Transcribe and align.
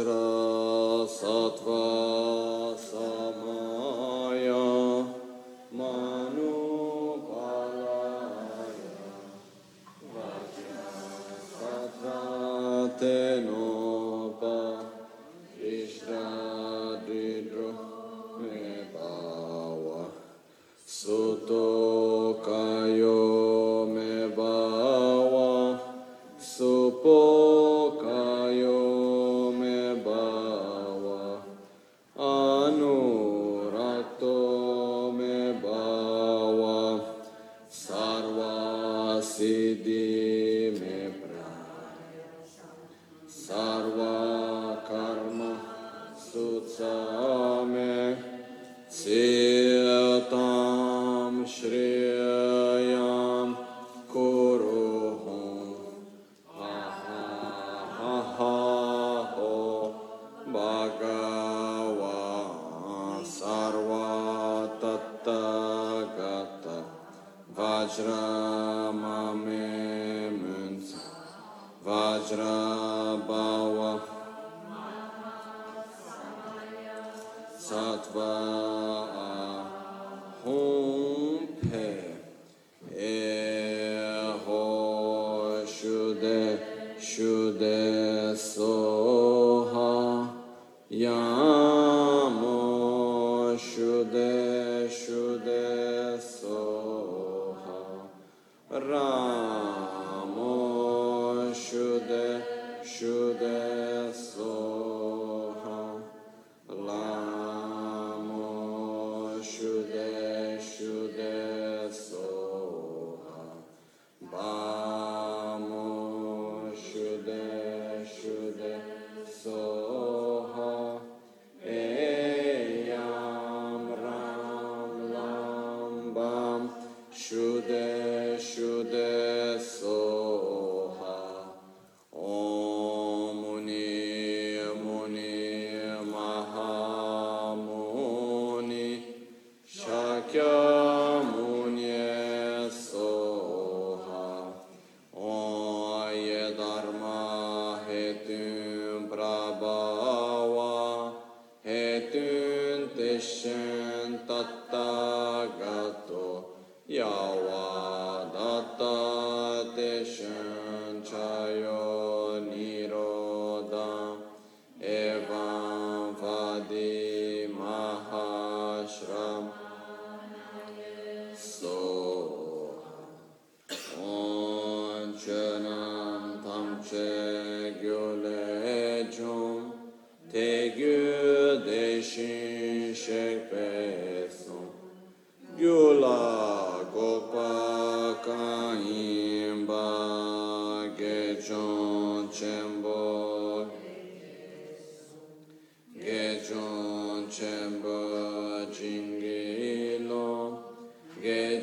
Vajra 0.00 1.89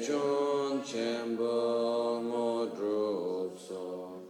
chon 0.08 0.82
chenpo 0.84 2.22
mo 2.24 2.66
drup 2.76 3.60
so 3.60 4.24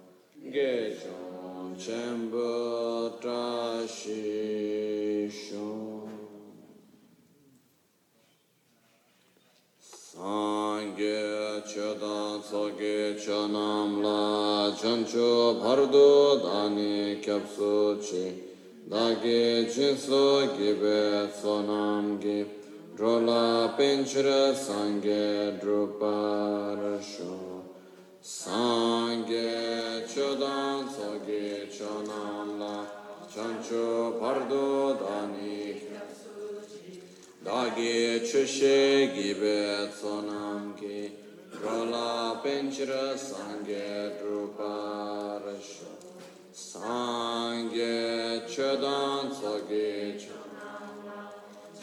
ge 0.51 0.97
chon 1.01 1.75
chenpo 1.77 3.21
ta 3.21 3.85
shi 3.85 5.29
shon. 5.29 6.09
San 9.79 10.95
ge 10.97 11.61
chodan 11.69 12.41
so 12.41 12.71
ge 12.79 13.13
chonam 13.23 14.01
la 14.01 14.75
chon 14.75 15.05
cho 15.05 15.61
bhardo 15.61 16.41
dani 16.41 17.21
kyab 17.21 17.43
so 17.55 17.97
chi. 18.01 18.25
Da 18.89 19.13
ge 19.21 19.71
chin 19.71 19.95
so 19.95 20.47
ge 20.57 20.73
be 20.81 21.29
so 21.39 21.61
nam 21.61 22.19
ge 22.19 22.56
Drola 22.97 23.77
Pinchra 23.77 24.55
Sangye 24.55 25.59
Druparasho 25.61 27.61
Sangye 28.23 30.03
Chodan 30.07 30.89
Soge 30.89 31.67
Chonam 31.69 32.57
La. 32.57 32.83
Chancho 33.31 34.19
Bhardo 34.19 34.97
Dani. 34.97 35.79
Dagi 37.45 38.19
Chushe 38.21 39.13
Gibe 39.13 39.87
Sonam 39.91 40.75
Gi 40.75 41.11
Drola 41.51 42.41
Pinchra 42.41 43.15
Sangye 43.15 44.19
Druparasho 44.19 45.85
Sangye 46.51 48.41
Chodan 48.47 49.31
Soge 49.31 50.17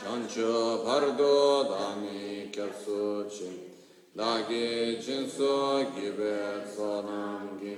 Chancho 0.05 0.85
Bhardo 0.85 1.65
Dani 1.65 2.51
Kyapsuchi 2.53 3.59
Dagi 4.15 5.03
Jinso 5.03 5.91
Gibe 5.95 6.63
Sonam 6.67 7.59
Gi 7.59 7.75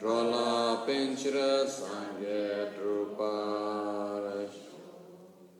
Drola 0.00 0.86
Pinchra 0.86 1.66
Sangye 1.66 2.72
Druparash 2.72 4.56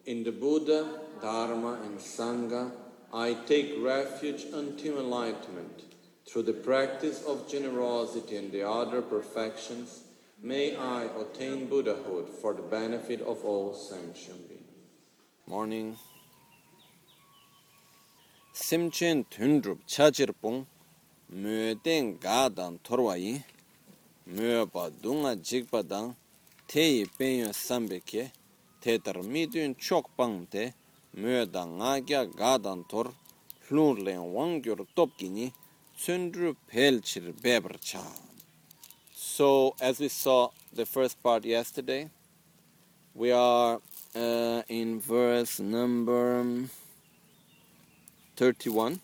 In 0.06 0.24
the 0.24 0.32
Buddha, 0.32 0.88
Dharma 1.20 1.78
and 1.84 1.98
Sangha, 1.98 2.70
I 3.12 3.34
take 3.44 3.74
refuge 3.78 4.46
until 4.54 5.00
enlightenment. 5.00 5.82
Through 6.26 6.44
the 6.44 6.54
practice 6.54 7.22
of 7.26 7.50
generosity 7.50 8.38
and 8.38 8.50
the 8.50 8.66
other 8.66 9.02
perfections, 9.02 10.04
may 10.42 10.74
I 10.74 11.02
attain 11.20 11.66
Buddhahood 11.68 12.30
for 12.40 12.54
the 12.54 12.62
benefit 12.62 13.20
of 13.20 13.44
all 13.44 13.74
sentient. 13.74 14.47
morning. 15.48 15.96
Simchen 18.52 19.24
thundrup 19.30 19.78
chachir 19.86 20.30
pung 20.42 20.66
mue 21.30 21.74
ten 21.82 22.18
ga 22.18 22.48
dan 22.50 22.78
thorwa 22.84 23.16
yi 23.16 23.42
mue 24.26 24.66
pa 24.66 24.90
dunga 25.02 25.32
jigpa 25.36 25.82
dan 25.88 26.14
te 26.66 26.82
yi 26.96 27.06
pen 27.16 27.38
yo 27.38 27.52
sambe 27.52 27.98
ke 28.04 28.30
te 28.82 28.98
tar 28.98 29.22
mi 29.22 29.46
dun 29.46 29.74
chok 29.74 30.10
pang 30.18 30.46
te 30.52 30.74
mue 31.14 31.46
da 31.46 31.64
nga 31.64 31.92
kya 32.08 32.22
ga 32.40 32.58
dan 32.58 32.84
thor 32.90 33.06
hlur 33.68 33.96
len 34.04 34.20
wang 34.34 34.60
gyur 34.62 34.84
top 34.94 35.16
ki 35.18 35.28
ni 35.36 35.46
sundru 35.96 36.54
pel 36.68 37.00
chir 37.00 37.32
beber 37.42 37.74
cha. 37.80 38.04
So 39.14 39.74
as 39.80 39.98
we 39.98 40.08
saw 40.08 40.50
the 40.74 40.84
first 40.84 41.22
part 41.22 41.44
yesterday 41.44 42.10
we 43.14 43.32
are 43.32 43.80
uh, 44.14 44.62
in 44.68 45.00
verse 45.00 45.60
number 45.60 46.44
31 48.36 49.00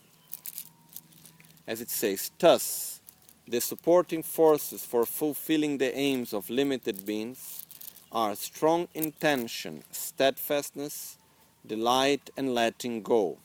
as 1.66 1.80
it 1.80 1.90
says 1.90 2.30
thus 2.38 3.00
the 3.46 3.60
supporting 3.60 4.22
forces 4.22 4.86
for 4.86 5.04
fulfilling 5.04 5.78
the 5.78 5.94
aims 5.96 6.32
of 6.32 6.48
limited 6.48 7.04
beings 7.04 7.66
are 8.10 8.36
strong 8.36 8.86
intention, 8.94 9.82
steadfastness, 9.90 11.18
delight, 11.66 12.30
and 12.36 12.54
letting 12.54 13.02
go. 13.02 13.38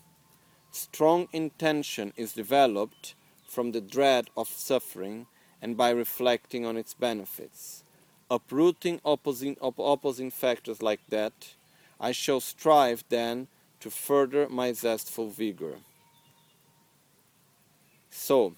Strong 0.72 1.28
intention 1.34 2.14
is 2.16 2.34
developed 2.34 3.16
from 3.48 3.72
the 3.72 3.82
dread 3.82 4.30
of 4.38 4.48
suffering 4.48 5.26
and 5.62 5.76
by 5.76 5.90
reflecting 5.90 6.66
on 6.66 6.78
its 6.78 6.94
benefits. 6.94 7.84
Uprooting 8.32 9.02
opposing, 9.04 9.58
op- 9.60 9.80
opposing 9.80 10.30
factors 10.30 10.82
like 10.82 11.02
that, 11.10 11.34
I 12.00 12.12
shall 12.12 12.40
strive 12.40 13.04
then 13.10 13.48
to 13.80 13.90
further 13.90 14.48
my 14.50 14.74
zestful 14.74 15.30
vigor. 15.30 15.76
So, 18.12 18.54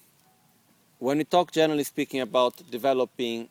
when 0.98 1.18
we 1.18 1.24
talk 1.24 1.52
generally 1.52 1.84
speaking 1.84 2.20
about 2.20 2.54
developing 2.70 3.48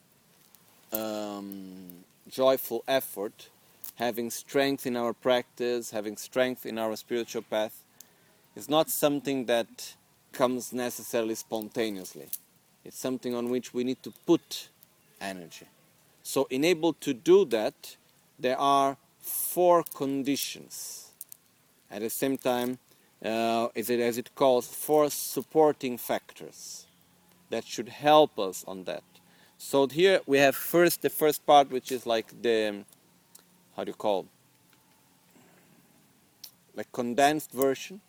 um, 0.92 2.04
joyful 2.30 2.84
effort, 2.88 3.50
having 3.96 4.30
strength 4.30 4.86
in 4.86 4.96
our 4.96 5.14
practice, 5.14 5.92
having 5.92 6.18
strength 6.18 6.66
in 6.66 6.78
our 6.78 6.96
spiritual 6.96 7.42
path, 7.42 7.84
is 8.56 8.70
not 8.70 8.90
something 8.90 9.46
that 9.46 9.96
comes 10.32 10.74
necessarily 10.74 11.36
spontaneously. 11.36 12.28
It's 12.84 12.98
something 12.98 13.36
on 13.36 13.50
which 13.50 13.74
we 13.74 13.84
need 13.84 14.02
to 14.04 14.14
put 14.26 14.70
energy. 15.20 15.68
So, 16.24 16.48
in 16.50 16.64
able 16.64 16.94
to 16.94 17.14
do 17.14 17.46
that, 17.46 17.98
there 18.40 18.60
are 18.60 18.98
four 19.20 19.84
conditions. 19.96 21.12
At 21.90 22.02
the 22.02 22.10
same 22.10 22.38
time, 22.38 22.80
uh, 23.24 23.68
is 23.76 23.90
it 23.90 24.00
as 24.00 24.18
it 24.18 24.34
calls, 24.36 24.68
four 24.68 25.10
supporting 25.10 25.98
factors 25.98 26.86
that 27.50 27.66
should 27.66 27.90
help 27.90 28.40
us 28.40 28.64
on 28.68 28.86
that. 28.86 29.04
So 29.58 29.86
here 29.86 30.22
we 30.26 30.40
have 30.40 30.56
first 30.56 31.04
the 31.04 31.10
first 31.10 31.46
part, 31.46 31.70
which 31.70 31.92
is 31.92 32.08
like 32.08 32.42
the 32.42 32.84
how 33.76 33.84
do 33.84 33.90
you 33.90 33.96
call 33.96 34.26
like 36.76 36.92
condensed 36.92 37.52
version 37.52 38.02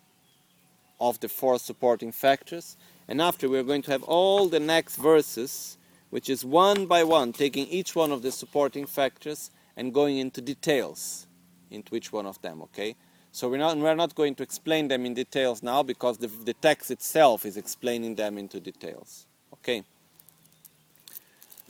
of 0.99 1.19
the 1.19 1.27
four 1.27 1.59
supporting 1.59 2.11
factors, 2.11 2.77
and 3.07 3.21
after 3.21 3.49
we're 3.49 3.63
going 3.63 3.81
to 3.83 3.91
have 3.91 4.03
all 4.03 4.47
the 4.47 4.59
next 4.59 4.95
verses, 4.95 5.77
which 6.13 6.29
is 6.29 6.45
one 6.45 6.85
by 6.85 7.03
one 7.03 7.33
taking 7.33 7.65
each 7.69 7.95
one 7.95 8.11
of 8.11 8.21
the 8.21 8.31
supporting 8.31 8.85
factors 8.85 9.49
and 9.75 9.91
going 9.91 10.19
into 10.19 10.41
details 10.41 11.25
into 11.71 11.95
each 11.95 12.13
one 12.13 12.27
of 12.27 12.39
them. 12.43 12.61
Okay. 12.61 12.95
So 13.31 13.49
we're 13.49 13.57
not, 13.57 13.75
we're 13.77 13.95
not 13.95 14.13
going 14.13 14.35
to 14.35 14.43
explain 14.43 14.89
them 14.89 15.07
in 15.07 15.15
details 15.15 15.63
now 15.63 15.81
because 15.81 16.19
the, 16.19 16.27
the 16.27 16.53
text 16.53 16.91
itself 16.91 17.47
is 17.47 17.57
explaining 17.57 18.13
them 18.13 18.37
into 18.37 18.59
details. 18.59 19.25
Okay. 19.53 19.83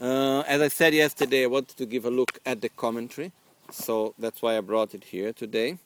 Uh, 0.01 0.41
as 0.41 0.59
I 0.59 0.67
said 0.67 0.93
yesterday, 0.93 1.43
I 1.43 1.47
wanted 1.47 1.77
to 1.77 1.85
give 1.85 2.03
a 2.03 2.11
look 2.11 2.37
at 2.45 2.59
the 2.59 2.67
commentary, 2.67 3.31
so 3.71 4.13
that's 4.19 4.41
why 4.41 4.57
I 4.57 4.59
brought 4.59 4.93
it 4.93 5.05
here 5.05 5.31
today. 5.31 5.77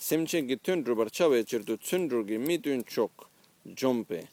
Simchengi 0.00 0.58
tundru 0.62 0.96
barchawe 0.96 1.44
chirdu 1.44 1.76
tsundrugi 1.76 2.38
midun 2.38 2.86
chok 2.86 3.28
jompe 3.74 4.28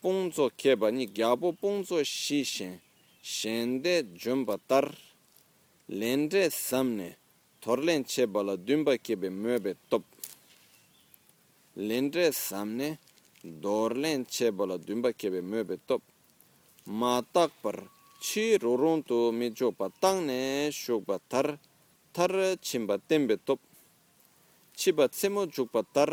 봉조 0.00 0.50
개바니 0.56 1.12
갸보 1.14 1.52
봉조 1.52 2.02
시신 2.02 2.80
셴데 3.22 4.14
줌바터 4.14 4.82
렌데 5.88 6.48
삼네 6.48 7.16
토르렌 7.60 8.04
체발라 8.04 8.56
둠바 8.56 8.96
케베 9.02 9.28
메베 9.28 9.74
톱. 9.90 10.04
렌데 11.74 12.30
삼네 12.30 12.96
도르렌 13.60 14.24
체발라 14.26 14.78
둠바 14.78 15.12
케베 15.12 15.40
메베 15.40 15.76
톱. 15.86 16.00
마탁 16.86 17.50
par 17.62 17.88
chi 18.20 18.56
rorong 18.58 19.02
to 19.04 19.32
mi 19.32 19.50
jo 19.50 19.70
pa 19.70 19.88
tang 20.00 20.26
ne 20.26 20.70
shok 20.70 21.04
ba 21.06 21.20
tar 21.28 21.58
tar 22.12 22.56
chim 22.60 22.86
ba 22.86 22.98
tembe 22.98 23.36
top 23.44 23.60
chi 24.74 24.92
ba 24.92 25.08
tsemo 25.08 25.46
juk 25.46 25.70
ba 25.72 25.82
tar 25.94 26.10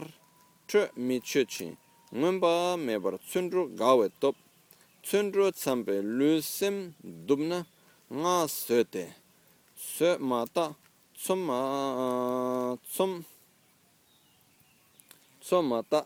tre 0.67 0.91
mi 0.95 1.19
che 1.21 1.45
chin 1.45 1.75
ngunpa 2.11 2.77
mebar 2.77 3.17
tsundru 3.19 3.69
gawe 3.75 4.09
top, 4.19 4.35
tsundru 5.01 5.51
tsampe 5.51 6.01
lusim 6.01 6.93
dubna 7.01 7.65
nga 8.09 8.47
söte, 8.47 9.15
sö 9.75 10.17
mata 10.19 10.75
tsum 11.13 11.41
tsum. 12.91 13.23
Tsum 15.47 15.65
mata 15.67 16.05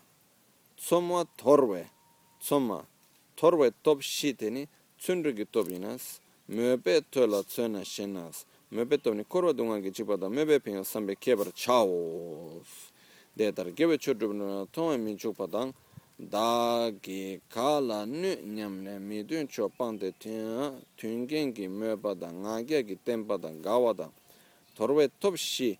tsumwa 0.76 1.26
torwe, 1.36 1.90
tsumma 2.38 2.86
torwe 3.34 3.72
top 3.82 4.00
shiteni 4.00 4.68
tsundru 4.98 5.34
ki 5.34 5.44
top 5.50 5.68
inas, 5.68 6.20
möbe 6.46 7.00
töla 7.10 7.42
tsöna 7.42 7.84
shenas, 7.84 8.44
möbe 8.70 8.98
topni 8.98 9.24
korwa 9.24 9.52
dunga 9.52 9.80
ki 9.80 9.90
chipada 9.90 10.28
möbe 10.28 10.58
pinga 10.60 10.84
sampe 10.84 11.14
kebar 11.14 11.50
chaos. 11.54 12.90
Detar 13.34 13.70
gebe 13.74 13.98
chodrubna 13.98 14.66
tongwa 14.70 14.96
min 14.98 15.16
chukpadang, 15.16 15.72
dā 16.30 16.92
gī 17.02 17.40
kā 17.50 17.80
lā 17.82 18.04
nū 18.06 18.32
ñam 18.54 18.74
nē 18.86 18.98
mī 19.02 19.22
dūn 19.26 19.48
chō 19.50 19.66
pāng 19.78 19.98
tē 19.98 20.12
tūn 20.20 21.26
gēng 21.26 21.50
gī 21.56 21.66
mē 21.68 21.96
bā 21.98 22.14
dā 22.14 22.30
ngā 22.30 22.60
gē 22.68 22.82
gī 22.86 22.96
tēn 23.04 23.24
bā 23.26 23.38
dā 23.42 23.50
gā 23.64 23.74
wā 23.82 23.92
dā 23.98 24.06
thor 24.76 24.94
wē 24.94 25.08
tōp 25.18 25.34
shī 25.34 25.78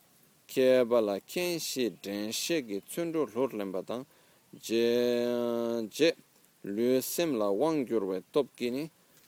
kē 0.50 0.82
bā 0.90 0.98
lā 1.04 1.20
kēng 1.22 1.60
shī 1.62 1.92
dēng 2.02 2.32
shē 2.34 2.58
gī 2.66 2.80
tsūn 2.88 3.14
rū 3.14 3.28
lōr 3.34 3.54
lēn 3.54 3.70
bā 3.70 3.84
dā 3.86 4.00
jē 4.66 5.86
jē 5.94 6.10
lū 6.66 6.88
sēm 7.12 7.38
lā 7.38 7.48
wāng 7.62 7.86
gyur 7.86 8.08
wē 8.10 8.18
tōp 8.34 8.50
gī 8.58 8.72
nī 8.74 8.84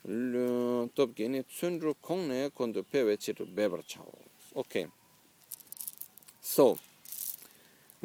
lū 0.09 0.89
tōp 0.97 1.15
gī 1.15 1.31
nī 1.31 1.45
tsūn 1.47 1.79
rū 1.79 1.95
kōng 2.03 2.27
nē 2.31 2.49
kōndu 2.57 2.83
pē 2.91 3.07
wē 3.07 3.15
chī 3.15 3.37
rū 3.39 3.47
bē 3.55 3.71
bā 3.71 3.79
chā 3.87 4.03
wā 4.03 4.25
okay 4.55 4.87
so 6.41 6.77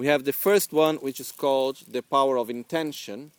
we 0.01 0.07
have 0.07 0.25
the 0.25 0.33
first 0.33 0.73
one 0.73 0.97
which 0.97 1.21
is 1.21 1.31
called 1.31 1.77
the 1.87 2.03
power 2.03 2.39
of 2.39 2.49
intention 2.49 3.33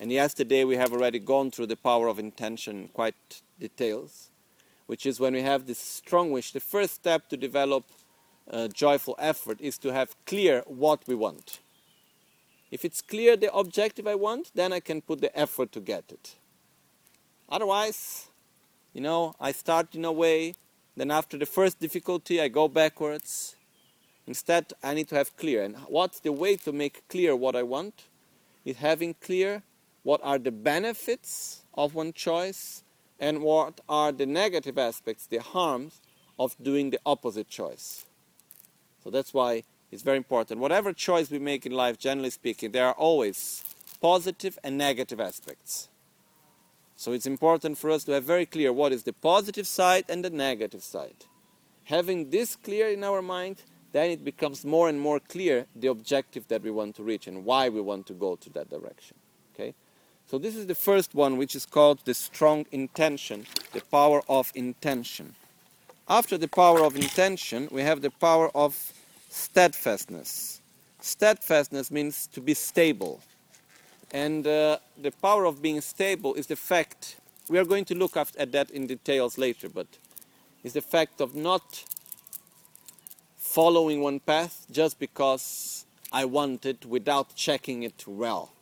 and 0.00 0.10
yesterday 0.10 0.64
we 0.64 0.76
have 0.76 0.92
already 0.92 1.18
gone 1.18 1.50
through 1.50 1.66
the 1.66 1.82
power 1.90 2.08
of 2.08 2.18
intention 2.18 2.76
in 2.82 2.88
quite 2.88 3.42
details 3.60 4.30
which 4.86 5.04
is 5.04 5.20
when 5.20 5.34
we 5.34 5.42
have 5.42 5.66
this 5.66 5.78
strong 5.78 6.30
wish 6.30 6.52
the 6.52 6.60
first 6.74 6.94
step 6.94 7.28
to 7.28 7.36
develop 7.36 7.84
uh, 8.50 8.66
joyful 8.68 9.14
effort 9.18 9.60
is 9.60 9.76
to 9.76 9.92
have 9.92 10.16
clear 10.24 10.62
what 10.66 11.06
we 11.06 11.14
want 11.14 11.60
if 12.70 12.84
it's 12.84 13.00
clear 13.00 13.36
the 13.36 13.52
objective 13.54 14.06
I 14.06 14.16
want, 14.16 14.50
then 14.54 14.72
I 14.72 14.80
can 14.80 15.00
put 15.00 15.20
the 15.20 15.36
effort 15.38 15.70
to 15.72 15.80
get 15.80 16.04
it. 16.10 16.34
Otherwise, 17.48 18.28
you 18.92 19.00
know, 19.00 19.34
I 19.40 19.52
start 19.52 19.94
in 19.94 20.04
a 20.04 20.12
way, 20.12 20.54
then 20.96 21.10
after 21.10 21.38
the 21.38 21.46
first 21.46 21.78
difficulty, 21.78 22.40
I 22.40 22.48
go 22.48 22.66
backwards. 22.66 23.54
Instead, 24.26 24.72
I 24.82 24.94
need 24.94 25.08
to 25.08 25.14
have 25.14 25.36
clear. 25.36 25.62
And 25.62 25.76
what's 25.88 26.20
the 26.20 26.32
way 26.32 26.56
to 26.56 26.72
make 26.72 27.08
clear 27.08 27.36
what 27.36 27.54
I 27.54 27.62
want? 27.62 28.04
Is 28.64 28.78
having 28.78 29.14
clear 29.14 29.62
what 30.02 30.20
are 30.22 30.38
the 30.38 30.50
benefits 30.50 31.62
of 31.74 31.94
one 31.94 32.12
choice 32.12 32.82
and 33.18 33.42
what 33.42 33.80
are 33.88 34.12
the 34.12 34.26
negative 34.26 34.78
aspects, 34.78 35.26
the 35.26 35.38
harms 35.38 36.00
of 36.38 36.56
doing 36.62 36.90
the 36.90 37.00
opposite 37.06 37.48
choice. 37.48 38.04
So 39.02 39.10
that's 39.10 39.32
why 39.32 39.62
it's 39.90 40.02
very 40.02 40.16
important. 40.16 40.60
Whatever 40.60 40.92
choice 40.92 41.30
we 41.30 41.38
make 41.38 41.64
in 41.64 41.72
life, 41.72 41.98
generally 41.98 42.30
speaking, 42.30 42.72
there 42.72 42.86
are 42.86 42.94
always 42.94 43.62
positive 44.00 44.58
and 44.62 44.76
negative 44.76 45.20
aspects. 45.20 45.88
So 46.96 47.12
it's 47.12 47.26
important 47.26 47.78
for 47.78 47.90
us 47.90 48.04
to 48.04 48.12
have 48.12 48.24
very 48.24 48.46
clear 48.46 48.72
what 48.72 48.92
is 48.92 49.04
the 49.04 49.12
positive 49.12 49.66
side 49.66 50.04
and 50.08 50.24
the 50.24 50.30
negative 50.30 50.82
side. 50.82 51.26
Having 51.84 52.30
this 52.30 52.56
clear 52.56 52.88
in 52.88 53.04
our 53.04 53.22
mind, 53.22 53.62
then 53.96 54.10
it 54.10 54.22
becomes 54.22 54.64
more 54.64 54.90
and 54.90 55.00
more 55.00 55.18
clear 55.18 55.66
the 55.74 55.88
objective 55.88 56.46
that 56.48 56.62
we 56.62 56.70
want 56.70 56.94
to 56.96 57.02
reach 57.02 57.26
and 57.26 57.44
why 57.46 57.70
we 57.70 57.80
want 57.80 58.06
to 58.06 58.12
go 58.12 58.36
to 58.36 58.50
that 58.50 58.68
direction. 58.68 59.16
Okay? 59.54 59.74
So 60.26 60.38
this 60.38 60.54
is 60.54 60.66
the 60.66 60.74
first 60.74 61.14
one, 61.14 61.38
which 61.38 61.54
is 61.54 61.64
called 61.64 62.00
the 62.04 62.12
strong 62.12 62.66
intention, 62.72 63.46
the 63.72 63.80
power 63.80 64.22
of 64.28 64.52
intention. 64.54 65.34
After 66.08 66.36
the 66.36 66.48
power 66.48 66.84
of 66.84 66.94
intention, 66.94 67.68
we 67.70 67.80
have 67.82 68.02
the 68.02 68.10
power 68.10 68.50
of 68.54 68.92
steadfastness. 69.30 70.60
Steadfastness 71.00 71.90
means 71.90 72.26
to 72.28 72.40
be 72.42 72.52
stable. 72.52 73.22
And 74.12 74.46
uh, 74.46 74.78
the 75.00 75.12
power 75.22 75.46
of 75.46 75.62
being 75.62 75.80
stable 75.80 76.34
is 76.34 76.48
the 76.48 76.56
fact, 76.56 77.16
we 77.48 77.58
are 77.58 77.64
going 77.64 77.86
to 77.86 77.94
look 77.94 78.16
at 78.16 78.52
that 78.52 78.70
in 78.70 78.86
details 78.86 79.38
later, 79.38 79.68
but 79.68 79.86
is 80.62 80.74
the 80.74 80.82
fact 80.82 81.20
of 81.20 81.34
not 81.34 81.84
following 83.56 84.02
one 84.02 84.20
path 84.20 84.66
just 84.70 84.98
because 84.98 85.86
I 86.12 86.26
want 86.26 86.66
it 86.66 86.84
without 86.84 87.34
checking 87.34 87.84
it 87.84 88.06
well. 88.06 88.52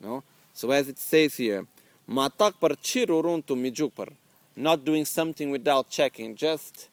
No? 0.00 0.24
So 0.52 0.72
as 0.72 0.88
it 0.88 0.98
says 0.98 1.36
here, 1.36 1.68
matak 2.10 2.54
par 2.58 4.08
not 4.56 4.84
doing 4.84 5.04
something 5.04 5.50
without 5.50 5.88
checking, 5.88 6.34
just 6.34 6.88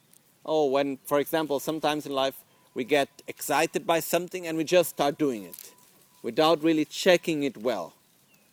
oh 0.46 0.66
when 0.66 0.98
for 1.04 1.18
example 1.18 1.58
sometimes 1.58 2.06
in 2.06 2.12
life 2.12 2.44
we 2.74 2.84
get 2.84 3.08
excited 3.26 3.88
by 3.88 3.98
something 3.98 4.46
and 4.46 4.56
we 4.56 4.62
just 4.62 4.90
start 4.90 5.18
doing 5.18 5.42
it 5.42 5.72
without 6.22 6.62
really 6.62 6.84
checking 6.84 7.42
it 7.42 7.56
well. 7.56 7.92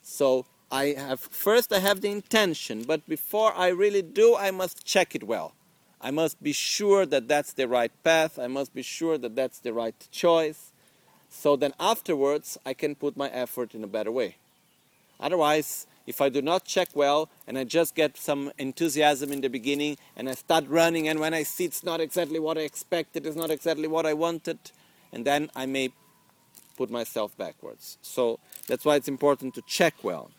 So 0.01 0.47
I 0.71 0.95
have 0.97 1.19
first 1.19 1.71
I 1.71 1.77
have 1.77 2.01
the 2.01 2.09
intention, 2.09 2.85
but 2.87 3.07
before 3.07 3.53
I 3.55 3.67
really 3.67 4.01
do, 4.01 4.35
I 4.35 4.49
must 4.49 4.83
check 4.83 5.13
it 5.13 5.23
well. 5.23 5.53
I 6.01 6.11
must 6.11 6.41
be 6.41 6.53
sure 6.53 7.05
that 7.05 7.27
that's 7.27 7.53
the 7.53 7.67
right 7.67 7.91
path. 8.03 8.39
I 8.39 8.47
must 8.47 8.73
be 8.73 8.81
sure 8.81 9.17
that 9.17 9.35
that's 9.35 9.59
the 9.59 9.73
right 9.73 9.95
choice. 10.11 10.71
So 11.29 11.55
then 11.55 11.73
afterwards, 11.79 12.57
I 12.65 12.73
can 12.73 12.95
put 12.95 13.17
my 13.17 13.29
effort 13.29 13.75
in 13.75 13.83
a 13.83 13.87
better 13.87 14.11
way. 14.11 14.37
Otherwise, 15.19 15.85
if 16.07 16.21
I 16.21 16.29
do 16.29 16.41
not 16.41 16.63
check 16.65 16.89
well 16.93 17.29
and 17.45 17.57
I 17.57 17.65
just 17.65 17.93
get 17.93 18.17
some 18.17 18.51
enthusiasm 18.57 19.31
in 19.31 19.41
the 19.41 19.49
beginning 19.49 19.97
and 20.15 20.29
I 20.29 20.33
start 20.33 20.65
running, 20.67 21.07
and 21.07 21.19
when 21.19 21.33
I 21.33 21.43
see 21.43 21.65
it's 21.65 21.83
not 21.83 21.99
exactly 21.99 22.39
what 22.39 22.57
I 22.57 22.61
expected, 22.61 23.25
it's 23.25 23.35
not 23.35 23.51
exactly 23.51 23.87
what 23.87 24.05
I 24.05 24.13
wanted, 24.13 24.57
and 25.11 25.25
then 25.25 25.51
I 25.55 25.65
may 25.65 25.91
put 26.77 26.89
myself 26.89 27.37
backwards. 27.37 27.97
So 28.01 28.39
that's 28.67 28.85
why 28.85 28.95
it's 28.95 29.09
important 29.09 29.53
to 29.55 29.61
check 29.63 29.95
well. 30.01 30.31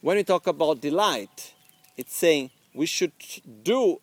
When 0.00 0.16
we 0.16 0.24
talk 0.24 0.46
about 0.46 0.80
delight, 0.80 1.52
it's 1.96 2.14
saying 2.14 2.50
we 2.72 2.86
should 2.86 3.12
do 3.64 4.00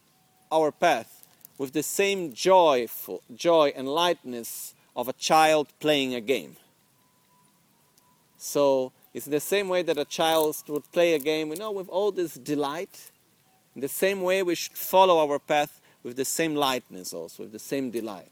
our 0.54 0.72
path 0.72 1.24
with 1.58 1.74
the 1.74 1.84
same 1.84 2.34
joyful 2.34 3.22
joy 3.36 3.74
and 3.76 3.88
lightness 3.88 4.76
of 4.96 5.08
a 5.08 5.14
child 5.14 5.68
playing 5.80 6.14
a 6.14 6.22
game. 6.22 6.56
So 8.38 8.92
it's 9.14 9.26
the 9.26 9.40
same 9.40 9.70
way 9.70 9.84
that 9.84 9.98
a 9.98 10.06
child 10.06 10.56
would 10.68 10.92
play 10.92 11.14
a 11.14 11.20
game, 11.20 11.50
you 11.50 11.56
know, 11.56 11.72
with 11.72 11.90
all 11.90 12.12
this 12.12 12.34
delight. 12.34 13.12
In 13.76 13.82
the 13.82 13.88
same 13.88 14.22
way, 14.22 14.44
we 14.44 14.56
should 14.56 14.78
follow 14.78 15.18
our 15.20 15.40
path 15.40 15.80
with 16.04 16.16
the 16.18 16.26
same 16.26 16.56
lightness, 16.56 17.14
also, 17.14 17.44
with 17.44 17.54
the 17.54 17.60
same 17.60 17.90
delight, 17.90 18.32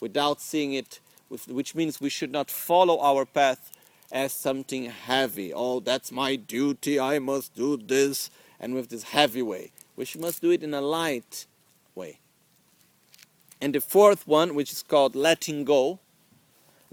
without 0.00 0.40
seeing 0.40 0.74
it, 0.74 1.00
with, 1.30 1.46
which 1.48 1.74
means 1.74 2.00
we 2.00 2.10
should 2.10 2.32
not 2.32 2.50
follow 2.50 2.98
our 3.00 3.24
path 3.24 3.70
as 4.10 4.32
something 4.32 4.86
heavy. 4.86 5.52
Oh, 5.54 5.80
that's 5.80 6.10
my 6.10 6.36
duty, 6.36 6.98
I 6.98 7.18
must 7.18 7.54
do 7.54 7.76
this, 7.76 8.30
and 8.58 8.74
with 8.74 8.88
this 8.88 9.04
heavy 9.04 9.42
way. 9.42 9.70
We 9.96 10.06
must 10.18 10.42
do 10.42 10.50
it 10.50 10.62
in 10.62 10.74
a 10.74 10.80
light 10.80 11.46
way. 11.94 12.20
And 13.60 13.74
the 13.74 13.80
fourth 13.80 14.26
one, 14.26 14.54
which 14.54 14.72
is 14.72 14.82
called 14.82 15.14
letting 15.14 15.64
go, 15.64 16.00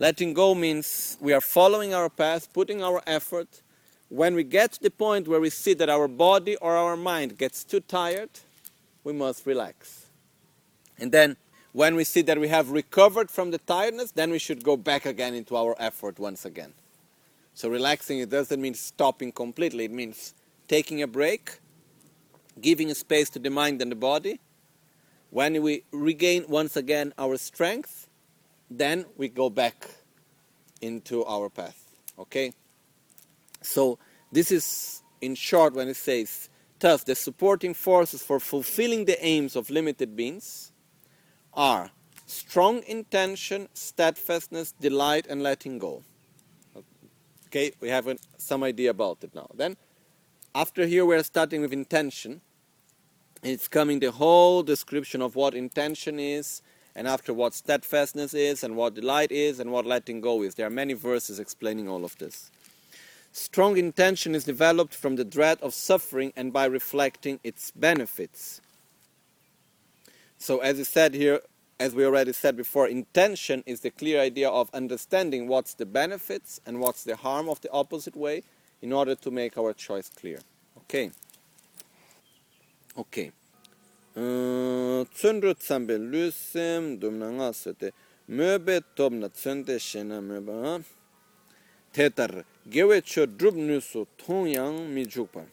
Letting 0.02 0.34
go 0.34 0.56
means 0.56 1.16
we 1.22 1.32
are 1.32 1.40
following 1.42 1.94
our 1.94 2.10
path, 2.10 2.52
putting 2.54 2.82
our 2.82 3.04
effort. 3.06 3.62
When 4.10 4.34
we 4.34 4.44
get 4.44 4.72
to 4.72 4.82
the 4.82 4.90
point 4.90 5.28
where 5.28 5.40
we 5.40 5.52
see 5.52 5.76
that 5.76 5.90
our 5.90 6.08
body 6.08 6.56
or 6.56 6.76
our 6.76 6.98
mind 6.98 7.38
gets 7.38 7.64
too 7.64 7.82
tired, 7.82 8.32
we 9.04 9.14
must 9.14 9.46
relax. 9.46 10.08
And 10.98 11.12
then 11.12 11.38
when 11.72 11.94
we 11.94 12.04
see 12.04 12.24
that 12.24 12.40
we 12.40 12.48
have 12.48 12.72
recovered 12.72 13.30
from 13.30 13.52
the 13.52 13.60
tiredness, 13.60 14.10
then 14.10 14.32
we 14.32 14.40
should 14.40 14.64
go 14.64 14.76
back 14.76 15.06
again 15.06 15.36
into 15.36 15.56
our 15.56 15.76
effort 15.78 16.18
once 16.18 16.46
again. 16.46 16.74
So 17.54 17.70
relaxing 17.70 18.18
it 18.18 18.32
doesn't 18.32 18.60
mean 18.60 18.74
stopping 18.74 19.32
completely. 19.32 19.86
It 19.86 19.92
means 19.92 20.34
taking 20.68 21.04
a 21.04 21.08
break, 21.08 21.60
giving 22.60 22.90
a 22.90 22.96
space 22.96 23.30
to 23.30 23.40
the 23.40 23.52
mind 23.52 23.84
and 23.84 23.92
the 23.92 23.96
body. 23.96 24.40
When 25.32 25.62
we 25.64 25.84
regain 25.92 26.46
once 26.48 26.76
again 26.76 27.14
our 27.18 27.38
strength, 27.38 28.08
then 28.70 29.06
we 29.18 29.30
go 29.30 29.50
back 29.50 29.90
into 30.82 31.26
our 31.26 31.50
path. 31.50 31.84
Okay? 32.20 32.54
So, 33.62 33.98
this 34.32 34.52
is 34.52 35.02
in 35.22 35.36
short 35.36 35.74
when 35.74 35.88
it 35.88 35.96
says, 35.96 36.50
thus, 36.80 37.04
the 37.04 37.16
supporting 37.16 37.74
forces 37.74 38.22
for 38.22 38.40
fulfilling 38.40 39.06
the 39.06 39.24
aims 39.26 39.56
of 39.56 39.70
limited 39.70 40.16
beings 40.16 40.74
are 41.54 41.92
strong 42.26 42.84
intention, 42.88 43.70
steadfastness, 43.74 44.74
delight, 44.74 45.28
and 45.28 45.42
letting 45.42 45.80
go. 45.80 46.04
Okay, 47.48 47.72
we 47.80 47.90
have 47.90 48.08
some 48.38 48.64
idea 48.64 48.90
about 48.90 49.24
it 49.24 49.36
now. 49.36 49.50
Then, 49.54 49.78
after 50.56 50.86
here, 50.86 51.06
we're 51.06 51.24
starting 51.24 51.62
with 51.62 51.74
intention. 51.74 52.42
It's 53.44 53.68
coming 53.68 54.00
the 54.00 54.12
whole 54.12 54.62
description 54.62 55.22
of 55.22 55.36
what 55.36 55.56
intention 55.56 56.20
is 56.20 56.62
and 56.96 57.08
after 57.08 57.34
what 57.34 57.54
steadfastness 57.54 58.34
is, 58.34 58.64
and 58.64 58.76
what 58.76 58.94
delight 58.94 59.32
is, 59.32 59.60
and 59.60 59.72
what 59.72 59.86
letting 59.86 60.20
go 60.20 60.44
is. 60.44 60.56
There 60.56 60.68
are 60.68 60.72
many 60.72 60.94
verses 60.94 61.40
explaining 61.40 61.88
all 61.88 62.04
of 62.04 62.18
this. 62.18 62.52
Strong 63.32 63.78
intention 63.78 64.36
is 64.36 64.44
developed 64.44 64.94
from 64.94 65.16
the 65.16 65.24
dread 65.24 65.58
of 65.62 65.74
suffering 65.74 66.34
and 66.36 66.52
by 66.52 66.66
reflecting 66.66 67.40
its 67.44 67.72
benefits. 67.72 68.60
So, 70.38 70.60
as 70.60 70.80
I 70.80 70.84
said 70.84 71.14
here, 71.14 71.40
as 71.80 71.96
we 71.96 72.06
already 72.06 72.34
said 72.34 72.58
before, 72.58 72.88
intention 72.88 73.64
is 73.66 73.80
the 73.80 73.90
clear 73.90 74.20
idea 74.20 74.50
of 74.50 74.70
understanding 74.74 75.48
what's 75.48 75.74
the 75.74 75.86
benefits 75.86 76.60
and 76.66 76.80
what's 76.80 77.04
the 77.06 77.16
harm 77.16 77.48
of 77.48 77.62
the 77.62 77.72
opposite 77.72 78.18
way 78.18 78.44
in 78.82 78.92
order 78.92 79.16
to 79.16 79.32
make 79.32 79.58
our 79.58 79.72
choice 79.74 80.10
clear. 80.10 80.40
Okay. 80.78 81.12
okay 82.96 83.32
tsundru 85.14 85.54
tsambe 85.54 85.98
lusem 85.98 87.00
dumna 87.00 87.32
nga 87.32 87.54
sote 87.54 87.92
möbe 88.28 88.82
tobna 88.96 89.30
tsunde 89.30 89.80
shena 89.80 90.22
möba 90.22 90.82
tetar 91.92 92.46
gewe 92.66 93.02
cho 93.02 93.26
drup 93.26 93.56
nusu 93.56 94.06
tongyang 94.18 94.88
mi 94.94 95.06
jukpa 95.06 95.44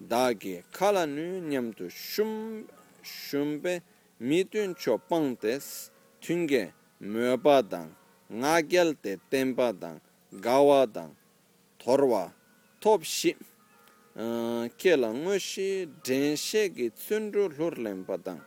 dagi 0.00 0.62
kala 0.70 1.06
nu 1.06 1.40
nyamtu 1.40 1.90
shum 1.90 2.64
shumbe 3.02 3.82
mitun 4.20 4.74
cho 4.74 4.98
pangtes 4.98 5.90
tunge 6.20 6.72
möba 7.00 7.62
dang 7.62 7.90
nga 8.28 8.62
gel 8.62 8.94
te 9.02 9.18
temba 9.30 9.72
dang 9.72 10.00
gawa 10.32 10.86
dang 10.86 11.14
torwa 11.78 12.32
top 12.80 13.02
ship 13.02 13.36
shi 15.38 15.86
den 16.02 16.36
she 16.36 16.68
tang 17.08 18.40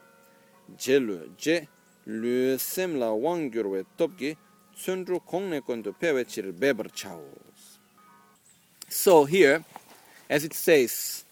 je 0.78 1.00
lu 1.00 1.32
je 1.38 1.68
lu 2.06 2.58
sem 2.58 3.00
la 3.00 3.14
wang 3.14 3.50
gyur 3.50 3.70
we 3.70 3.86
top 3.98 4.12
kong 5.26 5.50
ne 5.50 5.62
kondu 5.62 5.94
pewe 5.98 6.26
chir 6.26 6.52
chao 6.94 7.22
so 8.90 9.24
here 9.24 9.64
as 10.30 10.44
it 10.44 10.54
says 10.54 11.24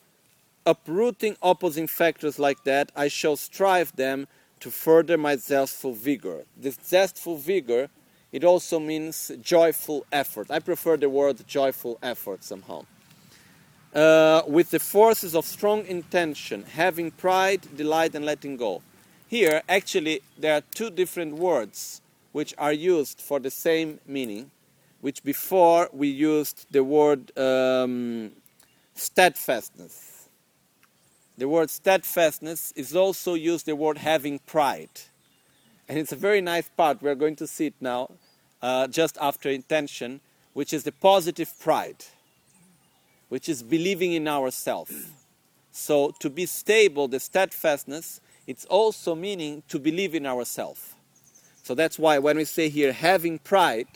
uprooting 0.65 1.35
opposing 1.41 1.87
factors 1.87 2.39
like 2.39 2.63
that 2.63 2.91
I 2.95 3.09
shall 3.09 3.35
strive 3.35 3.93
them 3.97 4.27
to 4.61 4.69
further 4.69 5.17
my 5.17 5.37
zestful 5.37 5.93
vigor. 5.93 6.43
This 6.55 6.77
zestful 6.85 7.37
vigor 7.37 7.89
it 8.31 8.43
also 8.43 8.79
means 8.79 9.31
joyful 9.41 10.05
effort. 10.11 10.51
I 10.51 10.59
prefer 10.59 10.97
the 10.97 11.09
word 11.09 11.47
joyful 11.47 11.97
effort 12.03 12.43
somehow 12.43 12.85
uh, 13.93 14.43
with 14.47 14.71
the 14.71 14.79
forces 14.79 15.35
of 15.35 15.45
strong 15.45 15.85
intention, 15.85 16.63
having 16.63 17.11
pride, 17.11 17.61
delight, 17.75 18.15
and 18.15 18.25
letting 18.25 18.57
go. 18.57 18.81
Here, 19.27 19.61
actually, 19.67 20.21
there 20.37 20.55
are 20.55 20.61
two 20.73 20.89
different 20.89 21.35
words 21.35 22.01
which 22.31 22.53
are 22.57 22.73
used 22.73 23.21
for 23.21 23.39
the 23.39 23.51
same 23.51 23.99
meaning, 24.07 24.51
which 25.01 25.23
before 25.23 25.89
we 25.91 26.07
used 26.07 26.65
the 26.71 26.83
word 26.83 27.35
um, 27.37 28.31
steadfastness. 28.95 30.27
The 31.37 31.47
word 31.47 31.69
steadfastness 31.69 32.73
is 32.75 32.95
also 32.95 33.33
used 33.33 33.65
the 33.65 33.75
word 33.75 33.99
having 33.99 34.39
pride. 34.39 34.89
And 35.87 35.97
it's 35.97 36.11
a 36.11 36.17
very 36.17 36.41
nice 36.41 36.69
part. 36.69 37.01
We're 37.01 37.15
going 37.15 37.37
to 37.37 37.47
see 37.47 37.67
it 37.67 37.75
now, 37.79 38.11
uh, 38.61 38.87
just 38.87 39.17
after 39.21 39.49
intention, 39.49 40.19
which 40.53 40.73
is 40.73 40.83
the 40.83 40.91
positive 40.91 41.51
pride 41.59 42.05
which 43.29 43.47
is 43.47 43.63
believing 43.63 44.13
in 44.13 44.27
ourselves. 44.27 44.93
So 45.71 46.11
to 46.19 46.29
be 46.29 46.45
stable, 46.45 47.07
the 47.07 47.19
steadfastness, 47.19 48.21
it's 48.47 48.65
also 48.65 49.15
meaning 49.15 49.63
to 49.69 49.79
believe 49.79 50.15
in 50.15 50.25
ourselves. 50.25 50.93
So 51.63 51.75
that's 51.75 51.99
why 51.99 52.17
when 52.19 52.37
we 52.37 52.45
say 52.45 52.69
here 52.69 52.91
having 52.91 53.39
pride, 53.39 53.87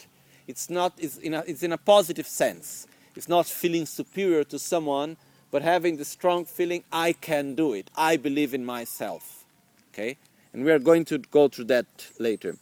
it's 0.47 0.69
not 0.69 0.93
it's 0.97 1.17
in 1.17 1.33
a, 1.33 1.43
it's 1.47 1.63
in 1.63 1.71
a 1.71 1.77
positive 1.77 2.27
sense. 2.27 2.87
It's 3.15 3.27
not 3.27 3.45
feeling 3.45 3.85
superior 3.85 4.43
to 4.45 4.59
someone, 4.59 5.17
but 5.51 5.61
having 5.61 5.97
the 5.97 6.05
strong 6.05 6.45
feeling 6.45 6.83
I 6.91 7.13
can 7.13 7.55
do 7.55 7.73
it. 7.73 7.89
I 7.95 8.17
believe 8.17 8.53
in 8.53 8.65
myself. 8.65 9.45
Okay? 9.91 10.17
And 10.51 10.63
we 10.63 10.71
are 10.71 10.79
going 10.79 11.05
to 11.05 11.17
go 11.17 11.47
through 11.47 11.65
that 11.65 11.85
later 12.19 12.57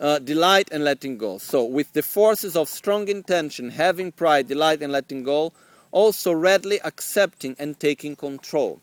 uh, 0.00 0.18
delight 0.18 0.68
and 0.70 0.84
letting 0.84 1.18
go. 1.18 1.38
So, 1.38 1.64
with 1.64 1.92
the 1.92 2.02
forces 2.02 2.56
of 2.56 2.68
strong 2.68 3.08
intention, 3.08 3.70
having 3.70 4.12
pride, 4.12 4.48
delight, 4.48 4.82
and 4.82 4.92
letting 4.92 5.22
go, 5.22 5.52
also 5.90 6.32
readily 6.32 6.80
accepting 6.84 7.56
and 7.58 7.78
taking 7.78 8.16
control. 8.16 8.80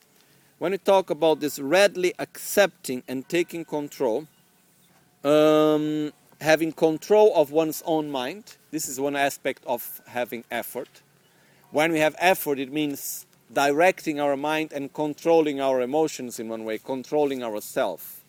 when 0.57 0.71
we 0.71 0.77
talk 0.77 1.09
about 1.09 1.41
this 1.41 1.59
readily 1.59 2.13
accepting 2.17 3.03
and 3.07 3.27
taking 3.27 3.65
control, 3.65 4.25
um, 5.23 6.13
having 6.39 6.71
control 6.71 7.33
of 7.35 7.51
one's 7.51 7.83
own 7.85 8.09
mind, 8.09 8.55
this 8.71 8.87
is 8.87 8.99
one 8.99 9.15
aspect 9.15 9.63
of 9.65 10.01
having 10.07 10.43
effort. 10.49 11.01
When 11.71 11.91
we 11.91 11.99
have 11.99 12.15
effort, 12.19 12.57
it 12.57 12.71
means 12.71 13.25
directing 13.51 14.19
our 14.19 14.37
mind 14.37 14.71
and 14.71 14.93
controlling 14.93 15.59
our 15.59 15.81
emotions 15.81 16.39
in 16.39 16.47
one 16.47 16.63
way, 16.63 16.77
controlling 16.77 17.43
ourselves. 17.43 18.21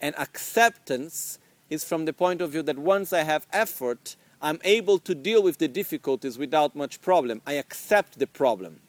And 0.00 0.14
acceptance 0.18 1.38
is 1.72 1.84
from 1.84 2.04
the 2.04 2.12
point 2.12 2.40
of 2.42 2.50
view 2.50 2.62
that 2.62 2.78
once 2.78 3.12
I 3.12 3.22
have 3.22 3.46
effort, 3.52 4.16
I'm 4.42 4.60
able 4.62 4.98
to 4.98 5.14
deal 5.14 5.42
with 5.42 5.56
the 5.58 5.68
difficulties 5.68 6.36
without 6.36 6.76
much 6.76 7.00
problem. 7.00 7.40
I 7.46 7.54
accept 7.54 8.18
the 8.18 8.26
problem. 8.26 8.80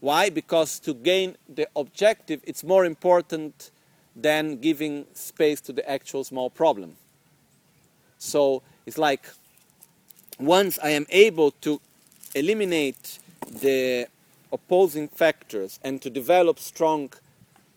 Why? 0.00 0.30
Because 0.30 0.78
to 0.80 0.94
gain 0.94 1.36
the 1.48 1.68
objective, 1.76 2.40
it's 2.44 2.64
more 2.64 2.84
important 2.84 3.70
than 4.16 4.56
giving 4.56 5.06
space 5.12 5.60
to 5.62 5.72
the 5.72 5.88
actual 5.88 6.24
small 6.24 6.48
problem. 6.48 6.96
So 8.18 8.62
it's 8.86 8.98
like 8.98 9.26
once 10.38 10.78
I 10.82 10.90
am 10.90 11.06
able 11.10 11.50
to 11.66 11.80
eliminate 12.34 13.18
the 13.50 14.06
opposing 14.52 15.08
factors 15.08 15.78
and 15.82 16.00
to 16.02 16.10
develop 16.10 16.58
strong, 16.58 17.12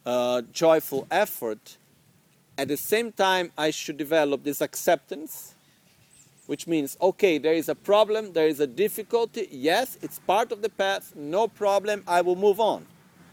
uh, 0.05 0.41
joyful 0.53 1.05
effort, 1.11 1.77
at 2.61 2.67
the 2.67 2.77
same 2.77 3.11
time 3.11 3.51
I 3.57 3.71
should 3.71 3.97
develop 3.97 4.43
this 4.43 4.61
acceptance 4.61 5.55
which 6.45 6.67
means, 6.67 6.97
okay, 7.01 7.37
there 7.37 7.53
is 7.53 7.69
a 7.69 7.75
problem, 7.75 8.33
there 8.33 8.47
is 8.47 8.59
a 8.59 8.67
difficulty, 8.67 9.47
yes, 9.49 9.97
it's 10.01 10.19
part 10.19 10.51
of 10.51 10.61
the 10.61 10.69
path, 10.69 11.13
no 11.15 11.47
problem, 11.47 12.03
I 12.05 12.19
will 12.21 12.35
move 12.35 12.59
on 12.59 12.85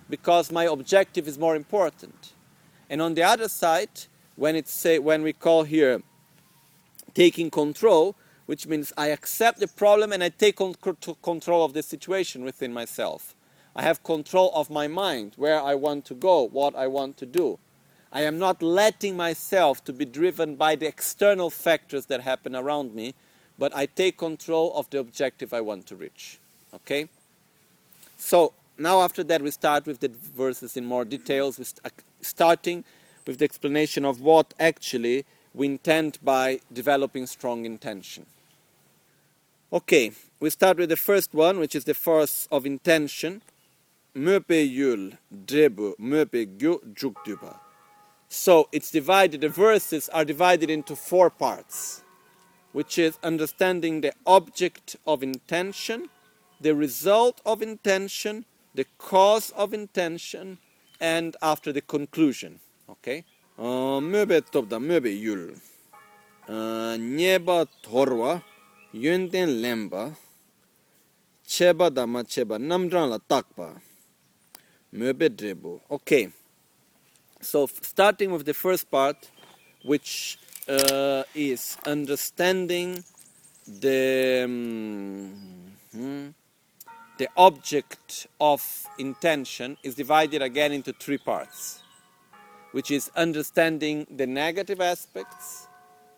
because 0.08 0.52
my 0.52 0.64
objective 0.64 1.26
is 1.26 1.36
more 1.36 1.56
important. 1.56 2.32
And 2.88 3.02
on 3.02 3.14
the 3.14 3.24
other 3.24 3.48
side, 3.48 3.90
when 4.36 4.54
it's 4.54 4.70
say 4.70 4.98
when 4.98 5.22
we 5.22 5.32
call 5.32 5.64
here 5.64 6.00
taking 7.12 7.50
control, 7.50 8.14
which 8.46 8.66
means 8.66 8.92
I 8.96 9.08
accept 9.08 9.58
the 9.58 9.68
problem 9.68 10.12
and 10.12 10.22
I 10.22 10.28
take 10.28 10.56
control 11.22 11.64
of 11.64 11.72
the 11.74 11.82
situation 11.82 12.44
within 12.44 12.72
myself. 12.72 13.34
I 13.74 13.82
have 13.82 14.02
control 14.02 14.52
of 14.54 14.70
my 14.70 14.86
mind, 14.86 15.32
where 15.36 15.60
I 15.60 15.74
want 15.74 16.04
to 16.06 16.14
go, 16.14 16.46
what 16.46 16.74
I 16.76 16.86
want 16.86 17.16
to 17.18 17.26
do. 17.26 17.58
I 18.12 18.22
am 18.22 18.38
not 18.38 18.62
letting 18.62 19.16
myself 19.16 19.84
to 19.84 19.92
be 19.92 20.04
driven 20.04 20.56
by 20.56 20.76
the 20.76 20.86
external 20.86 21.50
factors 21.50 22.06
that 22.06 22.22
happen 22.22 22.56
around 22.56 22.94
me, 22.94 23.14
but 23.58 23.74
I 23.76 23.86
take 23.86 24.16
control 24.16 24.72
of 24.74 24.88
the 24.90 24.98
objective 24.98 25.52
I 25.52 25.60
want 25.60 25.86
to 25.86 25.96
reach. 25.96 26.38
Okay? 26.74 27.08
So, 28.16 28.54
now 28.78 29.02
after 29.02 29.22
that 29.24 29.42
we 29.42 29.50
start 29.50 29.86
with 29.86 30.00
the 30.00 30.08
verses 30.08 30.76
in 30.76 30.86
more 30.86 31.04
details, 31.04 31.74
uh, 31.84 31.88
starting 32.22 32.84
with 33.26 33.38
the 33.38 33.44
explanation 33.44 34.04
of 34.04 34.20
what 34.20 34.54
actually 34.58 35.26
we 35.52 35.66
intend 35.66 36.18
by 36.22 36.60
developing 36.72 37.26
strong 37.26 37.66
intention. 37.66 38.24
Okay, 39.70 40.12
we 40.40 40.48
start 40.48 40.78
with 40.78 40.88
the 40.88 40.96
first 40.96 41.34
one, 41.34 41.58
which 41.58 41.74
is 41.74 41.84
the 41.84 41.92
force 41.92 42.48
of 42.50 42.64
intention. 42.64 43.42
Möpe 44.14 44.64
yul 44.64 45.18
drebu 45.30 45.94
möpe 45.98 46.46
gyu 46.58 46.80
jukduba. 46.94 47.67
So 48.28 48.68
it's 48.72 48.90
divided, 48.90 49.40
the 49.40 49.48
verses 49.48 50.08
are 50.10 50.24
divided 50.24 50.68
into 50.70 50.94
four 50.94 51.30
parts, 51.30 52.02
which 52.72 52.98
is 52.98 53.18
understanding 53.22 54.02
the 54.02 54.12
object 54.26 54.96
of 55.06 55.22
intention, 55.22 56.10
the 56.60 56.74
result 56.74 57.40
of 57.46 57.62
intention, 57.62 58.44
the 58.74 58.84
cause 58.98 59.50
of 59.56 59.72
intention, 59.72 60.58
and 61.00 61.36
after 61.40 61.72
the 61.72 61.80
conclusion. 61.80 62.60
Okay? 62.90 63.24
Ah, 63.58 64.00
möbe 64.00 64.42
topda, 64.42 64.78
möbe 64.78 65.08
yul. 65.08 65.58
Ah, 66.48 66.96
nyeba 66.98 67.66
torwa, 67.82 68.42
yönden 68.92 69.60
lemba, 69.62 70.14
cheba 71.46 71.90
dama 71.90 72.24
cheba, 72.24 72.58
namdran 72.58 73.08
la 73.08 73.18
takpa. 73.18 73.80
Möbe. 74.92 75.80
Okay. 75.90 76.28
So, 77.40 77.66
starting 77.66 78.32
with 78.32 78.46
the 78.46 78.54
first 78.54 78.90
part, 78.90 79.30
which 79.84 80.38
uh, 80.68 81.22
is 81.34 81.78
understanding 81.86 83.04
the 83.66 84.42
um, 84.44 86.34
the 87.18 87.28
object 87.36 88.26
of 88.40 88.86
intention 88.98 89.76
is 89.82 89.94
divided 89.94 90.42
again 90.42 90.72
into 90.72 90.92
three 90.92 91.18
parts, 91.18 91.82
which 92.72 92.90
is 92.90 93.10
understanding 93.14 94.06
the 94.10 94.26
negative 94.26 94.80
aspects 94.80 95.68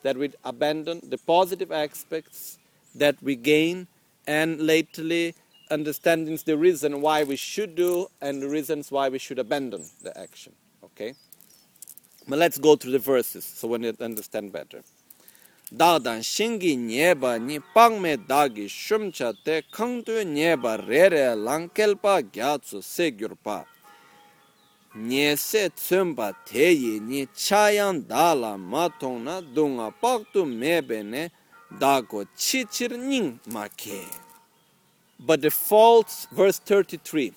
that 0.02 0.16
we 0.16 0.32
abandon, 0.44 1.00
the 1.02 1.18
positive 1.18 1.70
aspects 1.70 2.58
that 2.94 3.16
we 3.22 3.36
gain, 3.36 3.86
and 4.26 4.60
lately 4.60 5.34
understanding 5.70 6.38
the 6.44 6.56
reason 6.56 7.00
why 7.00 7.24
we 7.24 7.36
should 7.36 7.74
do 7.74 8.08
and 8.20 8.42
the 8.42 8.48
reasons 8.48 8.90
why 8.90 9.08
we 9.08 9.18
should 9.18 9.38
abandon 9.38 9.84
the 10.02 10.16
action. 10.18 10.52
okay? 11.00 11.14
But 12.28 12.38
let's 12.38 12.58
go 12.58 12.76
through 12.76 12.92
the 12.92 12.98
verses 12.98 13.44
so 13.44 13.68
when 13.68 13.82
you 13.82 13.94
understand 14.00 14.52
better. 14.52 14.82
Da 15.74 15.98
dan 15.98 16.20
shingi 16.20 16.76
nyeba 16.76 17.40
ni 17.40 17.60
pangme 17.74 18.16
dagi 18.16 18.66
shumcha 18.68 19.34
te 19.44 19.62
khangtu 19.72 20.24
nyeba 20.24 20.86
re 20.86 21.08
re 21.08 21.34
langkelpa 21.36 22.22
gyatsu 22.30 22.82
segyurpa. 22.82 23.64
Nye 24.96 25.36
tsumba 25.36 26.34
teyi 26.44 27.00
ni 27.00 27.26
chayan 27.26 28.06
dala 28.06 28.58
matong 28.58 29.22
na 29.22 29.40
dunga 29.40 29.94
paktu 30.02 30.44
mebe 30.44 31.04
ne 31.04 31.30
dago 31.78 32.26
chichir 32.36 32.98
ning 32.98 33.38
make. 33.46 34.08
But 35.20 35.42
the 35.42 35.50
faults 35.50 36.26
verse 36.32 36.58
33 36.58 37.32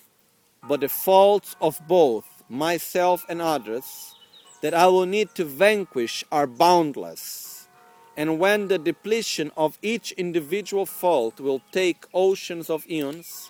but 0.68 0.80
the 0.80 0.90
faults 0.90 1.56
of 1.62 1.80
both 1.88 2.33
myself, 2.50 3.26
and 3.30 3.42
others 3.42 4.16
that 4.62 4.74
I 4.74 4.88
will 4.88 5.06
need 5.06 5.36
to 5.36 5.44
vanquish 5.44 6.24
are 6.32 6.48
boundless. 6.48 7.68
And 8.16 8.40
when 8.40 8.68
the 8.68 8.78
depletion 8.78 9.52
of 9.58 9.78
each 9.82 10.12
individual 10.14 10.86
fault 10.86 11.40
will 11.40 11.62
take 11.72 12.06
oceans 12.14 12.70
of 12.70 12.90
eons, 12.90 13.50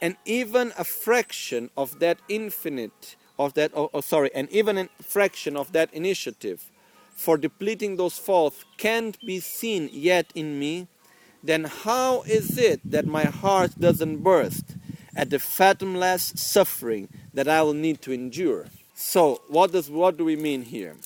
and 0.00 0.16
even 0.24 0.72
a 0.78 0.84
fraction 0.84 1.70
of 1.76 1.98
that 2.00 2.18
infinite, 2.28 3.16
of 3.38 3.54
that, 3.54 3.72
oh, 3.74 3.90
oh, 3.92 4.00
sorry, 4.00 4.30
and 4.34 4.50
even 4.50 4.78
a 4.78 4.88
fraction 5.02 5.56
of 5.56 5.72
that 5.72 5.92
initiative 5.92 6.70
for 7.14 7.36
depleting 7.36 7.96
those 7.96 8.18
faults 8.18 8.64
can't 8.76 9.18
be 9.20 9.40
seen 9.40 9.88
yet 9.92 10.30
in 10.34 10.58
me, 10.58 10.86
then 11.42 11.64
how 11.64 12.22
is 12.22 12.56
it 12.58 12.80
that 12.84 13.06
my 13.06 13.24
heart 13.24 13.78
doesn't 13.78 14.18
burst 14.18 14.73
at 15.16 15.30
the 15.30 15.38
fathomless 15.38 16.32
suffering 16.36 17.08
that 17.32 17.48
I 17.48 17.62
will 17.62 17.74
need 17.74 18.02
to 18.02 18.12
endure. 18.12 18.66
So, 18.94 19.40
what 19.48 19.72
does 19.72 19.90
what 19.90 20.16
do 20.16 20.24
we 20.24 20.36
mean 20.36 20.62
here? 20.62 20.96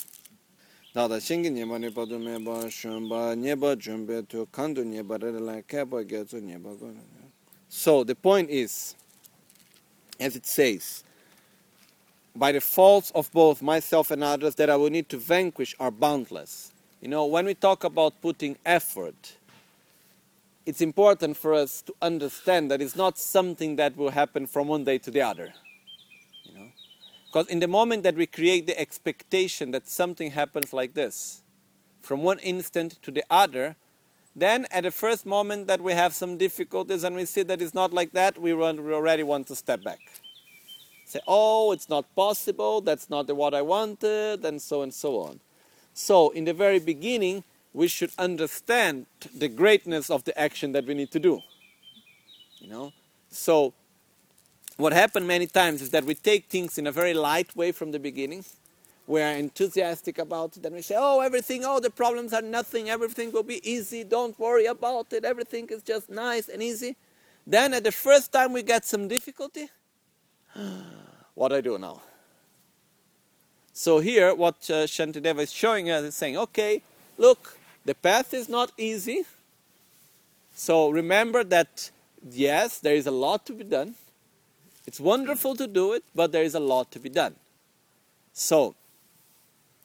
So 7.68 8.05
the 8.05 8.14
point 8.14 8.51
is, 8.51 8.94
as 10.18 10.37
it 10.37 10.47
says, 10.47 11.05
by 12.35 12.53
the 12.53 12.61
faults 12.61 13.12
of 13.14 13.31
both 13.33 13.62
myself 13.62 14.11
and 14.11 14.25
others 14.25 14.55
that 14.57 14.71
I 14.71 14.77
will 14.77 14.90
need 14.90 15.09
to 15.11 15.18
vanquish 15.18 15.75
are 15.79 15.90
boundless. 15.90 16.73
You 17.01 17.09
know, 17.09 17.27
when 17.27 17.47
we 17.47 17.55
talk 17.55 17.85
about 17.85 18.21
putting 18.21 18.57
effort, 18.64 19.38
it's 20.68 20.83
important 20.83 21.35
for 21.35 21.54
us 21.54 21.81
to 21.81 21.94
understand 22.02 22.70
that 22.70 22.83
it's 22.83 22.94
not 22.94 23.16
something 23.16 23.76
that 23.76 23.96
will 23.96 24.11
happen 24.11 24.46
from 24.46 24.68
one 24.68 24.85
day 24.85 24.98
to 24.98 25.11
the 25.11 25.22
other. 25.22 25.54
You 26.44 26.59
know? 26.59 26.66
Because 27.24 27.46
in 27.46 27.61
the 27.61 27.66
moment 27.66 28.02
that 28.02 28.14
we 28.14 28.26
create 28.26 28.66
the 28.66 28.78
expectation 28.78 29.70
that 29.70 29.88
something 29.88 30.33
happens 30.33 30.74
like 30.74 30.92
this, 30.92 31.40
from 32.02 32.22
one 32.22 32.38
instant 32.40 33.00
to 33.00 33.11
the 33.11 33.24
other, 33.31 33.76
then 34.37 34.66
at 34.70 34.83
the 34.83 34.90
first 34.90 35.24
moment 35.24 35.68
that 35.68 35.81
we 35.81 35.94
have 35.94 36.12
some 36.12 36.37
difficulties 36.37 37.02
and 37.02 37.16
we 37.16 37.24
see 37.24 37.42
that 37.44 37.62
it's 37.62 37.72
not 37.72 37.94
like 37.94 38.12
that, 38.12 38.37
we, 38.38 38.52
already 38.52 39.22
want 39.22 39.46
to 39.46 39.57
step 39.57 39.83
back. 39.83 40.00
Say, 41.07 41.20
oh, 41.26 41.72
it's 41.72 41.88
not 41.88 42.14
possible, 42.14 42.83
that's 42.83 43.09
not 43.09 43.35
what 43.35 43.54
I 43.54 43.62
wanted, 43.62 44.44
and 44.44 44.61
so 44.61 44.83
and 44.83 44.92
so 44.92 45.18
on. 45.20 45.40
So, 45.94 46.28
in 46.28 46.44
the 46.44 46.52
very 46.52 46.78
beginning, 46.78 47.42
we 47.72 47.88
should 47.88 48.11
understand 48.18 49.07
the 49.35 49.48
greatness 49.48 50.11
of 50.11 50.24
the 50.24 50.38
action 50.38 50.72
that 50.72 50.87
we 50.87 50.94
need 50.94 51.11
to 51.12 51.20
do. 51.20 51.40
You 52.59 52.70
know? 52.70 52.92
So, 53.31 53.74
what 54.76 54.92
happened 54.92 55.26
many 55.26 55.46
times 55.46 55.83
is 55.83 55.90
that 55.90 56.04
we 56.04 56.14
take 56.14 56.46
things 56.46 56.78
in 56.78 56.87
a 56.87 56.92
very 56.92 57.14
light 57.14 57.54
way 57.57 57.72
from 57.72 57.90
the 57.90 57.98
beginning. 57.98 58.44
We 59.07 59.22
are 59.22 59.33
enthusiastic 59.33 60.18
about 60.18 60.57
it, 60.57 60.64
and 60.66 60.74
we 60.74 60.83
say, 60.83 60.94
oh, 60.98 61.20
everything, 61.20 61.64
oh, 61.64 61.81
the 61.81 61.90
problems 61.90 62.33
are 62.33 62.42
nothing, 62.42 62.90
everything 62.90 63.33
will 63.33 63.42
be 63.42 63.61
easy, 63.68 64.04
don't 64.04 64.38
worry 64.38 64.66
about 64.66 65.12
it, 65.12 65.24
everything 65.24 65.66
is 65.70 65.83
just 65.83 66.11
nice 66.11 66.48
and 66.48 66.62
easy. 66.62 66.94
Then, 67.46 67.74
at 67.74 67.85
the 67.85 67.92
first 67.92 68.31
time 68.33 68.52
we 68.52 68.62
get 68.62 68.85
some 68.85 69.09
difficulty, 69.09 69.68
what 71.35 71.48
do 71.48 71.57
I 71.57 71.61
do 71.61 71.78
now? 71.78 72.02
So 73.72 74.00
here, 74.00 74.35
what 74.35 74.57
uh, 74.70 74.87
Shantideva 74.87 75.40
is 75.40 75.52
showing 75.52 75.88
us 75.90 76.02
is 76.02 76.16
saying, 76.16 76.37
okay, 76.37 76.83
look, 77.16 77.58
the 77.88 77.94
path 77.94 78.35
is 78.35 78.51
not 78.51 78.70
easy. 78.77 79.24
So 80.55 80.90
remember 80.90 81.42
that, 81.44 81.90
yes, 82.31 82.81
there 82.81 82.94
is 82.94 83.07
a 83.07 83.11
lot 83.11 83.46
to 83.46 83.55
be 83.55 83.64
done. 83.64 83.94
It's 84.87 85.01
wonderful 85.01 85.57
to 85.57 85.66
do 85.66 85.94
it, 85.94 86.05
but 86.14 86.31
there 86.31 86.42
is 86.42 86.55
a 86.55 86.61
lot 86.61 86.90
to 86.90 86.98
be 86.98 87.09
done. 87.09 87.37
So, 88.35 88.74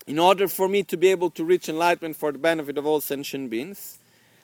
in 0.06 0.20
order 0.20 0.50
for 0.50 0.68
me 0.68 0.84
to 0.84 0.98
be 0.98 1.12
able 1.12 1.30
to 1.30 1.46
reach 1.46 1.70
enlightenment 1.70 2.18
for 2.18 2.34
the 2.34 2.40
benefit 2.40 2.78
of 2.78 2.86
all 2.86 3.00
sentient 3.00 3.50
beings, 3.50 4.00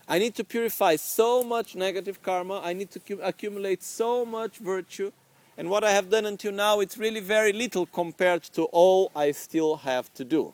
I 0.07 0.19
need 0.19 0.35
to 0.35 0.45
purify 0.45 0.95
so 0.95 1.43
much 1.43 1.75
negative 1.75 2.23
karma, 2.23 2.61
I 2.63 2.71
need 2.71 2.91
to 2.91 3.19
accumulate 3.21 3.83
so 3.83 4.25
much 4.25 4.55
virtue, 4.59 5.11
and 5.57 5.69
what 5.69 5.83
I 5.83 5.91
have 5.91 6.09
done 6.09 6.25
until 6.25 6.53
now, 6.53 6.79
it's 6.79 6.97
really 6.97 7.19
very 7.19 7.51
little 7.51 7.85
compared 7.85 8.43
to 8.55 8.63
all 8.71 9.11
I 9.13 9.33
still 9.33 9.75
have 9.75 10.13
to 10.13 10.23
do. 10.23 10.53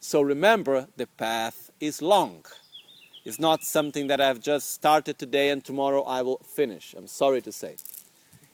So 0.00 0.20
remember, 0.20 0.88
the 0.98 1.06
path 1.06 1.65
is 1.80 2.00
long. 2.00 2.44
It's 3.24 3.38
not 3.38 3.64
something 3.64 4.06
that 4.06 4.20
I've 4.20 4.40
just 4.40 4.72
started 4.72 5.18
today 5.18 5.50
and 5.50 5.64
tomorrow 5.64 6.02
I 6.02 6.22
will 6.22 6.38
finish. 6.38 6.94
I'm 6.96 7.08
sorry 7.08 7.42
to 7.42 7.52
say. 7.52 7.76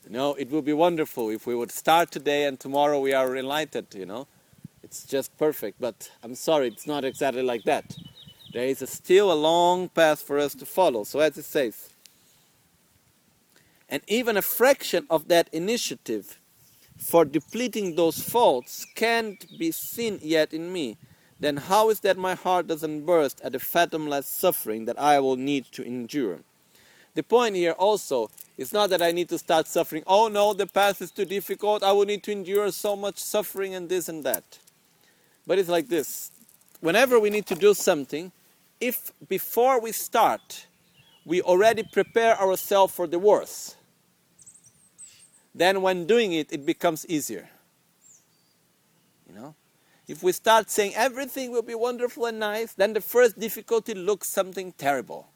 You 0.05 0.13
know, 0.13 0.35
it 0.35 0.51
would 0.51 0.65
be 0.65 0.73
wonderful 0.73 1.31
if 1.31 1.47
we 1.47 1.55
would 1.55 1.71
start 1.71 2.11
today 2.11 2.45
and 2.47 2.59
tomorrow 2.59 2.99
we 2.99 3.13
are 3.13 3.37
enlightened, 3.37 3.89
you 3.95 4.07
know. 4.07 4.27
It's 4.83 5.05
just 5.05 5.37
perfect, 5.39 5.81
but 5.81 6.11
I'm 6.23 6.35
sorry, 6.35 6.69
it's 6.69 6.87
not 6.87 7.05
exactly 7.05 7.43
like 7.43 7.65
that. 7.65 7.97
There 8.53 8.67
is 8.67 8.83
a 8.83 8.87
still 8.87 9.33
a 9.33 9.35
long 9.35 9.89
path 9.89 10.23
for 10.23 10.39
us 10.39 10.55
to 10.57 10.67
follow. 10.67 11.05
So 11.05 11.21
as 11.21 11.39
it 11.39 11.45
says, 11.45 11.91
and 13.89 14.03
even 14.09 14.37
a 14.37 14.43
fraction 14.43 15.07
of 15.11 15.29
that 15.29 15.49
initiative 15.53 16.39
for 16.97 17.25
depleting 17.25 17.95
those 17.95 18.23
faults 18.23 18.87
can't 18.95 19.47
be 19.59 19.71
seen 19.71 20.19
yet 20.23 20.53
in 20.53 20.73
me, 20.73 20.97
then 21.43 21.57
how 21.57 21.91
is 21.91 21.99
that 22.01 22.17
my 22.17 22.37
heart 22.37 22.69
doesn't 22.69 23.05
burst 23.05 23.41
at 23.41 23.51
the 23.51 23.59
fathomless 23.59 24.27
suffering 24.27 24.85
that 24.85 24.97
I 24.97 25.19
will 25.19 25.35
need 25.35 25.65
to 25.73 25.83
endure? 25.83 26.39
The 27.15 27.25
point 27.25 27.57
here 27.57 27.73
also 27.73 28.31
is 28.57 28.73
not 28.73 28.91
that 28.91 29.03
I 29.03 29.11
need 29.11 29.29
to 29.31 29.39
start 29.39 29.67
suffering. 29.67 30.05
Oh 30.07 30.29
no, 30.29 30.55
the 30.55 30.69
path 30.69 31.03
is 31.03 31.11
too 31.11 31.25
difficult. 31.25 31.83
I 31.83 31.91
will 31.91 32.05
need 32.05 32.23
to 32.23 32.33
endure 32.33 32.71
so 32.71 32.95
much 32.95 33.19
suffering 33.19 33.75
and 33.75 33.89
this 33.89 34.09
and 34.09 34.23
that. 34.23 34.61
But 35.45 35.59
it's 35.59 35.69
like 35.69 35.89
this. 35.89 36.31
Whenever 36.81 37.19
we 37.19 37.29
need 37.29 37.47
to 37.47 37.57
do 37.57 37.75
something, 37.75 38.31
if 38.81 39.13
before 39.29 39.81
we 39.81 39.91
start, 39.91 40.69
we 41.25 41.43
already 41.43 41.83
prepare 41.83 42.41
ourselves 42.41 42.95
for 42.95 43.09
the 43.09 43.19
worst, 43.19 43.77
then 45.53 45.83
when 45.83 46.07
doing 46.07 46.33
it, 46.33 46.53
it 46.53 46.65
becomes 46.65 47.05
easier. 47.09 47.51
If 50.13 50.23
we 50.23 50.33
start 50.33 50.69
saying 50.69 50.93
everything 50.95 51.53
will 51.53 51.63
be 51.63 51.75
wonderful 51.75 52.27
and 52.27 52.39
nice, 52.39 52.75
then 52.75 52.93
the 52.93 53.01
first 53.01 53.41
difficulty 53.41 53.95
looks 53.95 54.29
something 54.29 54.73
terrible. 54.73 55.27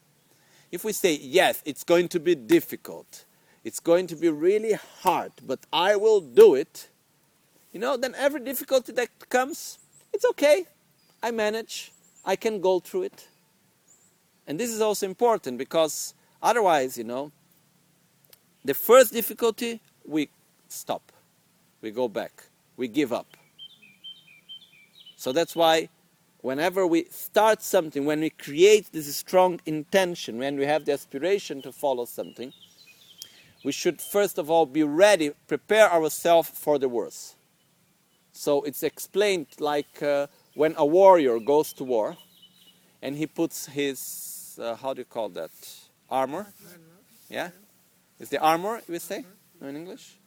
If 0.70 0.84
we 0.84 0.92
say, 0.92 1.14
yes, 1.14 1.62
it's 1.64 1.82
going 1.82 2.08
to 2.08 2.20
be 2.20 2.34
difficult, 2.34 3.24
it's 3.64 3.80
going 3.80 4.06
to 4.08 4.16
be 4.16 4.28
really 4.28 4.74
hard, 5.00 5.32
but 5.46 5.60
I 5.72 5.96
will 5.96 6.20
do 6.20 6.56
it, 6.56 6.90
you 7.72 7.80
know, 7.80 7.96
then 7.96 8.14
every 8.18 8.40
difficulty 8.40 8.92
that 8.92 9.08
comes, 9.30 9.78
it's 10.12 10.26
okay. 10.26 10.66
I 11.22 11.30
manage, 11.30 11.90
I 12.22 12.36
can 12.36 12.60
go 12.60 12.78
through 12.78 13.04
it. 13.04 13.28
And 14.46 14.60
this 14.60 14.68
is 14.68 14.82
also 14.82 15.06
important 15.06 15.56
because 15.56 16.12
otherwise, 16.42 16.98
you 16.98 17.04
know, 17.04 17.32
the 18.62 18.74
first 18.74 19.14
difficulty, 19.14 19.80
we 20.04 20.28
stop, 20.68 21.12
we 21.80 21.90
go 21.90 22.08
back, 22.08 22.42
we 22.76 22.88
give 22.88 23.14
up. 23.14 23.38
So 25.16 25.32
that's 25.32 25.56
why 25.56 25.88
whenever 26.42 26.86
we 26.86 27.06
start 27.10 27.62
something, 27.62 28.04
when 28.04 28.20
we 28.20 28.30
create 28.30 28.92
this 28.92 29.14
strong 29.16 29.60
intention, 29.66 30.38
when 30.38 30.56
we 30.56 30.66
have 30.66 30.84
the 30.84 30.92
aspiration 30.92 31.62
to 31.62 31.72
follow 31.72 32.04
something, 32.04 32.52
we 33.64 33.72
should 33.72 34.00
first 34.00 34.38
of 34.38 34.50
all 34.50 34.66
be 34.66 34.84
ready, 34.84 35.32
prepare 35.48 35.90
ourselves 35.92 36.50
for 36.50 36.78
the 36.78 36.88
worst. 36.88 37.34
So 38.32 38.62
it's 38.62 38.82
explained 38.82 39.46
like 39.58 40.02
uh, 40.02 40.26
when 40.54 40.74
a 40.76 40.84
warrior 40.84 41.40
goes 41.40 41.72
to 41.74 41.84
war 41.84 42.16
and 43.02 43.16
he 43.16 43.26
puts 43.26 43.66
his, 43.66 44.60
uh, 44.62 44.76
how 44.76 44.92
do 44.92 45.00
you 45.00 45.06
call 45.06 45.30
that, 45.30 45.50
armor? 46.10 46.46
Yeah? 47.30 47.50
Is 48.20 48.28
the 48.28 48.38
armor, 48.38 48.82
we 48.88 48.98
say 48.98 49.24
in 49.60 49.76
English? 49.76 50.18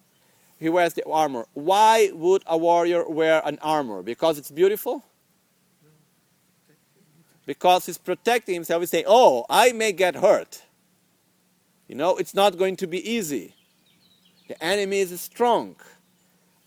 He 0.60 0.70
wears 0.70 0.94
the 0.94 1.06
armor. 1.06 1.46
Why 1.54 2.12
would 2.14 2.44
a 2.46 2.58
warrior 2.58 3.08
wear 3.08 3.42
an 3.46 3.60
armor? 3.62 4.04
Because 4.04 4.38
it's 4.38 4.52
beautiful? 4.52 5.04
because 7.50 7.88
he's 7.88 7.98
protecting 7.98 8.54
himself. 8.54 8.80
He's 8.84 8.92
saying, 8.92 9.06
Oh, 9.08 9.44
I 9.50 9.72
may 9.72 9.92
get 9.92 10.14
hurt. 10.18 10.62
You 11.88 11.96
know, 11.96 12.16
it's 12.16 12.36
not 12.36 12.60
going 12.60 12.76
to 12.76 12.86
be 12.86 13.00
easy. 13.12 13.56
The 14.48 14.64
enemy 14.64 15.00
is 15.00 15.20
strong. 15.20 15.76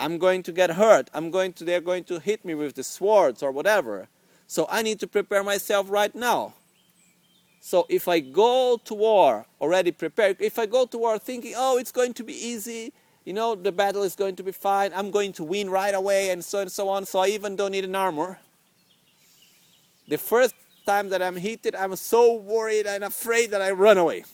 I'm 0.00 0.18
going 0.18 0.42
to 0.42 0.50
get 0.50 0.70
hurt. 0.70 1.08
I'm 1.14 1.30
going 1.30 1.52
to, 1.52 1.64
they're 1.64 1.80
going 1.80 2.02
to 2.04 2.18
hit 2.18 2.44
me 2.44 2.56
with 2.56 2.74
the 2.74 2.82
swords 2.82 3.44
or 3.44 3.52
whatever. 3.52 4.08
So 4.48 4.66
I 4.68 4.82
need 4.82 4.98
to 4.98 5.06
prepare 5.06 5.44
myself 5.44 5.88
right 5.88 6.12
now. 6.16 6.54
So 7.60 7.86
if 7.88 8.08
I 8.08 8.18
go 8.18 8.76
to 8.84 8.94
war 8.94 9.46
already 9.60 9.92
prepared, 9.92 10.38
if 10.40 10.58
I 10.58 10.66
go 10.66 10.86
to 10.86 10.98
war 10.98 11.16
thinking, 11.16 11.54
oh, 11.56 11.78
it's 11.78 11.92
going 11.92 12.12
to 12.14 12.24
be 12.24 12.34
easy, 12.34 12.92
you 13.24 13.32
know, 13.32 13.54
the 13.54 13.72
battle 13.72 14.02
is 14.02 14.14
going 14.14 14.36
to 14.36 14.42
be 14.42 14.52
fine, 14.52 14.92
I'm 14.94 15.10
going 15.10 15.32
to 15.34 15.44
win 15.44 15.70
right 15.70 15.94
away, 15.94 16.30
and 16.30 16.44
so 16.44 16.60
and 16.60 16.70
so 16.70 16.88
on, 16.88 17.06
so 17.06 17.20
I 17.20 17.28
even 17.28 17.56
don't 17.56 17.72
need 17.72 17.84
an 17.84 17.94
armor. 17.94 18.38
The 20.08 20.18
first 20.18 20.54
time 20.84 21.10
that 21.10 21.22
I'm 21.22 21.36
heated, 21.36 21.74
I'm 21.74 21.94
so 21.96 22.34
worried 22.34 22.86
and 22.86 23.04
afraid 23.04 23.50
that 23.52 23.62
I 23.62 23.70
run 23.70 23.98
away. 23.98 24.24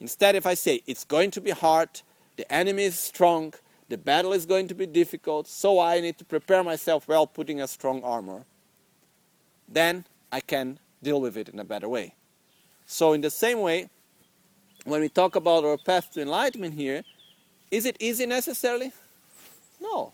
Instead, 0.00 0.34
if 0.34 0.46
I 0.46 0.54
say 0.54 0.82
it's 0.86 1.04
going 1.04 1.30
to 1.32 1.40
be 1.40 1.50
hard, 1.50 1.88
the 2.36 2.50
enemy 2.52 2.84
is 2.84 2.98
strong, 2.98 3.54
the 3.88 3.98
battle 3.98 4.32
is 4.32 4.46
going 4.46 4.68
to 4.68 4.74
be 4.74 4.86
difficult, 4.86 5.46
so 5.46 5.78
I 5.78 6.00
need 6.00 6.18
to 6.18 6.24
prepare 6.24 6.64
myself 6.64 7.06
well, 7.06 7.26
putting 7.26 7.60
a 7.60 7.68
strong 7.68 8.02
armor, 8.02 8.44
then 9.68 10.04
I 10.32 10.40
can 10.40 10.78
deal 11.02 11.20
with 11.20 11.36
it 11.36 11.48
in 11.48 11.58
a 11.58 11.64
better 11.64 11.88
way. 11.88 12.14
So, 12.86 13.12
in 13.12 13.20
the 13.20 13.30
same 13.30 13.60
way, 13.60 13.88
when 14.84 15.00
we 15.00 15.08
talk 15.08 15.36
about 15.36 15.64
our 15.64 15.78
path 15.78 16.10
to 16.12 16.22
enlightenment 16.22 16.74
here, 16.74 17.02
is 17.70 17.86
it 17.86 17.96
easy 18.00 18.26
necessarily? 18.26 18.92
No. 19.80 20.12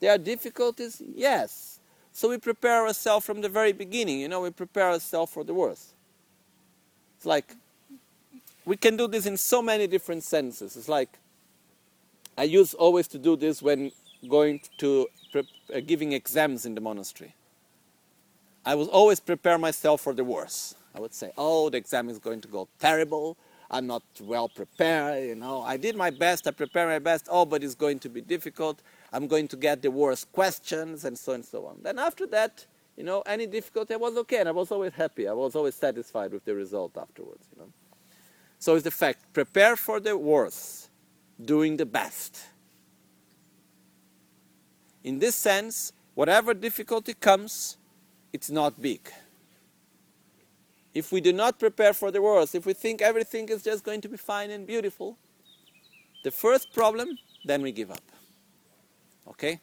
There 0.00 0.10
are 0.10 0.18
difficulties, 0.18 1.00
yes. 1.14 1.78
So 2.12 2.28
we 2.28 2.38
prepare 2.38 2.86
ourselves 2.86 3.24
from 3.24 3.40
the 3.40 3.48
very 3.48 3.72
beginning, 3.72 4.20
you 4.20 4.28
know, 4.28 4.40
we 4.40 4.50
prepare 4.50 4.90
ourselves 4.90 5.32
for 5.32 5.44
the 5.44 5.54
worst. 5.54 5.94
It's 7.16 7.26
like 7.26 7.54
we 8.64 8.76
can 8.76 8.96
do 8.96 9.08
this 9.08 9.26
in 9.26 9.36
so 9.36 9.62
many 9.62 9.86
different 9.86 10.24
senses. 10.24 10.76
It's 10.76 10.88
like 10.88 11.18
I 12.36 12.44
used 12.44 12.74
always 12.74 13.08
to 13.08 13.18
do 13.18 13.36
this 13.36 13.62
when 13.62 13.92
going 14.28 14.60
to 14.78 15.06
uh, 15.34 15.80
giving 15.86 16.12
exams 16.12 16.66
in 16.66 16.74
the 16.74 16.80
monastery. 16.80 17.34
I 18.64 18.74
would 18.74 18.88
always 18.88 19.20
prepare 19.20 19.58
myself 19.58 20.00
for 20.00 20.14
the 20.14 20.24
worst. 20.24 20.76
I 20.94 21.00
would 21.00 21.14
say, 21.14 21.32
"Oh, 21.36 21.70
the 21.70 21.78
exam 21.78 22.08
is 22.08 22.18
going 22.18 22.40
to 22.42 22.48
go 22.48 22.68
terrible. 22.78 23.36
I'm 23.72 23.86
not 23.86 24.02
well 24.20 24.48
prepared. 24.48 25.24
You 25.24 25.34
know, 25.34 25.62
I 25.62 25.78
did 25.78 25.96
my 25.96 26.10
best. 26.10 26.46
I 26.46 26.50
prepared 26.50 26.88
my 26.88 26.98
best. 26.98 27.26
Oh, 27.30 27.46
but 27.46 27.64
it's 27.64 27.74
going 27.74 27.98
to 28.00 28.10
be 28.10 28.20
difficult. 28.20 28.82
I'm 29.12 29.26
going 29.26 29.48
to 29.48 29.56
get 29.56 29.80
the 29.80 29.90
worst 29.90 30.30
questions 30.32 31.04
and 31.06 31.18
so 31.18 31.32
and 31.32 31.44
so 31.44 31.66
on. 31.66 31.78
Then 31.82 31.98
after 31.98 32.26
that, 32.28 32.66
you 32.96 33.04
know, 33.04 33.22
any 33.22 33.46
difficulty, 33.46 33.94
I 33.94 33.96
was 33.96 34.16
okay, 34.18 34.38
and 34.38 34.48
I 34.48 34.52
was 34.52 34.70
always 34.70 34.92
happy. 34.92 35.26
I 35.26 35.32
was 35.32 35.56
always 35.56 35.74
satisfied 35.74 36.32
with 36.32 36.44
the 36.44 36.54
result 36.54 36.98
afterwards. 36.98 37.46
You 37.54 37.62
know, 37.62 37.72
so 38.58 38.74
it's 38.74 38.84
the 38.84 38.90
fact: 38.90 39.32
prepare 39.32 39.76
for 39.76 40.00
the 40.00 40.18
worst, 40.18 40.90
doing 41.42 41.78
the 41.78 41.86
best. 41.86 42.44
In 45.02 45.18
this 45.18 45.34
sense, 45.34 45.92
whatever 46.14 46.52
difficulty 46.52 47.14
comes, 47.14 47.78
it's 48.32 48.50
not 48.50 48.80
big 48.80 49.10
if 50.94 51.12
we 51.12 51.20
do 51.20 51.32
not 51.32 51.58
prepare 51.58 51.92
for 51.92 52.10
the 52.10 52.20
worst, 52.20 52.54
if 52.54 52.66
we 52.66 52.72
think 52.72 53.00
everything 53.02 53.48
is 53.48 53.62
just 53.62 53.84
going 53.84 54.00
to 54.00 54.08
be 54.08 54.16
fine 54.16 54.50
and 54.50 54.66
beautiful, 54.66 55.16
the 56.24 56.30
first 56.30 56.72
problem, 56.72 57.18
then 57.44 57.62
we 57.62 57.72
give 57.72 57.90
up. 57.90 58.02
Okay? 59.28 59.60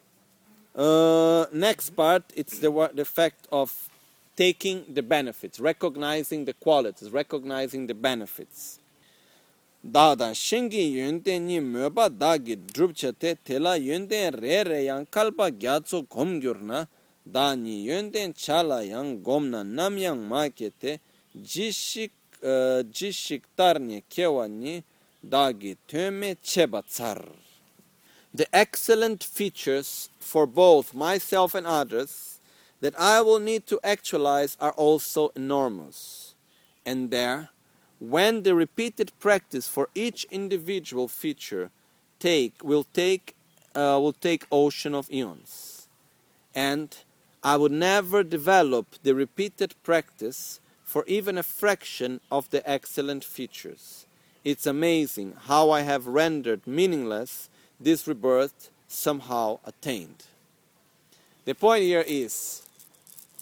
Uh, 0.74 1.46
next 1.52 1.90
part, 1.90 2.24
it's 2.34 2.58
the, 2.58 2.90
the 2.94 3.04
fact 3.04 3.46
of 3.50 3.88
taking 4.36 4.84
the 4.92 5.02
benefits, 5.02 5.60
recognizing 5.60 6.44
the 6.44 6.52
qualities, 6.54 7.10
recognizing 7.10 7.86
the 7.86 7.94
benefits. 7.94 8.78
Dada 9.82 10.34
shingi 10.34 10.92
yönten 10.92 11.46
ni 11.46 11.58
möba 11.58 12.10
dagi 12.10 12.56
drupcha 12.56 13.18
te 13.18 13.34
tela 13.34 13.78
yönten 13.78 14.38
re 14.42 14.62
re 14.62 14.84
yang 14.84 15.06
kalpa 15.06 15.50
gyatso 15.50 16.06
gomgyur 16.06 16.60
na 16.60 16.84
da 17.24 17.54
ni 17.54 17.86
yönten 17.86 18.34
chala 18.36 18.86
yang 18.86 19.22
gomna 19.22 19.64
nam 19.64 19.96
yang 19.96 20.28
ma 20.28 20.50
ke 20.50 20.70
te 20.78 21.00
다니 21.29 21.29
윤대 21.29 21.29
차라 21.29 21.29
양 21.29 21.29
곰나 21.29 21.29
남양 21.29 21.29
마케테 21.35 21.45
지식 21.45 22.11
어 22.43 22.83
지식 22.91 23.55
따르니 23.55 24.01
케와니 24.09 24.83
다기 25.29 25.75
퇴메 25.87 26.35
체바차르 26.41 27.45
the 28.35 28.53
excellent 28.53 29.23
features 29.23 30.09
for 30.19 30.45
both 30.45 30.93
myself 30.93 31.55
and 31.55 31.65
others 31.65 32.39
that 32.81 32.93
I 32.99 33.21
will 33.21 33.39
need 33.39 33.65
to 33.67 33.79
actualize 33.83 34.57
are 34.59 34.73
also 34.73 35.31
enormous. 35.35 36.35
And 36.85 37.11
there, 37.11 37.49
when 37.99 38.43
the 38.43 38.53
repeated 38.53 39.13
practice 39.19 39.67
for 39.69 39.87
each 39.95 40.25
individual 40.29 41.07
feature 41.07 41.71
take 42.19 42.61
will 42.61 42.85
take 42.93 43.35
uh, 43.73 43.99
will 44.01 44.13
take 44.13 44.45
ocean 44.51 44.93
of 44.93 45.09
eons, 45.11 45.87
and 46.53 46.95
I 47.43 47.57
would 47.57 47.71
never 47.71 48.23
develop 48.23 48.95
the 49.03 49.15
repeated 49.15 49.75
practice 49.83 50.58
for 50.90 51.04
even 51.06 51.38
a 51.38 51.42
fraction 51.44 52.20
of 52.32 52.50
the 52.50 52.68
excellent 52.68 53.22
features. 53.22 54.06
It's 54.42 54.66
amazing 54.66 55.36
how 55.42 55.70
I 55.70 55.82
have 55.82 56.08
rendered 56.08 56.66
meaningless 56.66 57.48
this 57.78 58.08
rebirth 58.08 58.70
somehow 58.88 59.60
attained. 59.64 60.24
The 61.44 61.54
point 61.54 61.84
here 61.84 62.02
is 62.04 62.62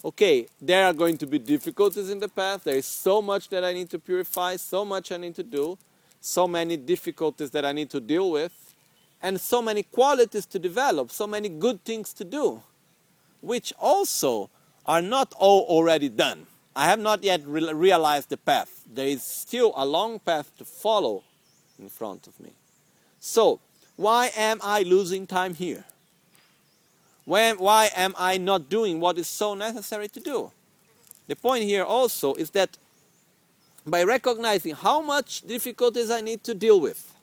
okay, 0.05 0.45
there 0.61 0.85
are 0.85 0.93
going 0.93 1.17
to 1.17 1.25
be 1.25 1.39
difficulties 1.39 2.11
in 2.11 2.19
the 2.19 2.29
path. 2.29 2.65
There 2.65 2.75
is 2.75 2.85
so 2.85 3.19
much 3.19 3.49
that 3.49 3.63
I 3.63 3.73
need 3.73 3.89
to 3.89 3.97
purify, 3.97 4.55
so 4.57 4.85
much 4.85 5.11
I 5.11 5.17
need 5.17 5.33
to 5.33 5.43
do, 5.43 5.75
so 6.21 6.47
many 6.47 6.77
difficulties 6.77 7.49
that 7.49 7.65
I 7.65 7.71
need 7.71 7.89
to 7.89 7.99
deal 7.99 8.29
with, 8.29 8.75
and 9.23 9.41
so 9.41 9.59
many 9.59 9.81
qualities 9.81 10.45
to 10.45 10.59
develop, 10.59 11.09
so 11.09 11.25
many 11.25 11.49
good 11.49 11.83
things 11.83 12.13
to 12.13 12.23
do, 12.23 12.61
which 13.41 13.73
also 13.79 14.51
are 14.85 15.01
not 15.01 15.33
all 15.39 15.61
already 15.61 16.09
done. 16.09 16.45
I 16.79 16.85
have 16.85 16.99
not 17.01 17.25
yet 17.25 17.41
re- 17.45 17.73
realized 17.73 18.29
the 18.29 18.37
path. 18.37 18.85
There 18.89 19.05
is 19.05 19.21
still 19.21 19.73
a 19.75 19.85
long 19.85 20.17
path 20.17 20.49
to 20.59 20.63
follow 20.63 21.23
in 21.77 21.89
front 21.89 22.25
of 22.25 22.39
me. 22.39 22.53
So, 23.19 23.59
why 23.97 24.31
am 24.33 24.61
I 24.63 24.83
losing 24.83 25.27
time 25.27 25.55
here? 25.55 25.83
When, 27.25 27.57
why 27.57 27.89
am 27.93 28.15
I 28.17 28.37
not 28.37 28.69
doing 28.69 29.01
what 29.01 29.17
is 29.17 29.27
so 29.27 29.55
necessary 29.55 30.07
to 30.07 30.21
do? 30.21 30.51
The 31.27 31.35
point 31.35 31.65
here 31.65 31.83
also 31.83 32.33
is 32.35 32.51
that 32.51 32.77
by 33.85 34.05
recognizing 34.05 34.73
how 34.73 35.01
much 35.01 35.41
difficulties 35.41 36.09
I 36.09 36.21
need 36.21 36.45
to 36.45 36.53
deal 36.53 36.79
with, 36.79 37.13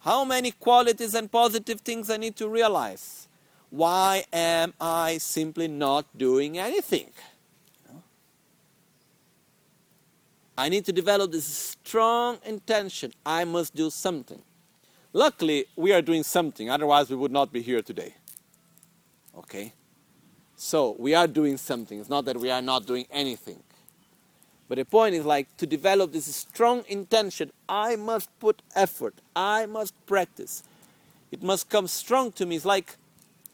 how 0.00 0.22
many 0.22 0.50
qualities 0.50 1.14
and 1.14 1.32
positive 1.32 1.80
things 1.80 2.10
I 2.10 2.18
need 2.18 2.36
to 2.36 2.46
realize, 2.46 3.26
why 3.70 4.26
am 4.34 4.74
I 4.78 5.16
simply 5.16 5.66
not 5.66 6.04
doing 6.18 6.58
anything? 6.58 7.08
I 10.56 10.68
need 10.68 10.84
to 10.84 10.92
develop 10.92 11.32
this 11.32 11.44
strong 11.44 12.38
intention. 12.44 13.12
I 13.24 13.44
must 13.44 13.74
do 13.74 13.90
something. 13.90 14.42
Luckily, 15.12 15.66
we 15.76 15.92
are 15.92 16.02
doing 16.02 16.22
something, 16.22 16.70
otherwise, 16.70 17.10
we 17.10 17.16
would 17.16 17.32
not 17.32 17.52
be 17.52 17.60
here 17.62 17.82
today. 17.82 18.14
Okay? 19.36 19.72
So, 20.56 20.96
we 20.98 21.14
are 21.14 21.26
doing 21.26 21.56
something. 21.56 21.98
It's 21.98 22.08
not 22.08 22.24
that 22.26 22.38
we 22.38 22.50
are 22.50 22.62
not 22.62 22.86
doing 22.86 23.06
anything. 23.10 23.62
But 24.68 24.78
the 24.78 24.84
point 24.84 25.14
is 25.14 25.26
like 25.26 25.54
to 25.58 25.66
develop 25.66 26.12
this 26.12 26.34
strong 26.34 26.84
intention. 26.88 27.50
I 27.68 27.96
must 27.96 28.28
put 28.40 28.62
effort. 28.74 29.14
I 29.36 29.66
must 29.66 29.94
practice. 30.06 30.62
It 31.30 31.42
must 31.42 31.68
come 31.68 31.86
strong 31.88 32.32
to 32.32 32.46
me. 32.46 32.56
It's 32.56 32.64
like, 32.64 32.96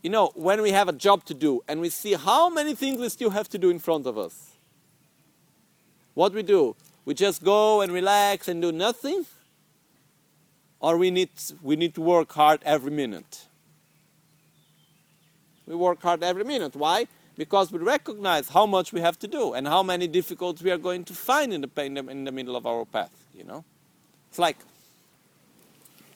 you 0.03 0.11
know, 0.11 0.31
when 0.35 0.63
we 0.63 0.71
have 0.71 0.89
a 0.89 0.93
job 0.93 1.25
to 1.25 1.35
do 1.35 1.63
and 1.67 1.81
we 1.81 1.89
see 1.89 2.15
how 2.15 2.49
many 2.49 2.75
things 2.75 3.01
we 3.01 3.09
still 3.09 3.31
have 3.31 3.49
to 3.49 3.59
do 3.59 3.71
in 3.71 3.81
front 3.81 4.07
of 4.07 4.17
us. 4.17 4.53
What 6.15 6.33
we 6.35 6.43
do? 6.43 6.77
We 7.09 7.15
just 7.15 7.43
go 7.43 7.81
and 7.81 7.91
relax 7.91 8.49
and 8.49 8.61
do 8.61 8.71
nothing? 8.71 9.25
or 10.81 10.97
we 10.97 11.11
need, 11.11 11.31
we 11.63 11.77
need 11.77 11.95
to 11.95 12.01
work 12.01 12.33
hard 12.33 12.61
every 12.65 12.91
minute. 12.91 13.47
We 15.67 15.75
work 15.75 16.01
hard 16.03 16.23
every 16.23 16.45
minute. 16.45 16.77
Why? 16.77 17.07
Because 17.37 17.71
we 17.71 17.79
recognize 17.79 18.49
how 18.49 18.67
much 18.67 18.93
we 18.93 19.01
have 19.01 19.19
to 19.21 19.29
do 19.29 19.53
and 19.53 19.67
how 19.67 19.83
many 19.83 20.07
difficulties 20.07 20.63
we 20.63 20.71
are 20.71 20.79
going 20.79 21.05
to 21.05 21.13
find 21.13 21.53
in 21.53 21.63
the, 21.63 21.85
in 21.85 21.95
the, 21.95 22.09
in 22.09 22.25
the 22.25 22.33
middle 22.33 22.57
of 22.57 22.67
our 22.67 22.85
path. 22.85 23.13
You 23.35 23.45
know, 23.45 23.65
it's 24.29 24.39
like 24.39 24.57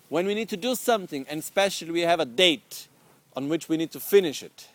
when 0.09 0.27
we 0.27 0.35
need 0.35 0.49
to 0.51 0.57
do 0.57 0.75
something, 0.75 1.27
and 1.29 1.41
especially 1.41 1.91
we 1.91 2.01
have 2.01 2.21
a 2.21 2.25
date 2.25 2.89
on 3.37 3.49
which 3.49 3.69
we 3.69 3.77
need 3.77 3.91
to 3.93 4.01
finish 4.01 4.43
it, 4.43 4.69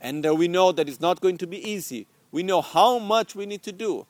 and 0.00 0.26
uh, 0.26 0.34
we 0.34 0.48
know 0.48 0.72
that 0.72 0.88
it's 0.88 1.00
not 1.00 1.20
going 1.20 1.38
to 1.38 1.46
be 1.46 1.58
easy. 1.68 2.06
We 2.30 2.42
know 2.42 2.60
how 2.60 2.98
much 2.98 3.34
we 3.34 3.46
need 3.46 3.62
to 3.64 3.72
do. 3.72 4.06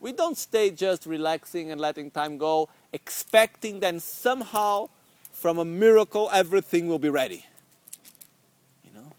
We 0.00 0.12
don't 0.12 0.38
stay 0.38 0.70
just 0.70 1.06
relaxing 1.06 1.70
and 1.70 1.80
letting 1.80 2.10
time 2.10 2.38
go 2.38 2.68
expecting 2.92 3.80
that 3.80 4.00
somehow 4.00 4.88
from 5.32 5.58
a 5.58 5.64
miracle 5.64 6.30
everything 6.32 6.88
will 6.88 6.98
be 6.98 7.08
ready. 7.08 7.44
You 8.84 8.92
know? 8.94 9.12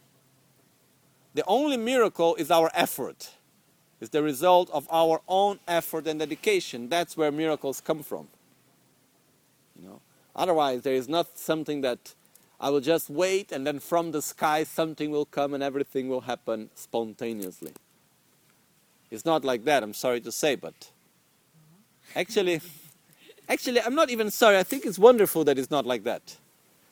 The 1.34 1.44
only 1.46 1.78
miracle 1.78 2.36
is 2.36 2.50
our 2.50 2.72
effort. 2.74 3.32
It's 4.00 4.12
the 4.12 4.24
result 4.24 4.70
of 4.72 4.88
our 4.90 5.22
own 5.28 5.60
effort 5.68 6.08
and 6.08 6.20
dedication. 6.20 6.88
That's 6.88 7.18
where 7.18 7.32
miracles 7.32 7.82
come 7.82 8.02
from. 8.02 8.30
You 9.76 9.88
know? 9.88 10.02
Otherwise 10.36 10.84
there 10.84 10.94
is 10.94 11.10
not 11.10 11.38
something 11.38 11.82
that 11.82 12.14
I 12.60 12.70
will 12.70 12.82
just 12.82 13.10
wait 13.10 13.52
and 13.52 13.68
then 13.68 13.80
from 13.80 14.12
the 14.12 14.22
sky 14.22 14.64
something 14.64 15.12
will 15.12 15.26
come 15.26 15.54
and 15.54 15.62
everything 15.62 16.08
will 16.08 16.22
happen 16.22 16.70
spontaneously. 16.76 17.74
It's 19.12 19.26
not 19.26 19.44
like 19.44 19.64
that, 19.66 19.84
I'm 19.84 19.94
sorry 19.94 20.22
to 20.22 20.32
say, 20.32 20.56
but 20.56 20.92
actually 22.16 22.62
Actually, 23.50 23.82
I'm 23.82 23.96
not 23.96 24.12
even 24.12 24.30
sorry. 24.30 24.58
I 24.58 24.64
think 24.64 24.86
it's 24.86 25.00
wonderful 25.00 25.44
that 25.46 25.58
it's 25.58 25.72
not 25.72 25.86
like 25.86 26.04
that. 26.04 26.38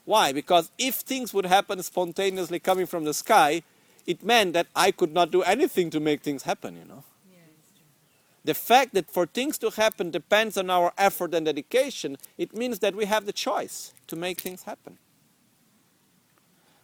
Why? 0.06 0.32
Because 0.32 0.72
if 0.80 0.96
things 0.96 1.32
would 1.34 1.46
happen 1.46 1.82
spontaneously 1.84 2.60
coming 2.60 2.88
from 2.88 3.04
the 3.04 3.14
sky, 3.14 3.62
it 4.08 4.24
meant 4.24 4.54
that 4.54 4.66
I 4.76 4.90
could 4.90 5.14
not 5.14 5.30
do 5.30 5.44
anything 5.44 5.92
to 5.92 6.00
make 6.00 6.22
things 6.22 6.44
happen, 6.44 6.76
you 6.76 6.86
know. 6.86 7.04
the 8.44 8.54
fact 8.54 8.94
that 8.94 9.12
for 9.12 9.26
things 9.26 9.58
to 9.58 9.70
happen 9.70 10.10
depends 10.10 10.58
on 10.58 10.70
our 10.70 10.94
effort 10.98 11.34
and 11.34 11.46
dedication, 11.46 12.18
it 12.38 12.56
means 12.56 12.80
that 12.80 12.96
we 12.96 13.04
have 13.06 13.26
the 13.26 13.34
choice 13.34 13.94
to 14.08 14.16
make 14.16 14.40
things 14.40 14.64
happen. 14.64 14.98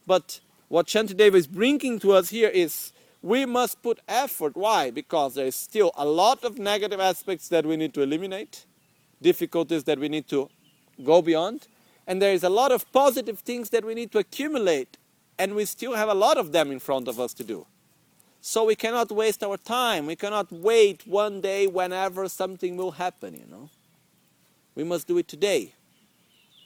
But 0.05 0.41
what 0.67 0.87
Shantideva 0.87 1.35
is 1.35 1.47
bringing 1.47 1.99
to 1.99 2.11
us 2.11 2.29
here 2.29 2.49
is 2.49 2.91
we 3.23 3.45
must 3.45 3.81
put 3.81 3.99
effort. 4.07 4.55
Why? 4.55 4.91
Because 4.91 5.35
there 5.35 5.47
is 5.47 5.55
still 5.55 5.91
a 5.95 6.05
lot 6.05 6.43
of 6.43 6.59
negative 6.59 6.99
aspects 6.99 7.47
that 7.47 7.65
we 7.65 7.77
need 7.77 7.93
to 7.95 8.01
eliminate 8.01 8.65
difficulties 9.21 9.85
that 9.85 9.97
we 9.97 10.09
need 10.09 10.27
to 10.27 10.49
go 11.03 11.21
beyond. 11.21 11.67
And 12.05 12.21
there 12.21 12.33
is 12.33 12.43
a 12.43 12.49
lot 12.49 12.73
of 12.73 12.91
positive 12.91 13.39
things 13.39 13.69
that 13.69 13.85
we 13.85 13.95
need 13.95 14.11
to 14.11 14.19
accumulate, 14.19 14.97
and 15.39 15.55
we 15.55 15.63
still 15.63 15.93
have 15.93 16.09
a 16.09 16.13
lot 16.13 16.37
of 16.37 16.51
them 16.51 16.69
in 16.69 16.79
front 16.79 17.07
of 17.07 17.17
us 17.17 17.33
to 17.35 17.45
do. 17.45 17.65
So 18.41 18.65
we 18.65 18.75
cannot 18.75 19.09
waste 19.09 19.41
our 19.41 19.55
time. 19.55 20.05
We 20.05 20.17
cannot 20.17 20.51
wait 20.51 21.07
one 21.07 21.39
day 21.39 21.65
whenever 21.65 22.27
something 22.27 22.75
will 22.75 22.91
happen, 22.91 23.35
you 23.35 23.45
know. 23.49 23.69
We 24.75 24.83
must 24.83 25.07
do 25.07 25.17
it 25.17 25.29
today. 25.29 25.73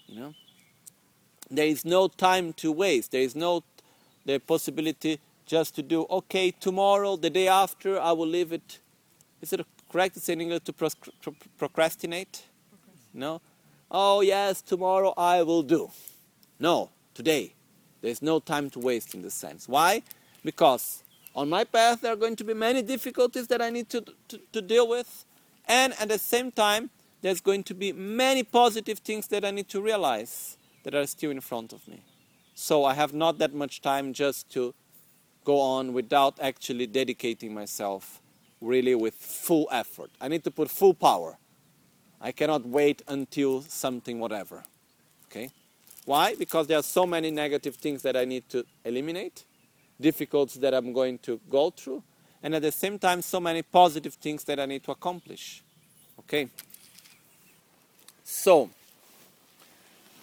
You 0.08 0.20
know. 0.20 0.34
There 1.52 1.68
is 1.68 1.86
no 1.86 2.08
time 2.08 2.54
to 2.54 2.72
waste. 2.72 3.12
There 3.12 3.22
is 3.22 3.36
no 3.36 3.64
the 4.26 4.40
possibility 4.40 5.20
just 5.48 5.74
to 5.76 5.82
do 5.82 6.06
okay 6.10 6.52
tomorrow, 6.52 7.16
the 7.16 7.30
day 7.30 7.48
after 7.48 8.00
I 8.00 8.12
will 8.12 8.28
leave 8.28 8.52
it. 8.52 8.80
Is 9.42 9.54
it 9.54 9.66
correct? 9.90 10.18
It's 10.18 10.30
in 10.30 10.42
English 10.42 10.64
to 10.66 10.74
procrastinate. 11.58 12.44
No? 13.14 13.42
Oh, 13.90 14.22
yes, 14.22 14.62
tomorrow 14.62 15.14
I 15.18 15.42
will 15.44 15.64
do. 15.64 15.90
No, 16.60 16.90
today. 17.14 17.54
There's 18.02 18.22
no 18.22 18.40
time 18.40 18.70
to 18.72 18.80
waste 18.80 19.16
in 19.16 19.22
this 19.22 19.34
sense. 19.34 19.68
Why? 19.68 20.04
Because 20.44 21.04
on 21.34 21.50
my 21.50 21.64
path 21.64 22.02
there 22.02 22.14
are 22.14 22.18
going 22.18 22.36
to 22.36 22.44
be 22.44 22.54
many 22.54 22.82
difficulties 22.82 23.48
that 23.48 23.62
I 23.62 23.70
need 23.70 23.90
to, 23.90 24.04
to, 24.28 24.40
to 24.52 24.62
deal 24.62 24.88
with. 24.88 25.26
And 25.66 25.94
at 26.00 26.10
the 26.10 26.20
same 26.20 26.52
time, 26.52 26.90
there's 27.22 27.42
going 27.42 27.64
to 27.64 27.74
be 27.74 27.94
many 27.94 28.44
positive 28.44 29.00
things 29.00 29.28
that 29.28 29.44
I 29.44 29.52
need 29.52 29.70
to 29.70 29.82
realize 29.82 30.58
that 30.84 30.94
are 30.94 31.08
still 31.08 31.32
in 31.32 31.42
front 31.42 31.74
of 31.74 31.88
me. 31.88 32.02
So 32.54 32.86
I 32.86 32.94
have 32.94 33.14
not 33.14 33.38
that 33.40 33.54
much 33.54 33.82
time 33.82 34.14
just 34.14 34.50
to 34.52 34.74
go 35.48 35.62
on 35.62 35.94
without 35.94 36.38
actually 36.42 36.86
dedicating 36.86 37.54
myself 37.54 38.20
really 38.60 38.94
with 38.94 39.14
full 39.14 39.66
effort. 39.72 40.12
I 40.20 40.28
need 40.28 40.44
to 40.44 40.52
put 40.52 40.70
full 40.70 40.94
power. 40.94 41.38
I 42.20 42.34
cannot 42.34 42.66
wait 42.66 43.02
until 43.08 43.62
something 43.62 44.20
whatever. 44.20 44.66
Okay? 45.28 45.50
Why? 46.04 46.36
Because 46.36 46.68
there 46.68 46.78
are 46.78 46.84
so 46.84 47.06
many 47.06 47.32
negative 47.32 47.76
things 47.76 48.02
that 48.02 48.18
I 48.18 48.26
need 48.26 48.50
to 48.50 48.66
eliminate, 48.84 49.46
difficulties 50.02 50.60
that 50.60 50.74
I'm 50.74 50.92
going 50.92 51.18
to 51.20 51.40
go 51.50 51.70
through, 51.70 52.04
and 52.44 52.54
at 52.54 52.62
the 52.62 52.72
same 52.72 53.00
time 53.00 53.22
so 53.22 53.40
many 53.40 53.62
positive 53.62 54.16
things 54.16 54.44
that 54.44 54.60
I 54.60 54.66
need 54.66 54.84
to 54.84 54.92
accomplish. 54.92 55.64
Okay? 56.20 56.50
So, 58.26 58.70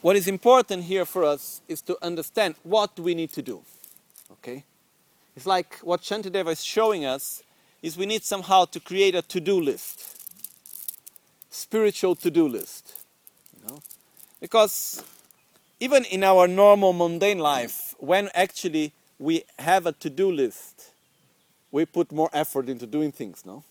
what 0.02 0.16
is 0.16 0.28
important 0.28 0.84
here 0.84 1.06
for 1.06 1.24
us 1.24 1.62
is 1.66 1.80
to 1.82 1.96
understand 2.02 2.56
what 2.62 2.98
we 3.00 3.14
need 3.14 3.32
to 3.32 3.40
do. 3.40 3.62
Okay? 4.32 4.64
It's 5.36 5.46
like 5.46 5.78
what 5.78 6.02
Shantideva 6.02 6.52
is 6.52 6.64
showing 6.64 7.04
us 7.04 7.42
is 7.82 7.96
we 7.96 8.06
need 8.06 8.22
somehow 8.22 8.64
to 8.66 8.80
create 8.80 9.14
a 9.14 9.22
to-do 9.22 9.60
list 9.60 10.14
spiritual 11.54 12.16
to-do 12.16 12.48
list. 12.48 13.04
You 13.56 13.68
know? 13.68 13.82
Because 14.40 15.04
even 15.80 16.04
in 16.04 16.24
our 16.24 16.48
normal 16.48 16.92
mundane 16.92 17.38
life, 17.38 17.94
when 17.98 18.28
actually 18.34 18.92
we 19.18 19.44
have 19.58 19.86
a 19.86 19.92
to 19.92 20.10
do 20.10 20.30
list, 20.30 20.90
we 21.70 21.84
put 21.84 22.10
more 22.10 22.28
effort 22.32 22.68
into 22.68 22.86
doing 22.86 23.12
things, 23.12 23.44
no? 23.46 23.62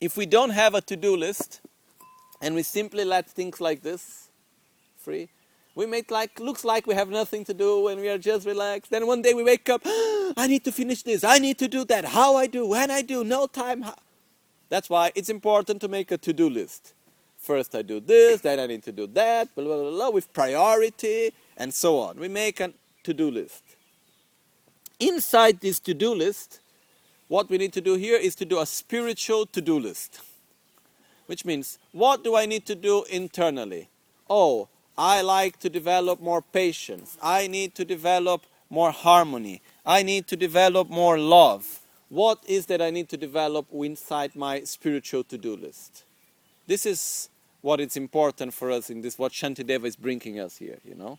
If 0.00 0.16
we 0.16 0.24
don't 0.24 0.50
have 0.50 0.74
a 0.74 0.80
to 0.80 0.96
do 0.96 1.14
list 1.14 1.60
and 2.40 2.54
we 2.54 2.62
simply 2.62 3.04
let 3.04 3.28
things 3.28 3.60
like 3.60 3.82
this 3.82 4.28
free, 4.96 5.28
we 5.80 5.86
make 5.86 6.10
like 6.10 6.38
looks 6.38 6.62
like 6.62 6.86
we 6.86 6.94
have 6.94 7.08
nothing 7.08 7.42
to 7.42 7.54
do 7.54 7.88
and 7.88 7.98
we 8.02 8.08
are 8.10 8.18
just 8.18 8.46
relaxed. 8.46 8.90
Then 8.90 9.06
one 9.06 9.22
day 9.22 9.32
we 9.32 9.42
wake 9.42 9.70
up, 9.70 9.80
I 9.86 10.46
need 10.46 10.62
to 10.64 10.72
finish 10.72 11.02
this, 11.02 11.24
I 11.24 11.38
need 11.38 11.56
to 11.56 11.68
do 11.68 11.86
that, 11.86 12.04
how 12.04 12.36
I 12.36 12.46
do, 12.48 12.66
when 12.66 12.90
I 12.90 13.00
do, 13.00 13.24
no 13.24 13.46
time. 13.46 13.86
That's 14.68 14.90
why 14.90 15.10
it's 15.14 15.30
important 15.30 15.80
to 15.80 15.88
make 15.88 16.10
a 16.10 16.18
to 16.18 16.34
do 16.34 16.50
list. 16.50 16.92
First 17.38 17.74
I 17.74 17.80
do 17.80 17.98
this, 17.98 18.42
then 18.42 18.60
I 18.60 18.66
need 18.66 18.82
to 18.82 18.92
do 18.92 19.06
that, 19.06 19.54
blah, 19.54 19.64
blah, 19.64 19.78
blah, 19.78 19.90
blah, 19.90 20.10
with 20.10 20.30
priority 20.34 21.32
and 21.56 21.72
so 21.72 21.98
on. 21.98 22.18
We 22.18 22.28
make 22.28 22.60
a 22.60 22.74
to 23.04 23.14
do 23.14 23.30
list. 23.30 23.62
Inside 24.98 25.60
this 25.60 25.80
to 25.80 25.94
do 25.94 26.14
list, 26.14 26.60
what 27.28 27.48
we 27.48 27.56
need 27.56 27.72
to 27.72 27.80
do 27.80 27.94
here 27.94 28.18
is 28.18 28.34
to 28.34 28.44
do 28.44 28.60
a 28.60 28.66
spiritual 28.66 29.46
to 29.46 29.62
do 29.62 29.78
list. 29.78 30.20
Which 31.24 31.46
means, 31.46 31.78
what 31.92 32.22
do 32.22 32.36
I 32.36 32.44
need 32.44 32.66
to 32.66 32.74
do 32.74 33.04
internally? 33.04 33.88
Oh, 34.28 34.68
I 35.00 35.22
like 35.22 35.58
to 35.60 35.70
develop 35.70 36.20
more 36.20 36.42
patience. 36.42 37.16
I 37.22 37.46
need 37.46 37.74
to 37.76 37.86
develop 37.86 38.42
more 38.68 38.90
harmony. 38.90 39.62
I 39.86 40.02
need 40.02 40.26
to 40.26 40.36
develop 40.36 40.90
more 40.90 41.18
love. 41.18 41.80
What 42.10 42.44
is 42.46 42.66
that 42.66 42.82
I 42.82 42.90
need 42.90 43.08
to 43.08 43.16
develop 43.16 43.66
inside 43.72 44.36
my 44.36 44.62
spiritual 44.64 45.24
to 45.24 45.38
do 45.38 45.56
list? 45.56 46.04
This 46.66 46.84
is 46.84 47.30
what 47.62 47.80
is 47.80 47.96
important 47.96 48.52
for 48.52 48.70
us 48.70 48.90
in 48.90 49.00
this, 49.00 49.18
what 49.18 49.32
Shantideva 49.32 49.86
is 49.86 49.96
bringing 49.96 50.38
us 50.38 50.58
here, 50.58 50.76
you 50.84 50.94
know? 50.94 51.18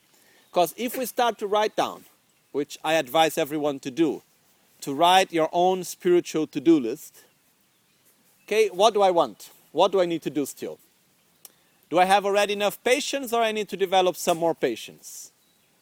Because 0.51 0.75
if 0.77 0.95
we 0.95 1.07
start 1.07 1.39
to 1.39 1.47
write 1.47 1.75
down, 1.75 2.03
which 2.51 2.77
I 2.83 2.93
advise 2.93 3.35
everyone 3.35 3.79
to 3.79 3.89
do, 3.89 4.21
to 4.81 4.93
write 4.93 5.33
your 5.33 5.49
own 5.51 5.85
spiritual 5.85 6.45
to 6.45 6.59
do 6.59 6.79
list, 6.79 7.23
okay, 8.45 8.67
what 8.67 8.93
do 8.93 9.01
I 9.01 9.09
want? 9.09 9.49
What 9.71 9.91
do 9.91 9.99
I 9.99 10.05
need 10.05 10.21
to 10.21 10.29
do 10.29 10.45
still? 10.45 10.77
Do 11.91 11.99
I 11.99 12.05
have 12.05 12.25
already 12.25 12.53
enough 12.53 12.81
patience 12.85 13.33
or 13.33 13.41
I 13.41 13.51
need 13.51 13.67
to 13.67 13.75
develop 13.75 14.15
some 14.15 14.37
more 14.37 14.55
patience? 14.55 15.33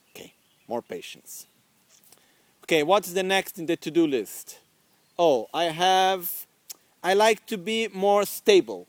Okay, 0.10 0.34
more 0.67 0.82
patience. 0.82 1.45
Okay, 2.63 2.82
what's 2.82 3.13
the 3.13 3.22
next 3.22 3.60
in 3.60 3.67
the 3.67 3.78
to 3.78 3.91
do 3.91 4.08
list? 4.08 4.58
Oh, 5.19 5.50
I 5.54 5.65
have, 5.65 6.48
I 7.04 7.13
like 7.13 7.45
to 7.45 7.60
be 7.60 7.89
more 7.89 8.26
stable. 8.26 8.88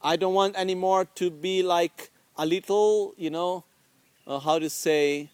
I 0.00 0.14
don't 0.14 0.32
want 0.32 0.54
anymore 0.54 1.06
to 1.16 1.28
be 1.28 1.64
like 1.64 2.12
a 2.38 2.46
little, 2.46 3.14
you 3.16 3.30
know, 3.30 3.64
uh, 4.24 4.38
how 4.38 4.60
to 4.60 4.70
say, 4.70 5.28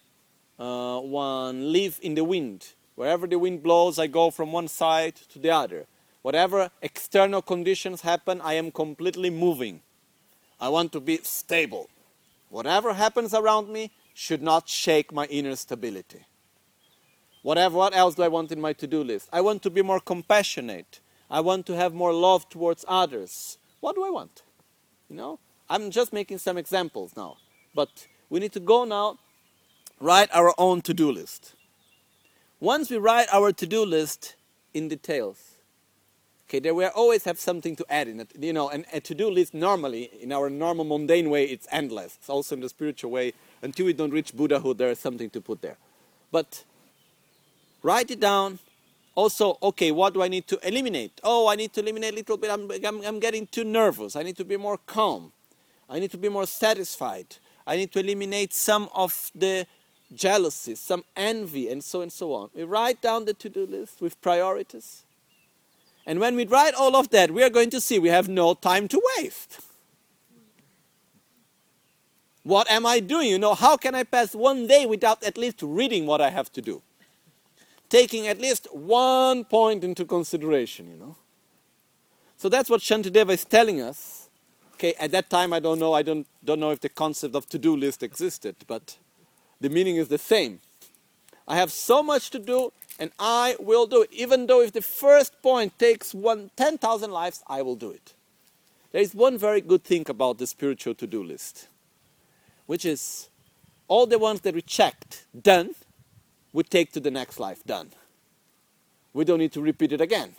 uh, 0.59 1.01
one 1.01 1.71
leaf 1.71 2.01
in 2.01 2.15
the 2.15 2.25
wind. 2.25 2.73
Wherever 2.95 3.27
the 3.27 3.39
wind 3.39 3.63
blows, 3.63 3.99
I 3.99 4.07
go 4.07 4.31
from 4.31 4.53
one 4.53 4.69
side 4.69 5.17
to 5.33 5.39
the 5.39 5.51
other. 5.51 5.87
Whatever 6.23 6.71
external 6.81 7.43
conditions 7.43 8.01
happen, 8.01 8.41
I 8.41 8.55
am 8.55 8.71
completely 8.71 9.29
moving. 9.29 9.83
I 10.61 10.69
want 10.69 10.93
to 10.93 11.01
be 11.01 11.19
stable. 11.23 11.91
Whatever 12.49 12.95
happens 12.95 13.35
around 13.35 13.69
me 13.69 13.93
should 14.15 14.43
not 14.43 14.69
shake 14.69 15.13
my 15.13 15.27
inner 15.27 15.57
stability. 15.57 16.25
Whatever, 17.43 17.77
what 17.77 17.95
else 17.95 18.15
do 18.15 18.23
I 18.23 18.29
want 18.29 18.51
in 18.51 18.61
my 18.61 18.73
to 18.73 18.87
do 18.87 19.05
list? 19.05 19.29
I 19.33 19.41
want 19.41 19.63
to 19.63 19.71
be 19.71 19.83
more 19.83 20.01
compassionate. 20.01 21.01
I 21.31 21.41
want 21.41 21.67
to 21.67 21.77
have 21.77 21.93
more 21.93 22.13
love 22.13 22.49
towards 22.49 22.85
others. 22.89 23.59
What 23.81 23.95
do 23.95 24.05
I 24.05 24.11
want? 24.11 24.43
You 25.09 25.17
know, 25.17 25.39
I'm 25.69 25.91
just 25.91 26.13
making 26.13 26.39
some 26.39 26.57
examples 26.57 27.13
now. 27.17 27.37
But 27.75 28.07
we 28.31 28.41
need 28.41 28.53
to 28.53 28.61
go 28.61 28.85
now, 28.85 29.19
write 30.01 30.31
our 30.33 30.55
own 30.59 30.81
to 30.83 30.95
do 30.95 31.13
list. 31.13 31.55
Once 32.59 32.91
we 32.91 32.97
write 32.97 33.29
our 33.33 33.53
to 33.53 33.67
do 33.67 33.85
list 33.85 34.35
in 34.73 34.89
details, 34.89 35.56
okay, 36.49 36.61
there 36.61 36.75
we 36.75 36.85
always 36.87 37.25
have 37.25 37.39
something 37.39 37.77
to 37.77 37.85
add 37.91 38.09
in 38.09 38.21
it. 38.21 38.31
You 38.39 38.53
know, 38.53 38.69
and 38.69 38.85
a 38.93 39.01
to 39.01 39.15
do 39.15 39.31
list 39.31 39.55
normally, 39.55 40.11
in 40.21 40.33
our 40.33 40.49
normal 40.49 40.85
mundane 40.85 41.31
way, 41.31 41.45
it's 41.45 41.67
endless. 41.71 42.17
It's 42.21 42.31
also 42.31 42.55
in 42.55 42.61
the 42.61 42.69
spiritual 42.69 43.11
way. 43.11 43.33
Until 43.63 43.87
we 43.87 43.93
don't 43.93 44.13
reach 44.13 44.35
Buddhahood, 44.35 44.79
there 44.79 44.91
is 44.91 44.99
something 44.99 45.31
to 45.31 45.41
put 45.41 45.63
there. 45.63 45.77
But 46.31 46.65
write 47.83 48.11
it 48.11 48.21
down. 48.21 48.59
Also, 49.15 49.57
okay, 49.63 49.91
what 49.93 50.13
do 50.13 50.23
I 50.23 50.29
need 50.29 50.47
to 50.49 50.59
eliminate? 50.67 51.21
Oh, 51.25 51.49
I 51.49 51.57
need 51.57 51.73
to 51.73 51.81
eliminate 51.81 52.13
a 52.13 52.17
little 52.17 52.37
bit. 52.37 52.51
I'm, 52.51 52.71
I'm, 52.71 53.03
I'm 53.03 53.19
getting 53.19 53.47
too 53.47 53.65
nervous. 53.65 54.15
I 54.15 54.23
need 54.23 54.37
to 54.37 54.45
be 54.45 54.59
more 54.59 54.77
calm. 54.77 55.33
I 55.89 55.99
need 55.99 56.11
to 56.11 56.19
be 56.19 56.29
more 56.29 56.47
satisfied. 56.47 57.37
I 57.67 57.77
need 57.77 57.93
to 57.93 58.01
eliminate 58.01 58.53
some 58.53 58.91
of 58.95 59.31
the 59.35 59.67
jealousy, 60.15 60.75
some 60.75 61.03
envy, 61.17 61.71
and 61.71 61.83
so 61.83 62.03
and 62.03 62.13
so 62.13 62.35
on. 62.35 62.51
We 62.55 62.65
write 62.65 63.01
down 63.01 63.25
the 63.25 63.33
to 63.35 63.49
do 63.49 63.67
list 63.67 64.03
with 64.03 64.21
priorities. 64.21 65.06
And 66.07 66.21
when 66.21 66.37
we 66.37 66.47
write 66.47 66.75
all 66.75 66.97
of 66.97 67.11
that, 67.11 67.33
we 67.33 67.43
are 67.43 67.51
going 67.51 67.71
to 67.71 67.81
see 67.81 67.99
we 67.99 68.09
have 68.09 68.29
no 68.29 68.55
time 68.55 68.89
to 68.89 69.03
waste. 69.19 69.61
What 72.45 72.71
am 72.71 72.87
I 72.87 73.01
doing? 73.01 73.29
You 73.29 73.39
know, 73.39 73.55
how 73.55 73.77
can 73.77 73.95
I 73.97 74.05
pass 74.05 74.35
one 74.35 74.69
day 74.69 74.87
without 74.87 75.23
at 75.25 75.37
least 75.37 75.61
reading 75.63 76.07
what 76.07 76.21
I 76.21 76.31
have 76.31 76.53
to 76.53 76.63
do? 76.63 76.83
taking 77.89 78.27
at 78.27 78.41
least 78.41 78.69
one 78.73 79.45
point 79.45 79.85
into 79.85 80.05
consideration, 80.05 80.89
you 80.91 80.97
know. 80.97 81.17
So 82.37 82.49
that's 82.49 82.69
what 82.69 82.81
Shantideva 82.81 83.31
is 83.31 83.45
telling 83.45 83.81
us. 83.81 84.29
Okay, 84.75 84.95
at 85.01 85.11
that 85.13 85.31
time 85.31 85.53
I 85.53 85.61
don't 85.61 85.79
know, 85.79 85.95
I 85.95 86.03
don't, 86.03 86.27
don't 86.45 86.61
know 86.61 86.71
if 86.71 86.81
the 86.81 86.91
concept 86.91 87.35
of 87.35 87.49
to-do 87.49 87.77
list 87.77 88.03
existed, 88.03 88.57
but 88.67 88.99
the 89.61 89.71
meaning 89.71 89.97
is 89.97 90.09
the 90.09 90.19
same. 90.19 90.61
I 91.49 91.57
have 91.57 91.73
so 91.73 92.03
much 92.03 92.31
to 92.31 92.39
do 92.39 92.73
and 92.99 93.11
I 93.19 93.57
will 93.59 93.87
do 93.87 94.03
it. 94.03 94.13
Even 94.13 94.47
though 94.47 94.63
if 94.63 94.73
the 94.73 94.83
first 94.83 95.41
point 95.43 95.79
takes 95.79 96.15
one 96.15 96.51
10,000 96.57 97.11
lives, 97.11 97.43
I 97.47 97.63
will 97.63 97.77
do 97.77 97.91
it. 97.91 98.15
There 98.93 99.03
is 99.03 99.15
one 99.15 99.37
very 99.37 99.61
good 99.61 99.85
thing 99.85 100.05
about 100.09 100.39
the 100.39 100.47
spiritual 100.47 100.95
to-do 100.95 101.23
list, 101.23 101.69
which 102.67 102.85
is 102.85 103.29
all 103.89 104.07
the 104.07 104.19
ones 104.19 104.41
that 104.41 104.55
we 104.55 104.63
checked, 104.63 105.27
done, 105.41 105.75
we 106.53 106.63
take 106.63 106.93
to 106.93 107.01
the 107.01 107.11
next 107.11 107.39
life 107.39 107.63
done. 107.65 107.91
We 109.13 109.25
don't 109.25 109.39
need 109.39 109.53
to 109.53 109.61
repeat 109.61 109.93
it 109.93 110.01
again. 110.01 110.35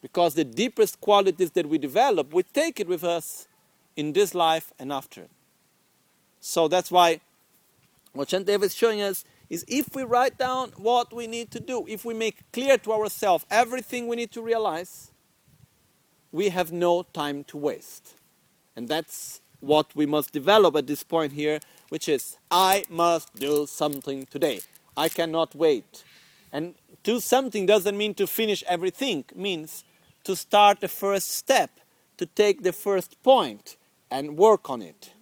Because 0.00 0.34
the 0.34 0.44
deepest 0.44 1.00
qualities 1.00 1.50
that 1.52 1.68
we 1.68 1.78
develop, 1.78 2.32
we 2.32 2.42
take 2.42 2.80
it 2.80 2.88
with 2.88 3.04
us 3.04 3.46
in 3.96 4.12
this 4.12 4.34
life 4.34 4.72
and 4.78 4.92
after. 4.92 5.26
So 6.40 6.68
that's 6.68 6.90
why 6.90 7.20
what 8.12 8.28
Shantideva 8.28 8.64
is 8.64 8.74
showing 8.74 9.02
us 9.02 9.24
is 9.48 9.64
if 9.68 9.94
we 9.94 10.02
write 10.02 10.38
down 10.38 10.70
what 10.76 11.12
we 11.12 11.26
need 11.26 11.50
to 11.52 11.60
do, 11.60 11.86
if 11.88 12.04
we 12.04 12.14
make 12.14 12.50
clear 12.52 12.78
to 12.78 12.92
ourselves 12.92 13.46
everything 13.50 14.06
we 14.06 14.16
need 14.16 14.32
to 14.32 14.42
realize, 14.42 15.10
we 16.32 16.50
have 16.50 16.72
no 16.72 17.02
time 17.02 17.44
to 17.44 17.56
waste. 17.56 18.14
And 18.76 18.88
that's 18.88 19.40
what 19.60 19.86
we 19.94 20.06
must 20.06 20.32
develop 20.32 20.76
at 20.76 20.86
this 20.86 21.02
point 21.02 21.32
here 21.32 21.60
which 21.88 22.08
is 22.08 22.36
I 22.50 22.84
must 22.88 23.34
do 23.34 23.66
something 23.66 24.26
today. 24.26 24.60
I 24.96 25.08
cannot 25.08 25.54
wait. 25.54 26.04
And 26.52 26.74
do 27.02 27.20
something 27.20 27.66
doesn't 27.66 27.96
mean 27.96 28.14
to 28.14 28.26
finish 28.26 28.64
everything, 28.66 29.24
means 29.34 29.84
to 30.24 30.34
start 30.34 30.80
the 30.80 30.88
first 30.88 31.30
step, 31.32 31.70
to 32.16 32.26
take 32.26 32.62
the 32.62 32.72
first 32.72 33.22
point 33.22 33.76
and 34.10 34.36
work 34.36 34.70
on 34.70 34.82
it. 34.82 35.12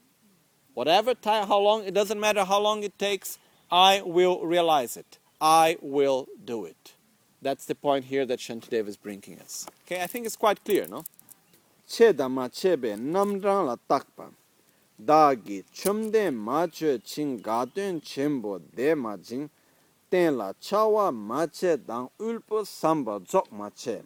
Whatever 0.74 1.14
time, 1.14 1.48
how 1.48 1.58
long, 1.58 1.84
it 1.84 1.94
doesn't 1.94 2.20
matter 2.20 2.44
how 2.44 2.60
long 2.60 2.82
it 2.82 2.98
takes, 2.98 3.38
I 3.70 4.02
will 4.02 4.46
realize 4.46 4.96
it. 4.96 5.18
I 5.40 5.76
will 5.82 6.28
do 6.44 6.64
it. 6.64 6.94
That's 7.42 7.64
the 7.64 7.74
point 7.74 8.06
here 8.06 8.24
that 8.24 8.38
Shantidev 8.38 8.86
is 8.86 8.96
bringing 8.96 9.40
us. 9.40 9.66
Okay, 9.84 10.02
I 10.02 10.06
think 10.06 10.24
it's 10.24 10.36
quite 10.36 10.64
clear, 10.64 10.86
no? 10.86 11.04
Che 11.88 12.12
da 12.12 12.28
ma 12.28 12.48
che 12.48 12.76
be 12.76 12.96
nam 12.96 13.40
rang 13.40 13.66
la 13.66 13.76
tak 13.88 14.06
pa. 14.16 14.26
Da 14.98 15.34
gi 15.34 15.64
chum 15.72 16.10
de 16.10 16.30
ma 16.30 16.66
che 16.66 16.98
ching 16.98 17.40
ga 17.40 17.64
den 17.64 18.00
chen 18.00 18.40
bo 18.40 18.58
de 18.58 18.94
ma 18.94 19.16
jing 19.16 19.48
ten 20.10 20.36
la 20.36 20.52
cha 20.60 20.84
wa 20.86 21.10
ma 21.10 21.46
che 21.46 21.76
dang 21.76 22.08
ul 22.18 22.40
po 22.40 22.64
sam 22.64 23.04
ba 23.04 23.20
jok 23.20 23.52
ma 23.52 23.70
che. 23.70 24.02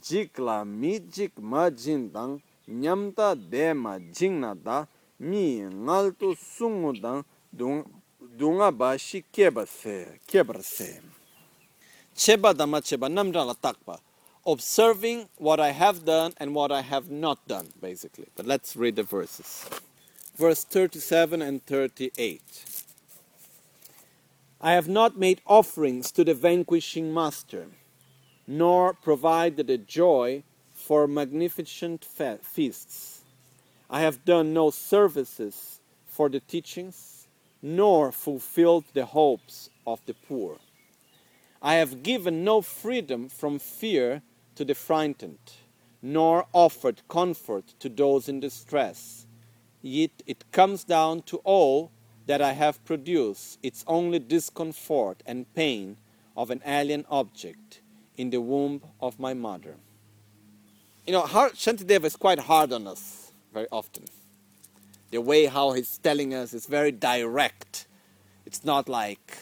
Jik 0.00 0.38
la 0.38 0.64
mi 0.64 0.98
jik 1.00 1.32
ma 1.38 1.68
jin 1.68 2.10
dang 2.10 2.40
nyam 2.66 3.12
ta 3.12 3.34
de 3.34 3.74
ma 3.74 3.98
jing 3.98 4.40
na 4.40 4.54
da 4.54 4.86
mi 5.18 5.60
ngal 5.60 6.16
tu 6.18 6.34
sung 6.34 6.94
dang 7.00 7.22
dung 7.54 7.84
shi 8.98 9.24
keba 9.32 9.66
se 9.66 10.18
keba 10.26 10.62
se 10.62 11.00
cheba 12.14 12.54
dama 12.54 12.80
cheba 12.80 13.08
namdra 13.08 13.46
la 13.46 13.54
takpa 13.54 13.98
observing 14.44 15.28
what 15.36 15.60
I 15.60 15.70
have 15.70 16.04
done 16.04 16.32
and 16.38 16.54
what 16.54 16.72
I 16.72 16.82
have 16.82 17.10
not 17.10 17.46
done, 17.46 17.68
basically. 17.80 18.26
But 18.36 18.46
let's 18.46 18.76
read 18.76 18.96
the 18.96 19.02
verses. 19.02 19.68
Verse 20.36 20.64
37 20.64 21.42
and 21.42 21.64
38. 21.64 22.64
I 24.60 24.72
have 24.72 24.88
not 24.88 25.18
made 25.18 25.40
offerings 25.46 26.10
to 26.12 26.24
the 26.24 26.34
vanquishing 26.34 27.12
master, 27.12 27.66
nor 28.46 28.94
provided 28.94 29.68
a 29.70 29.78
joy 29.78 30.44
for 30.72 31.06
magnificent 31.06 32.04
feasts. 32.04 33.22
I 33.90 34.00
have 34.00 34.24
done 34.24 34.54
no 34.54 34.70
services 34.70 35.80
for 36.06 36.28
the 36.28 36.40
teachings, 36.40 37.11
nor 37.62 38.10
fulfilled 38.10 38.84
the 38.92 39.06
hopes 39.06 39.70
of 39.86 40.04
the 40.06 40.14
poor. 40.14 40.58
I 41.62 41.74
have 41.74 42.02
given 42.02 42.42
no 42.42 42.60
freedom 42.60 43.28
from 43.28 43.60
fear 43.60 44.22
to 44.56 44.64
the 44.64 44.74
frightened, 44.74 45.52
nor 46.02 46.46
offered 46.52 47.02
comfort 47.08 47.74
to 47.78 47.88
those 47.88 48.28
in 48.28 48.40
distress. 48.40 49.26
Yet 49.80 50.10
it 50.26 50.50
comes 50.50 50.82
down 50.82 51.22
to 51.22 51.36
all 51.44 51.92
that 52.26 52.42
I 52.42 52.52
have 52.52 52.84
produced, 52.84 53.58
it's 53.62 53.84
only 53.86 54.18
discomfort 54.18 55.22
and 55.26 55.52
pain 55.54 55.96
of 56.36 56.50
an 56.50 56.62
alien 56.66 57.04
object 57.10 57.80
in 58.16 58.30
the 58.30 58.40
womb 58.40 58.82
of 59.00 59.18
my 59.18 59.34
mother. 59.34 59.76
You 61.06 61.14
know, 61.14 61.22
Shantideva 61.22 62.04
is 62.04 62.16
quite 62.16 62.38
hard 62.38 62.72
on 62.72 62.86
us 62.86 63.32
very 63.52 63.66
often. 63.72 64.04
The 65.12 65.20
way 65.20 65.44
how 65.44 65.72
he's 65.72 65.98
telling 65.98 66.32
us 66.32 66.54
is 66.54 66.64
very 66.64 66.90
direct. 66.90 67.86
It's 68.46 68.64
not 68.64 68.88
like 68.88 69.36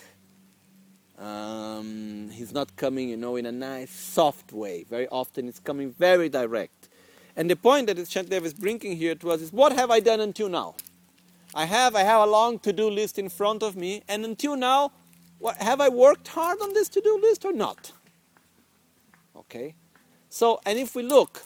um, 1.16 2.28
he's 2.32 2.52
not 2.52 2.74
coming, 2.74 3.08
you 3.08 3.16
know, 3.16 3.36
in 3.36 3.46
a 3.46 3.52
nice, 3.52 3.90
soft 3.92 4.52
way. 4.52 4.84
Very 4.90 5.06
often 5.08 5.46
it's 5.46 5.60
coming 5.60 5.92
very 5.92 6.28
direct. 6.28 6.88
And 7.36 7.48
the 7.48 7.54
point 7.54 7.86
that 7.86 7.96
Shantideva 7.98 8.42
is 8.42 8.52
bringing 8.52 8.96
here 8.96 9.14
to 9.14 9.30
us 9.30 9.40
is 9.40 9.52
what 9.52 9.72
have 9.72 9.92
I 9.92 10.00
done 10.00 10.18
until 10.18 10.48
now? 10.48 10.74
I 11.54 11.66
have, 11.66 11.94
I 11.94 12.02
have 12.02 12.22
a 12.22 12.30
long 12.30 12.58
to-do 12.58 12.90
list 12.90 13.16
in 13.16 13.28
front 13.28 13.62
of 13.62 13.76
me, 13.76 14.02
and 14.08 14.24
until 14.24 14.56
now, 14.56 14.90
what, 15.38 15.56
have 15.56 15.80
I 15.80 15.88
worked 15.88 16.26
hard 16.28 16.60
on 16.60 16.74
this 16.74 16.88
to-do 16.88 17.20
list 17.22 17.44
or 17.44 17.52
not? 17.52 17.92
Okay? 19.36 19.74
So, 20.28 20.60
and 20.66 20.78
if 20.80 20.96
we 20.96 21.04
look, 21.04 21.44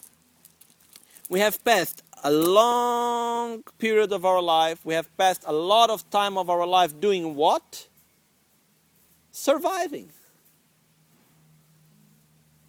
we 1.28 1.40
have 1.40 1.62
passed 1.62 2.02
a 2.24 2.32
long 2.32 3.62
period 3.78 4.10
of 4.10 4.24
our 4.24 4.40
life, 4.40 4.80
we 4.84 4.94
have 4.94 5.14
passed 5.18 5.44
a 5.46 5.52
lot 5.52 5.90
of 5.90 6.08
time 6.08 6.38
of 6.38 6.48
our 6.48 6.66
life 6.66 6.98
doing 6.98 7.34
what? 7.34 7.86
Surviving. 9.30 10.08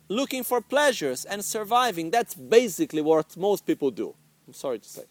Looking 0.09 0.43
for 0.43 0.59
pleasures 0.59 1.23
and 1.23 1.43
surviving. 1.43 2.11
That's 2.11 2.35
basically 2.35 3.01
what 3.01 3.37
most 3.37 3.65
people 3.65 3.91
do. 3.91 4.13
I'm 4.45 4.53
sorry 4.53 4.79
to 4.79 4.89
say. 4.89 5.03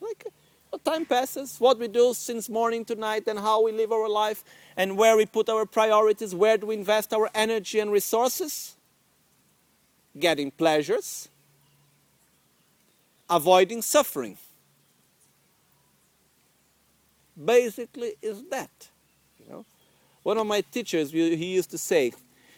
Like 0.00 0.24
uh, 0.72 0.78
time 0.84 1.04
passes, 1.04 1.56
what 1.58 1.78
we 1.78 1.88
do 1.88 2.14
since 2.14 2.48
morning 2.48 2.84
to 2.84 2.94
night, 2.94 3.26
and 3.26 3.38
how 3.38 3.62
we 3.62 3.72
live 3.72 3.90
our 3.90 4.08
life, 4.08 4.44
and 4.76 4.96
where 4.96 5.16
we 5.16 5.26
put 5.26 5.48
our 5.48 5.66
priorities, 5.66 6.34
where 6.34 6.56
do 6.56 6.66
we 6.66 6.76
invest 6.76 7.12
our 7.12 7.28
energy 7.34 7.80
and 7.80 7.90
resources? 7.90 8.73
Getting 10.18 10.50
pleasures, 10.50 11.28
avoiding 13.28 13.82
suffering. 13.82 14.38
Basically, 17.42 18.14
is 18.22 18.42
that. 18.50 18.88
You 19.40 19.50
know, 19.50 19.64
one 20.22 20.38
of 20.38 20.46
my 20.46 20.60
teachers 20.60 21.10
he 21.10 21.54
used 21.54 21.70
to 21.72 21.78
say, 21.78 22.12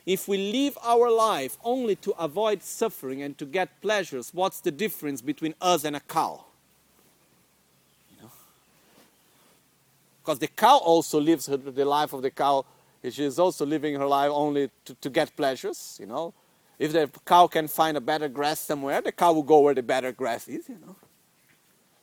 if 0.05 0.29
we 0.29 0.53
live 0.53 0.79
our 0.85 1.11
life 1.11 1.57
only 1.65 1.97
to 1.97 2.13
avoid 2.13 2.63
suffering 2.63 3.23
and 3.23 3.37
to 3.39 3.45
get 3.45 3.81
pleasures, 3.81 4.31
what's 4.33 4.61
the 4.61 4.71
difference 4.71 5.21
between 5.21 5.55
us 5.61 5.85
and 5.85 5.97
a 5.97 6.01
cow? 6.01 6.45
You 8.13 8.23
know? 8.23 8.31
Because 10.23 10.39
the 10.39 10.47
cow 10.47 10.77
also 10.77 11.19
lives 11.21 11.47
her, 11.47 11.57
the 11.57 11.85
life 11.85 12.13
of 12.13 12.23
the 12.23 12.31
cow. 12.31 12.65
She 13.09 13.25
is 13.25 13.39
also 13.39 13.67
living 13.67 13.97
her 13.97 14.07
life 14.07 14.31
only 14.33 14.71
to, 14.85 14.95
to 14.95 15.11
get 15.11 15.35
pleasures, 15.37 15.97
you 15.99 16.07
know. 16.07 16.35
If 16.79 16.93
the 16.93 17.11
cow 17.25 17.47
can 17.47 17.69
find 17.69 17.97
a 17.97 18.01
better 18.01 18.29
grass 18.29 18.61
somewhere, 18.61 19.01
the 19.01 19.13
cow 19.13 19.33
will 19.33 19.43
go 19.43 19.61
where 19.61 19.75
the 19.75 19.83
better 19.83 20.13
grass 20.13 20.47
is, 20.49 20.69
you 20.69 20.79
know. 20.79 20.97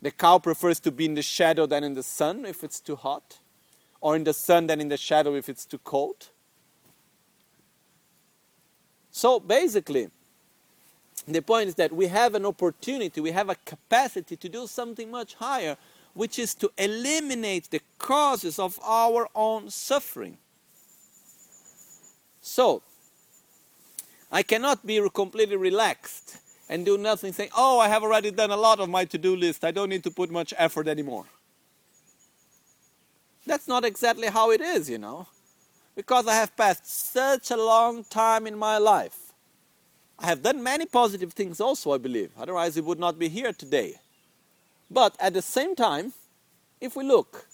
The 0.01 0.11
cow 0.11 0.39
prefers 0.39 0.80
to 0.82 0.91
be 0.91 1.05
in 1.05 1.13
the 1.13 1.21
shadow 1.21 1.65
than 1.65 1.84
in 1.84 1.93
the 1.93 2.03
sun 2.03 2.45
if 2.45 2.63
it's 2.63 2.80
too 2.80 2.95
hot, 2.95 3.39
or 4.01 4.15
in 4.15 4.24
the 4.24 4.34
sun 4.34 4.67
than 4.67 4.82
in 4.82 4.89
the 4.89 4.97
shadow 4.97 5.36
if 5.36 5.47
it's 5.47 5.65
too 5.65 5.78
cold. 5.78 6.30
So 9.11 9.39
basically, 9.39 10.09
the 11.28 11.41
point 11.41 11.69
is 11.69 11.76
that 11.76 11.93
we 11.93 12.07
have 12.07 12.36
an 12.36 12.45
opportunity, 12.45 13.21
we 13.21 13.32
have 13.32 13.49
a 13.49 13.55
capacity 13.55 14.36
to 14.36 14.49
do 14.49 14.67
something 14.67 15.09
much 15.09 15.36
higher 15.36 15.78
which 16.13 16.38
is 16.38 16.53
to 16.55 16.71
eliminate 16.78 17.69
the 17.71 17.82
causes 17.97 18.59
of 18.59 18.80
our 18.84 19.28
own 19.36 19.69
suffering. 19.69 20.38
So, 22.41 22.84
I 24.34 24.42
cannot 24.42 24.84
be 24.84 25.00
completely 25.14 25.56
relaxed 25.56 26.38
and 26.68 26.84
do 26.84 26.98
nothing 26.98 27.34
saying, 27.34 27.52
oh, 27.56 27.80
I 27.80 27.88
have 27.88 28.02
already 28.02 28.32
done 28.32 28.50
a 28.50 28.58
lot 28.58 28.80
of 28.80 28.90
my 28.90 29.06
to 29.06 29.18
do 29.20 29.36
list, 29.36 29.64
I 29.64 29.70
don't 29.70 29.90
need 29.90 30.04
to 30.06 30.12
put 30.12 30.32
much 30.32 30.56
effort 30.58 30.88
anymore. 30.88 31.26
That's 33.46 33.68
not 33.68 33.86
exactly 33.86 34.28
how 34.28 34.50
it 34.50 34.60
is, 34.60 34.90
you 34.90 34.98
know, 34.98 35.28
because 35.96 36.28
I 36.28 36.34
have 36.34 36.58
passed 36.58 36.88
such 37.14 37.52
a 37.52 37.58
long 37.58 38.06
time 38.06 38.48
in 38.48 38.58
my 38.58 38.80
life. 38.80 39.34
I 40.18 40.26
have 40.26 40.42
done 40.42 40.64
many 40.64 40.88
positive 40.88 41.34
things 41.34 41.62
also, 41.62 41.94
I 41.94 42.00
believe, 42.00 42.32
otherwise, 42.36 42.76
it 42.76 42.86
would 42.86 43.00
not 43.00 43.20
be 43.20 43.30
here 43.30 43.54
today. 43.54 43.96
But 44.90 45.16
at 45.20 45.34
the 45.34 45.42
same 45.44 45.76
time, 45.76 46.14
if 46.82 46.96
we 46.96 47.04
look 47.04 47.46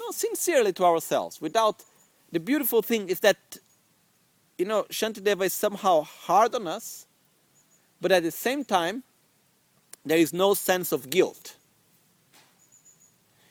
no, 0.00 0.10
sincerely 0.10 0.72
to 0.72 0.84
ourselves, 0.84 1.40
without 1.40 1.84
the 2.32 2.40
beautiful 2.40 2.82
thing 2.82 3.08
is 3.08 3.20
that, 3.20 3.58
you 4.58 4.64
know, 4.64 4.84
Shantideva 4.84 5.46
is 5.46 5.52
somehow 5.52 6.02
hard 6.02 6.54
on 6.54 6.66
us, 6.66 7.06
but 8.00 8.12
at 8.12 8.22
the 8.22 8.30
same 8.30 8.64
time, 8.64 9.02
there 10.04 10.18
is 10.18 10.32
no 10.32 10.54
sense 10.54 10.92
of 10.92 11.10
guilt. 11.10 11.56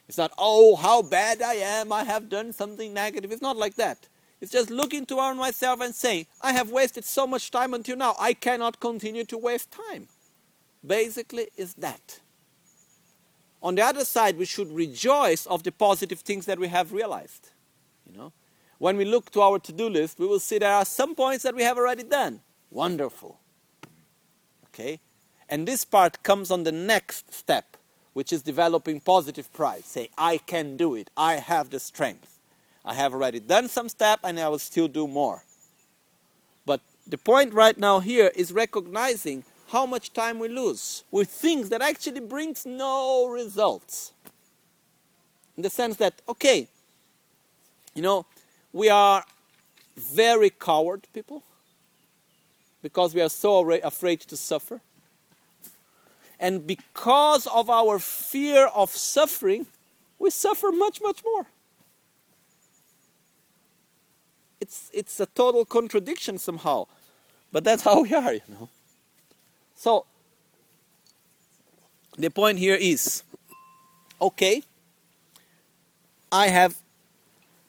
It's 0.07 0.17
not, 0.17 0.31
oh, 0.37 0.75
how 0.75 1.01
bad 1.01 1.41
I 1.41 1.55
am, 1.55 1.91
I 1.91 2.03
have 2.03 2.29
done 2.29 2.53
something 2.53 2.93
negative. 2.93 3.31
It's 3.31 3.41
not 3.41 3.57
like 3.57 3.75
that. 3.75 4.07
It's 4.39 4.51
just 4.51 4.69
looking 4.69 5.05
toward 5.05 5.37
myself 5.37 5.81
and 5.81 5.93
saying, 5.95 6.27
I 6.41 6.51
have 6.53 6.69
wasted 6.69 7.05
so 7.05 7.25
much 7.25 7.49
time 7.51 7.73
until 7.73 7.97
now, 7.97 8.15
I 8.19 8.33
cannot 8.33 8.79
continue 8.79 9.23
to 9.25 9.37
waste 9.37 9.71
time. 9.71 10.07
Basically, 10.85 11.47
is 11.57 11.73
that. 11.75 12.19
On 13.63 13.73
the 13.73 13.81
other 13.81 14.05
side, 14.05 14.37
we 14.37 14.45
should 14.45 14.71
rejoice 14.71 15.47
of 15.47 15.63
the 15.63 15.71
positive 15.71 16.19
things 16.19 16.45
that 16.45 16.59
we 16.59 16.67
have 16.67 16.93
realized. 16.93 17.49
You 18.05 18.15
know, 18.17 18.31
when 18.77 18.97
we 18.97 19.05
look 19.05 19.31
to 19.31 19.41
our 19.41 19.59
to-do 19.59 19.89
list, 19.89 20.19
we 20.19 20.27
will 20.27 20.39
see 20.39 20.57
there 20.57 20.73
are 20.73 20.85
some 20.85 21.15
points 21.15 21.43
that 21.43 21.55
we 21.55 21.63
have 21.63 21.77
already 21.77 22.03
done. 22.03 22.41
Wonderful. 22.71 23.39
Okay? 24.67 24.99
And 25.47 25.67
this 25.67 25.85
part 25.85 26.23
comes 26.23 26.51
on 26.51 26.63
the 26.63 26.71
next 26.71 27.33
step, 27.33 27.77
which 28.13 28.33
is 28.33 28.41
developing 28.41 28.99
positive 28.99 29.51
pride. 29.53 29.85
Say, 29.85 30.09
I 30.17 30.37
can 30.39 30.75
do 30.75 30.95
it. 30.95 31.09
I 31.15 31.35
have 31.35 31.69
the 31.69 31.79
strength. 31.79 32.39
I 32.83 32.93
have 32.93 33.13
already 33.13 33.39
done 33.39 33.67
some 33.69 33.89
step 33.89 34.19
and 34.23 34.39
I 34.39 34.49
will 34.49 34.59
still 34.59 34.87
do 34.87 35.07
more. 35.07 35.43
But 36.65 36.81
the 37.07 37.17
point 37.17 37.53
right 37.53 37.77
now 37.77 37.99
here 37.99 38.31
is 38.35 38.51
recognizing 38.51 39.43
how 39.69 39.85
much 39.85 40.13
time 40.13 40.39
we 40.39 40.47
lose 40.47 41.03
with 41.11 41.29
things 41.29 41.69
that 41.69 41.81
actually 41.81 42.19
brings 42.19 42.65
no 42.65 43.27
results. 43.27 44.11
In 45.57 45.63
the 45.63 45.69
sense 45.69 45.97
that, 45.97 46.21
okay, 46.27 46.67
you 47.93 48.01
know, 48.01 48.25
we 48.75 48.89
are 48.89 49.23
very 49.95 50.49
coward 50.49 51.07
people 51.13 51.41
because 52.81 53.15
we 53.15 53.21
are 53.21 53.29
so 53.29 53.71
afraid 53.71 54.19
to 54.19 54.35
suffer. 54.35 54.81
And 56.41 56.67
because 56.67 57.47
of 57.47 57.69
our 57.69 57.99
fear 57.99 58.67
of 58.67 58.89
suffering, 58.89 59.65
we 60.19 60.29
suffer 60.29 60.73
much, 60.73 60.99
much 61.01 61.23
more. 61.23 61.45
It's, 64.59 64.91
it's 64.93 65.21
a 65.21 65.25
total 65.27 65.63
contradiction 65.63 66.37
somehow. 66.37 66.87
But 67.53 67.63
that's 67.63 67.83
how 67.83 68.01
we 68.01 68.13
are, 68.13 68.33
you 68.33 68.41
know. 68.49 68.67
So, 69.73 70.05
the 72.17 72.29
point 72.29 72.59
here 72.59 72.75
is 72.75 73.23
okay, 74.21 74.63
I 76.29 76.49
have 76.49 76.75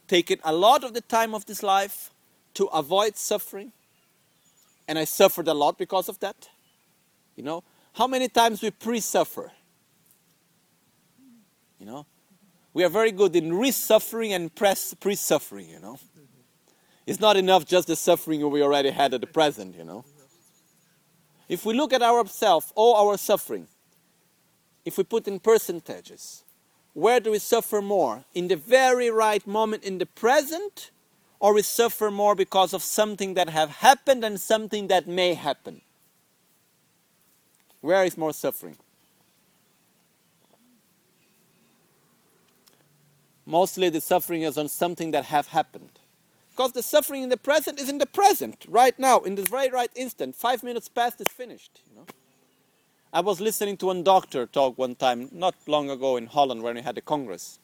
taken 0.07 0.39
a 0.45 0.53
lot 0.53 0.85
of 0.85 0.95
the 0.95 1.01
time 1.01 1.35
of 1.35 1.47
this 1.47 1.63
life 1.63 2.11
to 2.55 2.67
avoid 2.67 3.17
suffering, 3.17 3.73
and 4.89 4.99
I 4.99 5.05
suffered 5.05 5.49
a 5.49 5.55
lot 5.55 5.79
because 5.79 6.09
of 6.09 6.19
that. 6.21 6.49
You 7.35 7.43
know, 7.43 7.65
how 7.93 8.07
many 8.07 8.29
times 8.29 8.63
we 8.63 8.71
pre 8.71 9.01
suffer? 9.01 9.53
You 11.79 11.87
know, 11.87 12.07
we 12.73 12.85
are 12.85 12.89
very 12.89 13.13
good 13.13 13.37
in 13.37 13.53
re 13.53 13.71
suffering 13.71 14.33
and 14.33 14.55
pre 14.55 15.15
suffering, 15.15 15.69
you 15.69 15.81
know. 15.81 15.99
It's 17.07 17.21
not 17.21 17.37
enough 17.37 17.65
just 17.65 17.87
the 17.87 17.97
suffering 17.97 18.49
we 18.51 18.63
already 18.63 18.91
had 18.91 19.15
at 19.15 19.21
the 19.21 19.27
present, 19.27 19.77
you 19.77 19.85
know. 19.85 20.05
If 21.49 21.65
we 21.65 21.75
look 21.75 21.93
at 21.93 22.03
ourselves, 22.03 22.73
all 22.75 23.09
our 23.09 23.17
suffering, 23.17 23.69
if 24.85 24.99
we 24.99 25.05
put 25.05 25.29
in 25.29 25.39
percentages, 25.39 26.43
where 26.97 27.21
do 27.21 27.31
we 27.31 27.39
suffer 27.39 27.83
more? 27.83 28.25
In 28.33 28.49
the 28.49 28.57
very 28.57 29.11
right 29.11 29.47
moment 29.47 29.85
in 29.85 29.99
the 29.99 30.07
present, 30.07 30.91
or 31.39 31.53
we 31.53 31.61
suffer 31.61 32.11
more 32.11 32.35
because 32.35 32.73
of 32.73 32.83
something 32.83 33.35
that 33.35 33.51
have 33.51 33.69
happened 33.69 34.25
and 34.25 34.41
something 34.41 34.87
that 34.87 35.07
may 35.07 35.35
happen? 35.35 35.83
Where 37.83 38.03
is 38.05 38.17
more 38.17 38.33
suffering? 38.33 38.79
Mostly 43.45 43.91
the 43.91 44.01
suffering 44.01 44.41
is 44.41 44.57
on 44.57 44.71
something 44.71 45.11
that 45.11 45.27
have 45.27 45.49
happened. 45.49 45.99
Because 46.53 46.73
the 46.73 46.83
suffering 46.83 47.23
in 47.23 47.29
the 47.29 47.37
present 47.37 47.79
is 47.79 47.91
in 47.91 47.99
the 47.99 48.07
present, 48.07 48.65
right 48.71 48.99
now, 48.99 49.19
in 49.21 49.35
this 49.35 49.49
very 49.49 49.69
right 49.69 49.91
instant. 49.95 50.35
Five 50.35 50.63
minutes 50.63 50.89
past 50.89 51.21
is 51.21 51.29
finished. 51.29 51.83
You 51.91 51.97
know? 51.97 52.07
I 53.17 53.21
was 53.21 53.41
listening 53.41 53.79
to 53.79 53.87
one 53.87 54.03
doctor 54.03 54.45
talk 54.45 54.77
one 54.77 54.95
time, 54.95 55.31
not 55.33 55.55
long 55.67 55.89
ago 55.89 56.19
in 56.19 56.27
Holland 56.27 56.63
when 56.63 56.75
we 56.75 56.83
had 56.83 56.99
a 56.99 57.01
congress. 57.01 57.59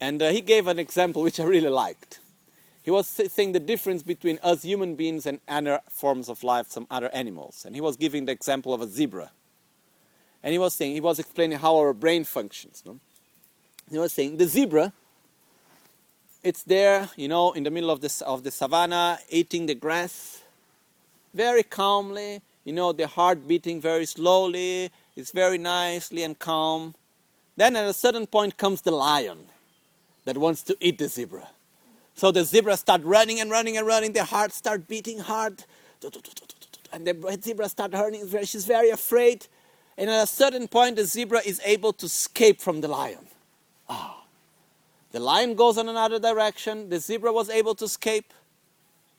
And 0.00 0.22
uh, 0.22 0.30
he 0.30 0.40
gave 0.40 0.68
an 0.68 0.78
example 0.78 1.22
which 1.24 1.40
I 1.40 1.42
really 1.42 1.68
liked. 1.68 2.20
He 2.84 2.92
was 2.92 3.08
saying 3.08 3.50
the 3.50 3.58
difference 3.58 4.04
between 4.04 4.38
us 4.40 4.62
human 4.62 4.94
beings 4.94 5.26
and 5.26 5.40
other 5.48 5.80
forms 5.88 6.28
of 6.28 6.44
life, 6.44 6.68
some 6.68 6.86
other 6.88 7.08
animals. 7.12 7.64
And 7.66 7.74
he 7.74 7.80
was 7.80 7.96
giving 7.96 8.26
the 8.26 8.30
example 8.30 8.72
of 8.72 8.80
a 8.80 8.86
zebra. 8.86 9.32
And 10.44 10.52
he 10.52 10.58
was 10.60 10.72
saying, 10.72 10.94
he 10.94 11.00
was 11.00 11.18
explaining 11.18 11.58
how 11.58 11.76
our 11.76 11.92
brain 11.92 12.22
functions. 12.22 12.84
No? 12.86 13.00
He 13.90 13.98
was 13.98 14.12
saying, 14.12 14.36
the 14.36 14.46
zebra, 14.46 14.92
it's 16.44 16.62
there, 16.62 17.10
you 17.16 17.26
know, 17.26 17.50
in 17.54 17.64
the 17.64 17.72
middle 17.72 17.90
of 17.90 18.02
the, 18.02 18.22
of 18.24 18.44
the 18.44 18.52
savannah, 18.52 19.18
eating 19.30 19.66
the 19.66 19.74
grass, 19.74 20.42
very 21.34 21.64
calmly, 21.64 22.40
you 22.68 22.74
know, 22.74 22.92
the 22.92 23.06
heart 23.06 23.48
beating 23.48 23.80
very 23.80 24.04
slowly, 24.04 24.90
it's 25.16 25.30
very 25.30 25.56
nicely 25.56 26.22
and 26.22 26.38
calm. 26.38 26.94
Then 27.56 27.74
at 27.76 27.88
a 27.88 27.94
certain 27.94 28.26
point 28.26 28.58
comes 28.58 28.82
the 28.82 28.90
lion 28.90 29.38
that 30.26 30.36
wants 30.36 30.62
to 30.64 30.76
eat 30.78 30.98
the 30.98 31.08
zebra. 31.08 31.48
So 32.14 32.30
the 32.30 32.44
zebra 32.44 32.76
start 32.76 33.02
running 33.04 33.40
and 33.40 33.50
running 33.50 33.78
and 33.78 33.86
running. 33.86 34.12
Their 34.12 34.24
heart 34.24 34.52
start 34.52 34.86
beating 34.86 35.18
hard, 35.18 35.64
and 36.92 37.06
the 37.06 37.38
zebra 37.42 37.70
start 37.70 37.94
hurting. 37.94 38.28
She's 38.44 38.66
very 38.66 38.90
afraid, 38.90 39.46
and 39.96 40.10
at 40.10 40.24
a 40.24 40.26
certain 40.26 40.68
point, 40.68 40.96
the 40.96 41.06
zebra 41.06 41.40
is 41.46 41.62
able 41.64 41.94
to 41.94 42.04
escape 42.04 42.60
from 42.60 42.82
the 42.82 42.88
lion. 42.88 43.28
Ah, 43.88 44.24
the 45.12 45.20
lion 45.20 45.54
goes 45.54 45.78
in 45.78 45.88
another 45.88 46.18
direction. 46.18 46.90
The 46.90 46.98
zebra 46.98 47.32
was 47.32 47.48
able 47.48 47.74
to 47.76 47.86
escape. 47.86 48.34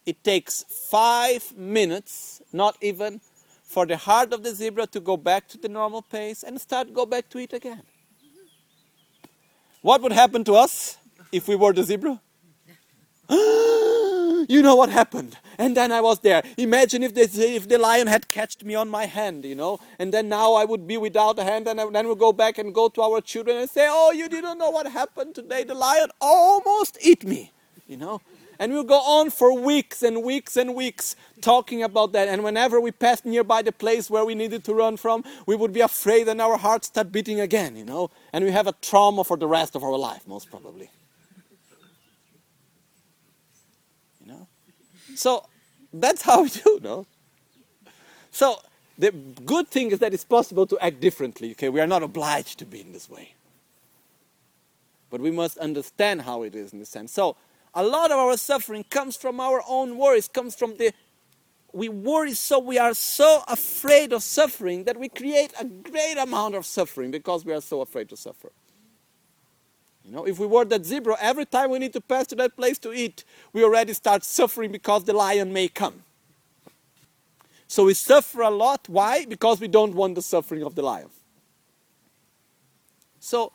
It 0.05 0.23
takes 0.23 0.65
five 0.69 1.57
minutes, 1.57 2.43
not 2.53 2.77
even, 2.81 3.21
for 3.69 3.85
the 3.85 3.97
heart 3.97 4.33
of 4.33 4.41
the 4.41 4.53
zebra 4.55 4.87
to 4.87 4.99
go 4.99 5.15
back 5.15 5.47
to 5.47 5.55
the 5.55 5.69
normal 5.69 6.01
pace 6.01 6.41
and 6.41 6.59
start 6.59 6.91
go 6.91 7.05
back 7.05 7.29
to 7.29 7.37
it 7.37 7.53
again. 7.53 7.83
What 9.83 10.01
would 10.01 10.11
happen 10.11 10.43
to 10.45 10.55
us 10.55 10.97
if 11.31 11.47
we 11.47 11.55
were 11.55 11.71
the 11.71 11.83
zebra? 11.83 12.19
you 13.29 14.61
know 14.63 14.75
what 14.75 14.89
happened? 14.89 15.37
And 15.59 15.77
then 15.77 15.91
I 15.91 16.01
was 16.01 16.19
there. 16.19 16.41
Imagine 16.57 17.03
if, 17.03 17.15
if 17.15 17.69
the 17.69 17.77
lion 17.77 18.07
had 18.07 18.31
catched 18.31 18.65
me 18.65 18.73
on 18.73 18.89
my 18.89 19.05
hand, 19.05 19.45
you 19.45 19.53
know, 19.53 19.79
and 19.99 20.11
then 20.11 20.29
now 20.29 20.53
I 20.53 20.65
would 20.65 20.87
be 20.87 20.97
without 20.97 21.37
a 21.37 21.43
hand, 21.43 21.67
and 21.67 21.77
then 21.77 22.07
we'll 22.07 22.15
go 22.15 22.33
back 22.33 22.57
and 22.57 22.73
go 22.73 22.89
to 22.89 23.01
our 23.03 23.21
children 23.21 23.57
and 23.57 23.69
say, 23.69 23.87
Oh, 23.87 24.11
you 24.11 24.27
didn't 24.29 24.57
know 24.57 24.71
what 24.71 24.87
happened 24.87 25.35
today. 25.35 25.63
The 25.63 25.75
lion 25.75 26.09
almost 26.19 26.97
ate 27.03 27.23
me, 27.23 27.51
you 27.87 27.97
know. 27.97 28.19
And 28.59 28.73
we'll 28.73 28.83
go 28.83 28.99
on 28.99 29.29
for 29.29 29.57
weeks 29.57 30.03
and 30.03 30.21
weeks 30.21 30.57
and 30.57 30.75
weeks 30.75 31.15
talking 31.41 31.81
about 31.81 32.11
that. 32.11 32.27
And 32.27 32.43
whenever 32.43 32.81
we 32.81 32.91
passed 32.91 33.25
nearby 33.25 33.61
the 33.61 33.71
place 33.71 34.09
where 34.09 34.25
we 34.25 34.35
needed 34.35 34.65
to 34.65 34.73
run 34.73 34.97
from, 34.97 35.23
we 35.45 35.55
would 35.55 35.71
be 35.71 35.79
afraid 35.79 36.27
and 36.27 36.41
our 36.41 36.57
hearts 36.57 36.87
start 36.87 37.09
beating 37.09 37.39
again, 37.39 37.77
you 37.77 37.85
know. 37.85 38.11
And 38.33 38.43
we 38.43 38.51
have 38.51 38.67
a 38.67 38.73
trauma 38.81 39.23
for 39.23 39.37
the 39.37 39.47
rest 39.47 39.75
of 39.75 39.83
our 39.83 39.97
life, 39.97 40.27
most 40.27 40.49
probably. 40.51 40.91
You 44.19 44.33
know? 44.33 44.47
So 45.15 45.45
that's 45.93 46.21
how 46.21 46.43
we 46.43 46.49
do, 46.49 46.79
no? 46.83 47.07
So 48.31 48.57
the 48.97 49.11
good 49.11 49.69
thing 49.69 49.91
is 49.91 49.99
that 49.99 50.13
it's 50.13 50.25
possible 50.25 50.67
to 50.67 50.77
act 50.81 50.99
differently, 50.99 51.51
okay? 51.51 51.69
We 51.69 51.79
are 51.79 51.87
not 51.87 52.03
obliged 52.03 52.59
to 52.59 52.65
be 52.65 52.81
in 52.81 52.91
this 52.91 53.09
way. 53.09 53.35
But 55.09 55.21
we 55.21 55.31
must 55.31 55.57
understand 55.57 56.23
how 56.23 56.43
it 56.43 56.55
is 56.55 56.73
in 56.73 56.79
this 56.79 56.89
sense. 56.89 57.13
So 57.13 57.37
a 57.73 57.83
lot 57.83 58.11
of 58.11 58.17
our 58.17 58.37
suffering 58.37 58.83
comes 58.83 59.15
from 59.15 59.39
our 59.39 59.61
own 59.67 59.97
worries, 59.97 60.27
comes 60.27 60.55
from 60.55 60.77
the 60.77 60.93
we 61.71 61.87
worry 61.87 62.33
so 62.33 62.57
we 62.59 62.79
are 62.79 62.93
so 62.93 63.43
afraid 63.47 64.11
of 64.11 64.23
suffering 64.23 64.85
that 64.85 64.97
we 64.97 65.07
create 65.07 65.53
a 65.59 65.65
great 65.65 66.17
amount 66.17 66.55
of 66.55 66.65
suffering 66.65 67.11
because 67.11 67.45
we 67.45 67.53
are 67.53 67.61
so 67.61 67.81
afraid 67.81 68.09
to 68.09 68.17
suffer. 68.17 68.51
You 70.03 70.11
know, 70.11 70.25
if 70.25 70.39
we 70.39 70.47
were 70.47 70.65
that 70.65 70.85
zebra, 70.85 71.17
every 71.19 71.45
time 71.45 71.69
we 71.69 71.77
need 71.77 71.93
to 71.93 72.01
pass 72.01 72.25
to 72.27 72.35
that 72.35 72.55
place 72.55 72.79
to 72.79 72.91
eat, 72.91 73.23
we 73.53 73.63
already 73.63 73.93
start 73.93 74.23
suffering 74.23 74.71
because 74.71 75.03
the 75.03 75.13
lion 75.13 75.53
may 75.53 75.67
come. 75.67 76.01
So 77.67 77.85
we 77.85 77.93
suffer 77.93 78.41
a 78.41 78.49
lot. 78.49 78.89
Why? 78.89 79.25
Because 79.25 79.59
we 79.59 79.67
don't 79.67 79.93
want 79.93 80.15
the 80.15 80.23
suffering 80.23 80.63
of 80.63 80.73
the 80.73 80.81
lion. 80.81 81.09
So, 83.19 83.51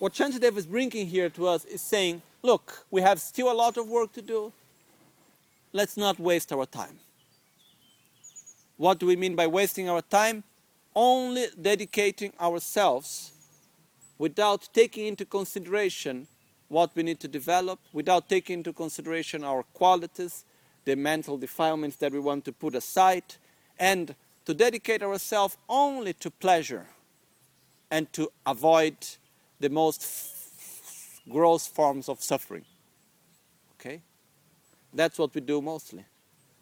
what 0.00 0.14
Shantideva 0.14 0.56
is 0.56 0.66
bringing 0.66 1.06
here 1.06 1.28
to 1.28 1.46
us 1.46 1.66
is 1.66 1.82
saying, 1.82 2.22
look, 2.42 2.86
we 2.90 3.02
have 3.02 3.20
still 3.20 3.52
a 3.52 3.54
lot 3.54 3.76
of 3.76 3.86
work 3.86 4.12
to 4.14 4.22
do. 4.22 4.50
Let's 5.74 5.98
not 5.98 6.18
waste 6.18 6.52
our 6.54 6.64
time. 6.64 6.98
What 8.78 8.98
do 8.98 9.04
we 9.04 9.14
mean 9.14 9.36
by 9.36 9.46
wasting 9.46 9.90
our 9.90 10.00
time? 10.00 10.42
Only 10.96 11.48
dedicating 11.60 12.32
ourselves 12.40 13.32
without 14.16 14.70
taking 14.72 15.06
into 15.06 15.26
consideration 15.26 16.26
what 16.68 16.90
we 16.94 17.02
need 17.02 17.20
to 17.20 17.28
develop, 17.28 17.78
without 17.92 18.26
taking 18.26 18.60
into 18.60 18.72
consideration 18.72 19.44
our 19.44 19.64
qualities, 19.74 20.46
the 20.86 20.96
mental 20.96 21.36
defilements 21.36 21.96
that 21.96 22.10
we 22.10 22.20
want 22.20 22.46
to 22.46 22.52
put 22.52 22.74
aside, 22.74 23.34
and 23.78 24.14
to 24.46 24.54
dedicate 24.54 25.02
ourselves 25.02 25.58
only 25.68 26.14
to 26.14 26.30
pleasure 26.30 26.86
and 27.90 28.10
to 28.14 28.32
avoid 28.46 28.96
the 29.60 29.68
most 29.68 30.04
gross 31.28 31.66
forms 31.66 32.08
of 32.08 32.22
suffering. 32.22 32.64
Okay? 33.78 34.02
That's 34.92 35.18
what 35.18 35.34
we 35.34 35.40
do 35.40 35.62
mostly. 35.62 36.04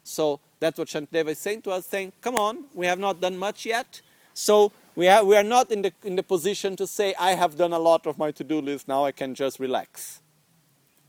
So 0.03 0.39
that's 0.59 0.77
what 0.77 0.87
Shantideva 0.87 1.29
is 1.29 1.39
saying 1.39 1.61
to 1.63 1.71
us, 1.71 1.85
saying, 1.85 2.13
come 2.21 2.35
on, 2.35 2.65
we 2.73 2.85
have 2.85 2.99
not 2.99 3.21
done 3.21 3.37
much 3.37 3.65
yet. 3.65 4.01
So 4.33 4.71
we, 4.95 5.05
have, 5.05 5.25
we 5.25 5.35
are 5.35 5.43
not 5.43 5.71
in 5.71 5.81
the, 5.81 5.93
in 6.03 6.15
the 6.15 6.23
position 6.23 6.75
to 6.77 6.87
say, 6.87 7.13
I 7.19 7.31
have 7.31 7.57
done 7.57 7.73
a 7.73 7.79
lot 7.79 8.05
of 8.05 8.17
my 8.17 8.31
to-do 8.31 8.61
list, 8.61 8.87
now 8.87 9.05
I 9.05 9.11
can 9.11 9.35
just 9.35 9.59
relax. 9.59 10.21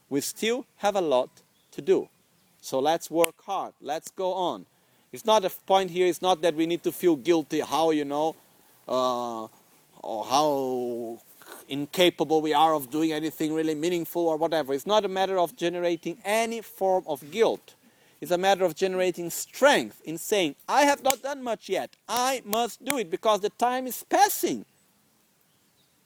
We 0.08 0.20
still 0.20 0.66
have 0.76 0.96
a 0.96 1.00
lot 1.00 1.30
to 1.72 1.82
do. 1.82 2.08
So 2.60 2.78
let's 2.78 3.10
work 3.10 3.42
hard. 3.44 3.72
Let's 3.80 4.10
go 4.10 4.32
on. 4.32 4.66
It's 5.12 5.24
not 5.24 5.44
a 5.44 5.50
point 5.66 5.90
here, 5.90 6.06
it's 6.06 6.22
not 6.22 6.42
that 6.42 6.54
we 6.54 6.66
need 6.66 6.82
to 6.84 6.92
feel 6.92 7.16
guilty, 7.16 7.60
how, 7.60 7.90
you 7.90 8.04
know, 8.04 8.36
uh, 8.86 9.48
or 10.02 10.24
how 10.24 11.20
incapable 11.70 12.42
we 12.42 12.52
are 12.52 12.74
of 12.74 12.90
doing 12.90 13.12
anything 13.12 13.54
really 13.54 13.74
meaningful 13.74 14.26
or 14.28 14.36
whatever. 14.36 14.74
It's 14.74 14.86
not 14.86 15.04
a 15.04 15.08
matter 15.08 15.38
of 15.38 15.56
generating 15.56 16.18
any 16.24 16.60
form 16.60 17.04
of 17.06 17.30
guilt. 17.30 17.74
It's 18.20 18.30
a 18.30 18.38
matter 18.38 18.64
of 18.64 18.74
generating 18.74 19.30
strength 19.30 20.02
in 20.04 20.18
saying, 20.18 20.56
I 20.68 20.82
have 20.82 21.02
not 21.02 21.22
done 21.22 21.42
much 21.42 21.68
yet. 21.70 21.96
I 22.06 22.42
must 22.44 22.84
do 22.84 22.98
it 22.98 23.10
because 23.10 23.40
the 23.40 23.48
time 23.50 23.86
is 23.86 24.04
passing. 24.04 24.66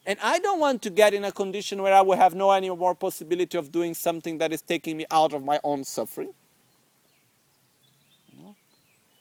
And 0.06 0.18
I 0.22 0.38
don't 0.38 0.60
want 0.60 0.82
to 0.82 0.90
get 0.90 1.14
in 1.14 1.24
a 1.24 1.32
condition 1.32 1.82
where 1.82 1.94
I 1.94 2.02
will 2.02 2.16
have 2.16 2.34
no 2.34 2.50
any 2.50 2.68
more 2.70 2.94
possibility 2.94 3.58
of 3.58 3.72
doing 3.72 3.94
something 3.94 4.38
that 4.38 4.52
is 4.52 4.60
taking 4.62 4.98
me 4.98 5.06
out 5.10 5.32
of 5.32 5.42
my 5.42 5.58
own 5.64 5.82
suffering. 5.82 6.34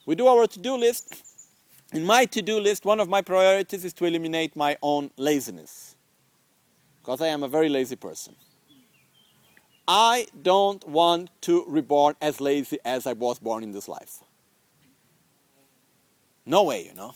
We 0.06 0.16
do 0.16 0.28
our 0.28 0.46
to 0.46 0.60
do 0.60 0.76
list. 0.76 1.24
In 1.94 2.06
my 2.06 2.26
to 2.26 2.42
do 2.42 2.60
list, 2.60 2.86
one 2.86 3.00
of 3.00 3.08
my 3.08 3.22
priorities 3.22 3.86
is 3.86 3.94
to 3.94 4.06
eliminate 4.06 4.56
my 4.56 4.78
own 4.82 5.10
laziness 5.16 5.93
because 7.04 7.20
I 7.20 7.28
am 7.28 7.44
a 7.44 7.50
very 7.50 7.68
lazy 7.68 7.98
person. 7.98 8.34
I 9.86 10.28
don't 10.42 10.88
want 10.88 11.30
to 11.42 11.66
reborn 11.68 12.16
as 12.22 12.40
lazy 12.40 12.78
as 12.86 13.06
I 13.06 13.12
was 13.12 13.40
born 13.40 13.62
in 13.64 13.74
this 13.74 13.90
life. 13.90 14.20
No 16.46 16.64
way, 16.64 16.86
you 16.86 16.94
know. 16.94 17.14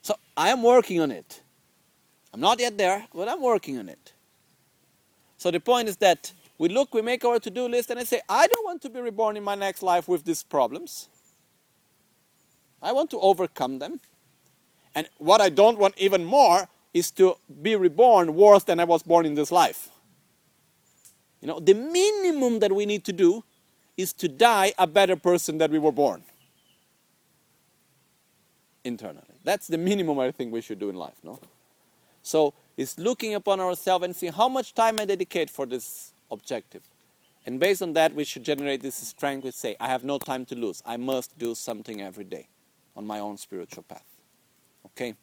So 0.00 0.14
I 0.34 0.48
am 0.48 0.62
working 0.62 1.00
on 1.00 1.10
it. 1.10 1.42
I'm 2.32 2.40
not 2.40 2.58
yet 2.58 2.78
there, 2.78 3.06
but 3.14 3.28
I'm 3.28 3.42
working 3.42 3.76
on 3.76 3.90
it. 3.90 4.14
So 5.36 5.50
the 5.50 5.60
point 5.60 5.88
is 5.88 5.96
that 5.98 6.32
we 6.56 6.70
look, 6.70 6.94
we 6.94 7.02
make 7.02 7.22
our 7.24 7.38
to 7.38 7.50
do 7.50 7.68
list, 7.68 7.90
and 7.90 8.00
I 8.00 8.04
say, 8.04 8.22
I 8.28 8.46
don't 8.46 8.64
want 8.64 8.80
to 8.82 8.90
be 8.90 9.00
reborn 9.00 9.36
in 9.36 9.44
my 9.44 9.54
next 9.54 9.82
life 9.82 10.08
with 10.08 10.24
these 10.24 10.42
problems. 10.42 11.08
I 12.82 12.92
want 12.92 13.10
to 13.10 13.20
overcome 13.20 13.78
them. 13.78 14.00
And 14.94 15.08
what 15.18 15.42
I 15.42 15.50
don't 15.50 15.78
want 15.78 15.98
even 15.98 16.24
more 16.24 16.66
is 16.92 17.10
to 17.12 17.36
be 17.62 17.76
reborn 17.76 18.34
worse 18.34 18.64
than 18.64 18.80
I 18.80 18.84
was 18.84 19.02
born 19.02 19.26
in 19.26 19.34
this 19.34 19.52
life. 19.52 19.88
You 21.40 21.48
know, 21.48 21.60
the 21.60 21.74
minimum 21.74 22.58
that 22.60 22.72
we 22.72 22.86
need 22.86 23.04
to 23.04 23.12
do 23.12 23.44
is 23.96 24.12
to 24.14 24.28
die 24.28 24.72
a 24.78 24.86
better 24.86 25.16
person 25.16 25.58
than 25.58 25.70
we 25.70 25.78
were 25.78 25.92
born. 25.92 26.22
Internally. 28.84 29.24
That's 29.44 29.66
the 29.66 29.78
minimum 29.78 30.18
I 30.18 30.30
think 30.30 30.52
we 30.52 30.60
should 30.60 30.78
do 30.78 30.88
in 30.88 30.96
life, 30.96 31.16
no? 31.22 31.38
So 32.22 32.54
it's 32.76 32.98
looking 32.98 33.34
upon 33.34 33.60
ourselves 33.60 34.04
and 34.04 34.14
seeing 34.14 34.32
how 34.32 34.48
much 34.48 34.74
time 34.74 34.98
I 35.00 35.04
dedicate 35.04 35.48
for 35.50 35.66
this 35.66 36.12
objective. 36.30 36.82
And 37.46 37.58
based 37.58 37.82
on 37.82 37.94
that, 37.94 38.14
we 38.14 38.24
should 38.24 38.44
generate 38.44 38.82
this 38.82 38.96
strength. 38.96 39.44
We 39.44 39.50
say, 39.50 39.76
I 39.80 39.88
have 39.88 40.04
no 40.04 40.18
time 40.18 40.44
to 40.46 40.54
lose. 40.54 40.82
I 40.84 40.96
must 40.96 41.38
do 41.38 41.54
something 41.54 42.00
every 42.00 42.24
day. 42.24 42.48
on 42.96 43.06
my 43.06 43.18
own 43.18 43.36
spiritual 43.36 43.82
path. 43.82 44.04
Okay? 44.86 45.14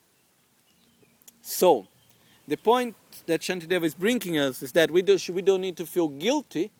So, 1.49 1.87
the 2.45 2.57
point 2.57 2.93
that 3.25 3.39
Shantideva 3.39 3.83
is 3.83 3.95
bringing 3.95 4.37
us 4.37 4.61
is 4.61 4.73
that 4.73 4.91
we, 4.91 5.01
do, 5.01 5.17
we 5.31 5.41
don't 5.41 5.61
need 5.61 5.77
to 5.77 5.85
feel 5.85 6.09
guilty, 6.09 6.71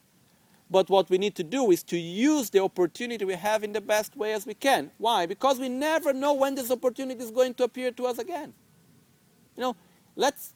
but 0.70 0.90
what 0.90 1.10
we 1.10 1.18
need 1.18 1.36
to 1.36 1.44
do 1.44 1.72
is 1.72 1.84
to 1.84 1.98
use 1.98 2.50
the 2.50 2.62
opportunity 2.62 3.24
we 3.24 3.36
have 3.36 3.64
in 3.64 3.72
the 3.72 3.80
best 3.80 4.18
way 4.18 4.34
as 4.34 4.46
we 4.46 4.54
can. 4.54 4.92
Why? 4.98 5.26
Because 5.26 5.58
we 5.58 5.70
never 5.70 6.12
know 6.12 6.34
when 6.34 6.54
this 6.54 6.70
opportunity 6.70 7.24
is 7.24 7.32
going 7.32 7.54
to 7.54 7.64
appear 7.64 7.92
to 7.92 8.08
us 8.08 8.18
again. 8.18 8.54
You 9.56 9.62
know, 9.62 9.76
let's 10.18 10.54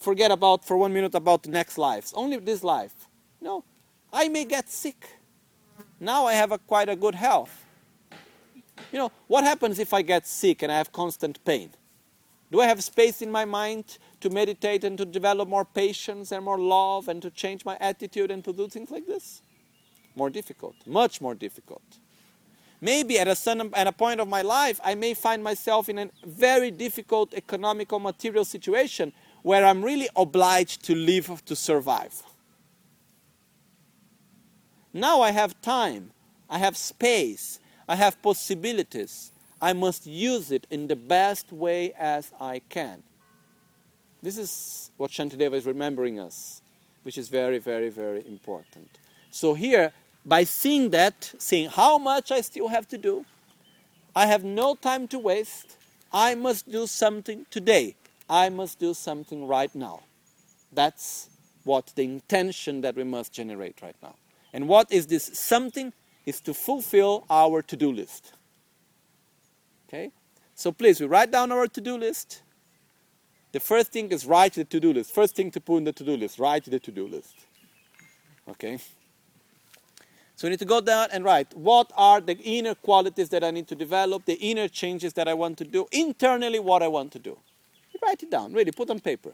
forget 0.00 0.32
about 0.32 0.64
for 0.64 0.76
one 0.76 0.92
minute 0.92 1.14
about 1.14 1.44
the 1.44 1.50
next 1.50 1.78
lives, 1.78 2.12
only 2.16 2.38
this 2.38 2.64
life. 2.64 3.06
You 3.40 3.46
know, 3.46 3.64
I 4.12 4.28
may 4.28 4.44
get 4.44 4.70
sick. 4.70 5.06
Now 6.00 6.26
I 6.26 6.32
have 6.32 6.50
a, 6.50 6.58
quite 6.58 6.88
a 6.88 6.96
good 6.96 7.14
health. 7.14 7.64
You 8.90 8.98
know, 8.98 9.12
what 9.28 9.44
happens 9.44 9.78
if 9.78 9.94
I 9.94 10.02
get 10.02 10.26
sick 10.26 10.62
and 10.62 10.72
I 10.72 10.78
have 10.78 10.90
constant 10.90 11.44
pain? 11.44 11.70
Do 12.52 12.60
I 12.60 12.66
have 12.66 12.84
space 12.84 13.22
in 13.22 13.32
my 13.32 13.46
mind 13.46 13.96
to 14.20 14.28
meditate 14.28 14.84
and 14.84 14.98
to 14.98 15.06
develop 15.06 15.48
more 15.48 15.64
patience 15.64 16.32
and 16.32 16.44
more 16.44 16.58
love 16.58 17.08
and 17.08 17.22
to 17.22 17.30
change 17.30 17.64
my 17.64 17.78
attitude 17.80 18.30
and 18.30 18.44
to 18.44 18.52
do 18.52 18.68
things 18.68 18.90
like 18.90 19.06
this? 19.06 19.40
More 20.14 20.28
difficult, 20.28 20.74
much 20.86 21.22
more 21.22 21.34
difficult. 21.34 21.82
Maybe 22.78 23.18
at 23.18 23.26
a, 23.26 23.34
certain, 23.34 23.70
at 23.74 23.86
a 23.86 23.92
point 23.92 24.20
of 24.20 24.28
my 24.28 24.42
life, 24.42 24.78
I 24.84 24.94
may 24.94 25.14
find 25.14 25.42
myself 25.42 25.88
in 25.88 25.98
a 25.98 26.10
very 26.26 26.70
difficult 26.70 27.32
economical 27.32 27.98
material 27.98 28.44
situation 28.44 29.14
where 29.40 29.64
I'm 29.64 29.82
really 29.82 30.10
obliged 30.14 30.84
to 30.84 30.94
live 30.94 31.42
to 31.46 31.56
survive. 31.56 32.22
Now 34.92 35.22
I 35.22 35.30
have 35.30 35.58
time, 35.62 36.10
I 36.50 36.58
have 36.58 36.76
space, 36.76 37.60
I 37.88 37.96
have 37.96 38.20
possibilities. 38.20 39.31
I 39.62 39.72
must 39.72 40.06
use 40.06 40.50
it 40.50 40.66
in 40.70 40.88
the 40.88 40.96
best 40.96 41.52
way 41.52 41.92
as 41.96 42.32
I 42.40 42.62
can. 42.68 43.04
This 44.20 44.36
is 44.36 44.90
what 44.96 45.12
Shantideva 45.12 45.54
is 45.54 45.66
remembering 45.66 46.18
us, 46.18 46.62
which 47.04 47.16
is 47.16 47.28
very, 47.28 47.58
very, 47.58 47.88
very 47.88 48.26
important. 48.26 48.90
So 49.30 49.54
here, 49.54 49.92
by 50.26 50.42
seeing 50.42 50.90
that, 50.90 51.32
seeing 51.38 51.70
how 51.70 51.96
much 51.96 52.32
I 52.32 52.40
still 52.40 52.68
have 52.68 52.88
to 52.88 52.98
do, 52.98 53.24
I 54.16 54.26
have 54.26 54.42
no 54.42 54.74
time 54.74 55.06
to 55.08 55.18
waste. 55.20 55.76
I 56.12 56.34
must 56.34 56.70
do 56.70 56.88
something 56.88 57.46
today. 57.50 57.94
I 58.28 58.48
must 58.48 58.80
do 58.80 58.94
something 58.94 59.46
right 59.46 59.72
now. 59.74 60.00
That's 60.72 61.28
what 61.62 61.92
the 61.94 62.02
intention 62.02 62.80
that 62.80 62.96
we 62.96 63.04
must 63.04 63.32
generate 63.32 63.80
right 63.80 63.96
now. 64.02 64.16
And 64.52 64.68
what 64.68 64.90
is 64.90 65.06
this 65.06 65.30
something? 65.38 65.92
Is 66.24 66.40
to 66.42 66.54
fulfill 66.54 67.24
our 67.28 67.62
to 67.62 67.76
do 67.76 67.90
list. 67.92 68.32
Okay? 69.92 70.10
So 70.54 70.72
please, 70.72 71.00
we 71.00 71.06
write 71.06 71.30
down 71.30 71.52
our 71.52 71.66
to-do 71.66 71.98
list. 71.98 72.42
The 73.52 73.60
first 73.60 73.92
thing 73.92 74.10
is 74.10 74.24
write 74.24 74.54
the 74.54 74.64
to-do 74.64 74.92
list. 74.92 75.14
First 75.14 75.36
thing 75.36 75.50
to 75.50 75.60
put 75.60 75.78
in 75.78 75.84
the 75.84 75.92
to-do 75.92 76.16
list, 76.16 76.38
write 76.38 76.64
the 76.64 76.78
to-do 76.78 77.06
list. 77.06 77.34
Okay? 78.48 78.78
So 80.34 80.46
we 80.46 80.50
need 80.50 80.60
to 80.60 80.64
go 80.64 80.80
down 80.80 81.08
and 81.12 81.24
write 81.24 81.54
what 81.54 81.92
are 81.96 82.20
the 82.20 82.36
inner 82.38 82.74
qualities 82.74 83.28
that 83.28 83.44
I 83.44 83.50
need 83.50 83.68
to 83.68 83.74
develop, 83.74 84.24
the 84.24 84.34
inner 84.34 84.66
changes 84.66 85.12
that 85.14 85.28
I 85.28 85.34
want 85.34 85.58
to 85.58 85.64
do, 85.64 85.86
internally 85.92 86.58
what 86.58 86.82
I 86.82 86.88
want 86.88 87.12
to 87.12 87.18
do. 87.18 87.36
You 87.92 88.00
write 88.02 88.22
it 88.22 88.30
down, 88.30 88.52
really, 88.54 88.72
put 88.72 88.88
on 88.88 88.98
paper. 88.98 89.32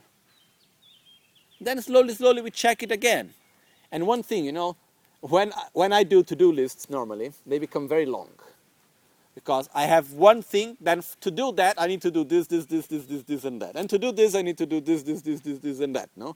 Then 1.61 1.81
slowly, 1.83 2.15
slowly 2.15 2.43
we 2.43 2.51
check 2.51 2.83
it 2.83 2.91
again. 2.91 3.33
And 3.93 4.07
one 4.07 4.23
thing, 4.23 4.45
you 4.45 4.53
know, 4.53 4.77
when, 5.21 5.53
when 5.73 5.93
I 5.93 6.03
do 6.03 6.23
to-do 6.23 6.53
lists 6.53 6.91
normally, 6.91 7.33
they 7.47 7.59
become 7.59 7.89
very 7.89 8.07
long 8.07 8.29
because 9.39 9.69
I 9.73 9.85
have 9.85 10.15
one 10.15 10.43
thing, 10.43 10.77
then 10.81 11.01
to 11.21 11.31
do 11.31 11.53
that, 11.53 11.81
I 11.81 11.87
need 11.87 12.03
to 12.03 12.11
do 12.11 12.25
this, 12.25 12.49
this, 12.49 12.67
this, 12.67 12.89
this, 12.89 13.05
this, 13.05 13.23
this, 13.23 13.45
and 13.45 13.63
that. 13.63 13.77
And 13.77 13.89
to 13.89 13.97
do 13.97 14.11
this, 14.11 14.35
I 14.35 14.43
need 14.43 14.59
to 14.59 14.67
do 14.67 14.81
this, 14.81 15.05
this, 15.05 15.23
this, 15.23 15.39
this, 15.39 15.61
this, 15.61 15.79
and 15.79 15.95
that. 15.95 16.11
No? 16.17 16.35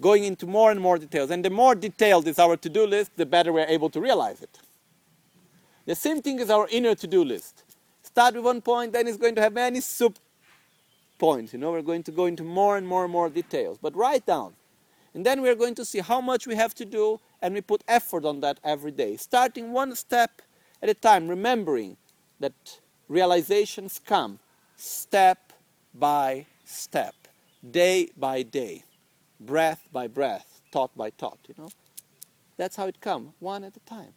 Going 0.00 0.22
into 0.22 0.46
more 0.46 0.70
and 0.70 0.80
more 0.80 0.96
details. 0.96 1.32
And 1.32 1.44
the 1.44 1.50
more 1.50 1.74
detailed 1.74 2.28
is 2.28 2.38
our 2.38 2.56
to 2.56 2.68
do 2.68 2.86
list, 2.86 3.10
the 3.16 3.26
better 3.26 3.52
we're 3.52 3.66
able 3.66 3.90
to 3.90 4.00
realize 4.00 4.40
it. 4.40 4.56
The 5.84 5.96
same 5.96 6.22
thing 6.22 6.38
is 6.38 6.48
our 6.48 6.68
inner 6.70 6.94
to 6.94 7.06
do 7.08 7.24
list. 7.24 7.64
Start 8.04 8.36
with 8.36 8.44
one 8.44 8.60
point, 8.60 8.92
then 8.92 9.08
it's 9.08 9.16
going 9.16 9.34
to 9.34 9.40
have 9.40 9.52
many 9.52 9.80
sub 9.80 10.14
points. 11.18 11.52
You 11.52 11.58
know, 11.58 11.72
we're 11.72 11.82
going 11.82 12.04
to 12.04 12.12
go 12.12 12.26
into 12.26 12.44
more 12.44 12.76
and 12.76 12.86
more 12.86 13.02
and 13.02 13.12
more 13.12 13.28
details. 13.28 13.78
But 13.82 13.96
write 13.96 14.26
down. 14.26 14.54
And 15.12 15.26
then 15.26 15.42
we're 15.42 15.56
going 15.56 15.74
to 15.74 15.84
see 15.84 15.98
how 15.98 16.20
much 16.20 16.46
we 16.46 16.54
have 16.54 16.72
to 16.76 16.84
do, 16.84 17.18
and 17.42 17.52
we 17.52 17.62
put 17.62 17.82
effort 17.88 18.24
on 18.24 18.40
that 18.40 18.60
every 18.62 18.92
day. 18.92 19.16
Starting 19.16 19.72
one 19.72 19.96
step 19.96 20.40
at 20.80 20.88
a 20.88 20.94
time, 20.94 21.26
remembering 21.26 21.96
that 22.44 22.78
realizations 23.08 23.98
come 24.04 24.38
step 24.76 25.54
by 25.94 26.44
step, 26.66 27.14
day 27.70 28.10
by 28.18 28.42
day, 28.42 28.84
breath 29.40 29.80
by 29.90 30.06
breath, 30.06 30.60
thought 30.70 30.94
by 30.94 31.08
thought, 31.08 31.38
you 31.48 31.54
know. 31.56 31.70
That's 32.58 32.76
how 32.76 32.86
it 32.86 33.00
comes, 33.00 33.32
one 33.40 33.64
at 33.64 33.74
a 33.78 33.80
time. 33.80 34.12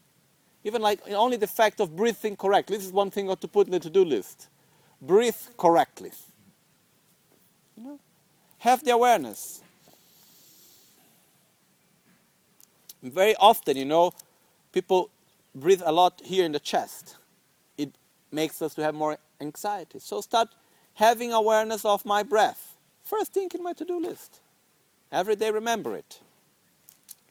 Even 0.65 0.81
like 0.81 0.99
only 1.09 1.37
the 1.37 1.47
fact 1.47 1.79
of 1.79 1.95
breathing 1.95 2.35
correctly. 2.35 2.75
This 2.75 2.85
is 2.85 2.91
one 2.91 3.11
thing 3.11 3.33
to 3.33 3.47
put 3.47 3.67
in 3.67 3.71
the 3.71 3.79
to-do 3.79 4.03
list. 4.03 4.49
Breathe 5.01 5.41
correctly. 5.57 6.11
You 7.77 7.83
know? 7.83 7.99
Have 8.57 8.83
the 8.83 8.91
awareness. 8.91 9.61
Very 13.01 13.35
often, 13.37 13.77
you 13.77 13.85
know, 13.85 14.11
people 14.73 15.09
breathe 15.55 15.81
a 15.85 15.93
lot 15.93 16.21
here 16.25 16.43
in 16.43 16.51
the 16.51 16.59
chest 16.59 17.15
makes 18.31 18.61
us 18.61 18.73
to 18.75 18.83
have 18.83 18.95
more 18.95 19.17
anxiety. 19.39 19.99
So 19.99 20.21
start 20.21 20.49
having 20.95 21.31
awareness 21.31 21.85
of 21.85 22.05
my 22.05 22.23
breath. 22.23 22.77
First 23.03 23.33
thing 23.33 23.49
in 23.53 23.63
my 23.63 23.73
to-do 23.73 23.99
list. 23.99 24.41
Every 25.11 25.35
day 25.35 25.51
remember 25.51 25.95
it. 25.95 26.19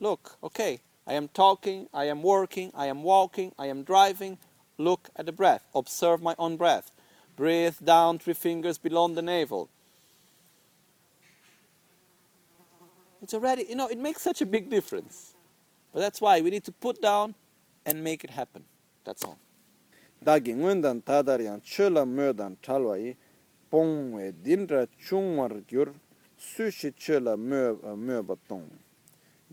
Look, 0.00 0.36
okay, 0.42 0.80
I 1.06 1.14
am 1.14 1.28
talking, 1.28 1.88
I 1.92 2.04
am 2.06 2.22
working, 2.22 2.70
I 2.74 2.86
am 2.86 3.02
walking, 3.02 3.52
I 3.58 3.66
am 3.66 3.82
driving. 3.82 4.38
Look 4.78 5.08
at 5.16 5.26
the 5.26 5.32
breath. 5.32 5.66
Observe 5.74 6.22
my 6.22 6.34
own 6.38 6.56
breath. 6.56 6.90
Breathe 7.36 7.76
down 7.84 8.18
three 8.18 8.34
fingers 8.34 8.78
below 8.78 9.08
the 9.08 9.22
navel. 9.22 9.68
It's 13.22 13.34
already, 13.34 13.66
you 13.68 13.74
know, 13.74 13.88
it 13.88 13.98
makes 13.98 14.22
such 14.22 14.40
a 14.40 14.46
big 14.46 14.70
difference. 14.70 15.34
But 15.92 16.00
that's 16.00 16.20
why 16.20 16.40
we 16.40 16.50
need 16.50 16.64
to 16.64 16.72
put 16.72 17.00
down 17.00 17.34
and 17.84 18.04
make 18.04 18.24
it 18.24 18.30
happen. 18.30 18.64
That's 19.04 19.24
all. 19.24 19.38
Dāgi 20.26 20.56
ngōndan 20.58 21.04
tādāriyān 21.06 21.60
chūla 21.62 22.02
mōdan 22.10 22.56
chalwāi 22.64 23.12
pōngwē 23.70 24.32
dīndrā 24.42 24.86
chūngwār 25.06 25.60
gyur 25.70 25.92
sūshī 26.42 26.90
chūla 26.98 27.36
mōba 27.38 28.34
uh, 28.34 28.40
tōng. 28.48 28.66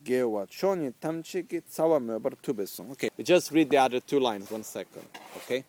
Gewa 0.04 0.48
chōni 0.50 0.92
tamchi 1.00 1.44
ki 1.48 1.62
tsawa 1.62 2.00
mōbar 2.02 2.34
tūbesōng. 2.42 2.92
Okay, 2.94 3.10
just 3.22 3.52
read 3.52 3.70
the 3.70 3.78
other 3.78 4.00
two 4.00 4.20
lines, 4.20 4.50
one 4.50 4.64
second, 4.64 5.06
okay? 5.38 5.64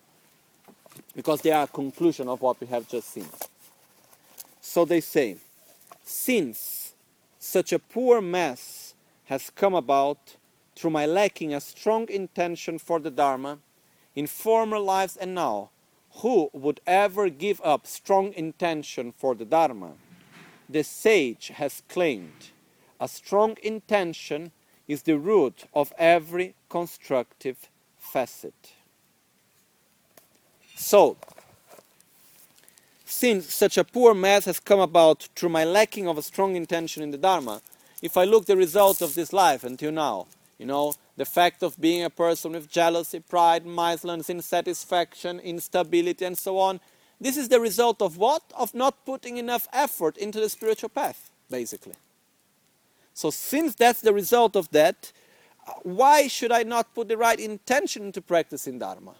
Because 1.15 1.41
they 1.41 1.51
are 1.51 1.63
a 1.63 1.67
conclusion 1.67 2.27
of 2.27 2.41
what 2.41 2.59
we 2.59 2.67
have 2.67 2.87
just 2.87 3.11
seen. 3.11 3.27
So 4.59 4.85
they 4.85 5.01
say, 5.01 5.37
since 6.03 6.95
such 7.37 7.71
a 7.73 7.79
poor 7.79 8.21
mass 8.21 8.95
has 9.25 9.51
come 9.51 9.75
about 9.75 10.35
through 10.75 10.89
my 10.89 11.05
lacking 11.05 11.53
a 11.53 11.61
strong 11.61 12.09
intention 12.09 12.79
for 12.79 12.99
the 12.99 13.11
Dharma, 13.11 13.59
in 14.15 14.27
former 14.27 14.79
lives 14.79 15.17
and 15.17 15.35
now, 15.35 15.69
who 16.21 16.49
would 16.53 16.79
ever 16.87 17.29
give 17.29 17.59
up 17.63 17.85
strong 17.85 18.31
intention 18.33 19.11
for 19.11 19.35
the 19.35 19.45
Dharma? 19.45 19.93
The 20.69 20.83
sage 20.83 21.49
has 21.49 21.83
claimed 21.89 22.51
a 22.99 23.07
strong 23.07 23.57
intention 23.61 24.51
is 24.87 25.03
the 25.03 25.17
root 25.17 25.65
of 25.73 25.93
every 25.97 26.55
constructive 26.69 27.69
facet. 27.97 28.73
So, 30.75 31.17
since 33.05 33.53
such 33.53 33.77
a 33.77 33.83
poor 33.83 34.13
mess 34.13 34.45
has 34.45 34.59
come 34.59 34.79
about 34.79 35.29
through 35.35 35.49
my 35.49 35.63
lacking 35.63 36.07
of 36.07 36.17
a 36.17 36.21
strong 36.21 36.55
intention 36.55 37.03
in 37.03 37.11
the 37.11 37.17
Dharma, 37.17 37.61
if 38.01 38.17
I 38.17 38.23
look 38.23 38.45
the 38.45 38.57
result 38.57 39.01
of 39.01 39.15
this 39.15 39.33
life 39.33 39.63
until 39.63 39.91
now, 39.91 40.27
you 40.57 40.65
know, 40.65 40.93
the 41.17 41.25
fact 41.25 41.63
of 41.63 41.79
being 41.79 42.03
a 42.03 42.09
person 42.09 42.51
with 42.51 42.69
jealousy, 42.69 43.19
pride, 43.19 43.65
miserliness, 43.65 44.29
insatisfaction, 44.29 45.39
instability, 45.39 46.25
and 46.25 46.37
so 46.37 46.59
on. 46.59 46.79
This 47.19 47.37
is 47.37 47.47
the 47.47 47.59
result 47.59 48.01
of 48.01 48.17
what? 48.17 48.43
Of 48.55 48.73
not 48.73 49.05
putting 49.05 49.37
enough 49.37 49.67
effort 49.71 50.17
into 50.17 50.39
the 50.39 50.49
spiritual 50.49 50.89
path, 50.89 51.31
basically. 51.49 51.93
So, 53.13 53.29
since 53.29 53.75
that's 53.75 54.01
the 54.01 54.13
result 54.13 54.57
of 54.57 54.69
that, 54.71 55.13
why 55.83 56.27
should 56.27 56.51
I 56.51 56.63
not 56.63 56.93
put 56.93 57.07
the 57.07 57.17
right 57.17 57.39
intention 57.39 58.03
into 58.03 58.21
practicing 58.21 58.77
Dharma, 58.77 59.15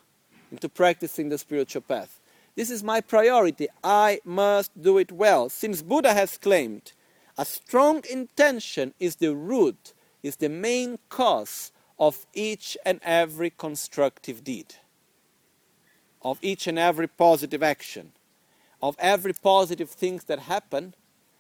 into 0.52 0.68
practicing 0.68 1.30
the 1.30 1.38
spiritual 1.38 1.82
path? 1.82 2.20
This 2.56 2.70
is 2.70 2.84
my 2.84 3.02
priority. 3.02 3.68
I 3.84 4.20
must 4.26 4.82
do 4.82 4.98
it 4.98 5.12
well. 5.12 5.50
Since 5.50 5.82
Buddha 5.82 6.14
has 6.14 6.38
claimed 6.38 6.92
a 7.38 7.46
strong 7.46 8.04
intention 8.10 8.94
is 9.00 9.16
the 9.18 9.36
root, 9.36 9.94
is 10.24 10.38
the 10.38 10.50
main 10.50 11.00
cause 11.10 11.72
of 12.00 12.26
each 12.34 12.78
and 12.86 13.00
every 13.04 13.50
constructive 13.50 14.44
deed. 14.44 14.76
of 16.26 16.40
each 16.42 16.68
and 16.68 16.80
every 16.80 17.08
positive 17.08 17.62
action, 17.62 18.12
of 18.82 18.96
every 19.00 19.34
positive 19.34 19.90
thing 19.92 20.20
that 20.28 20.40
happen, 20.40 20.96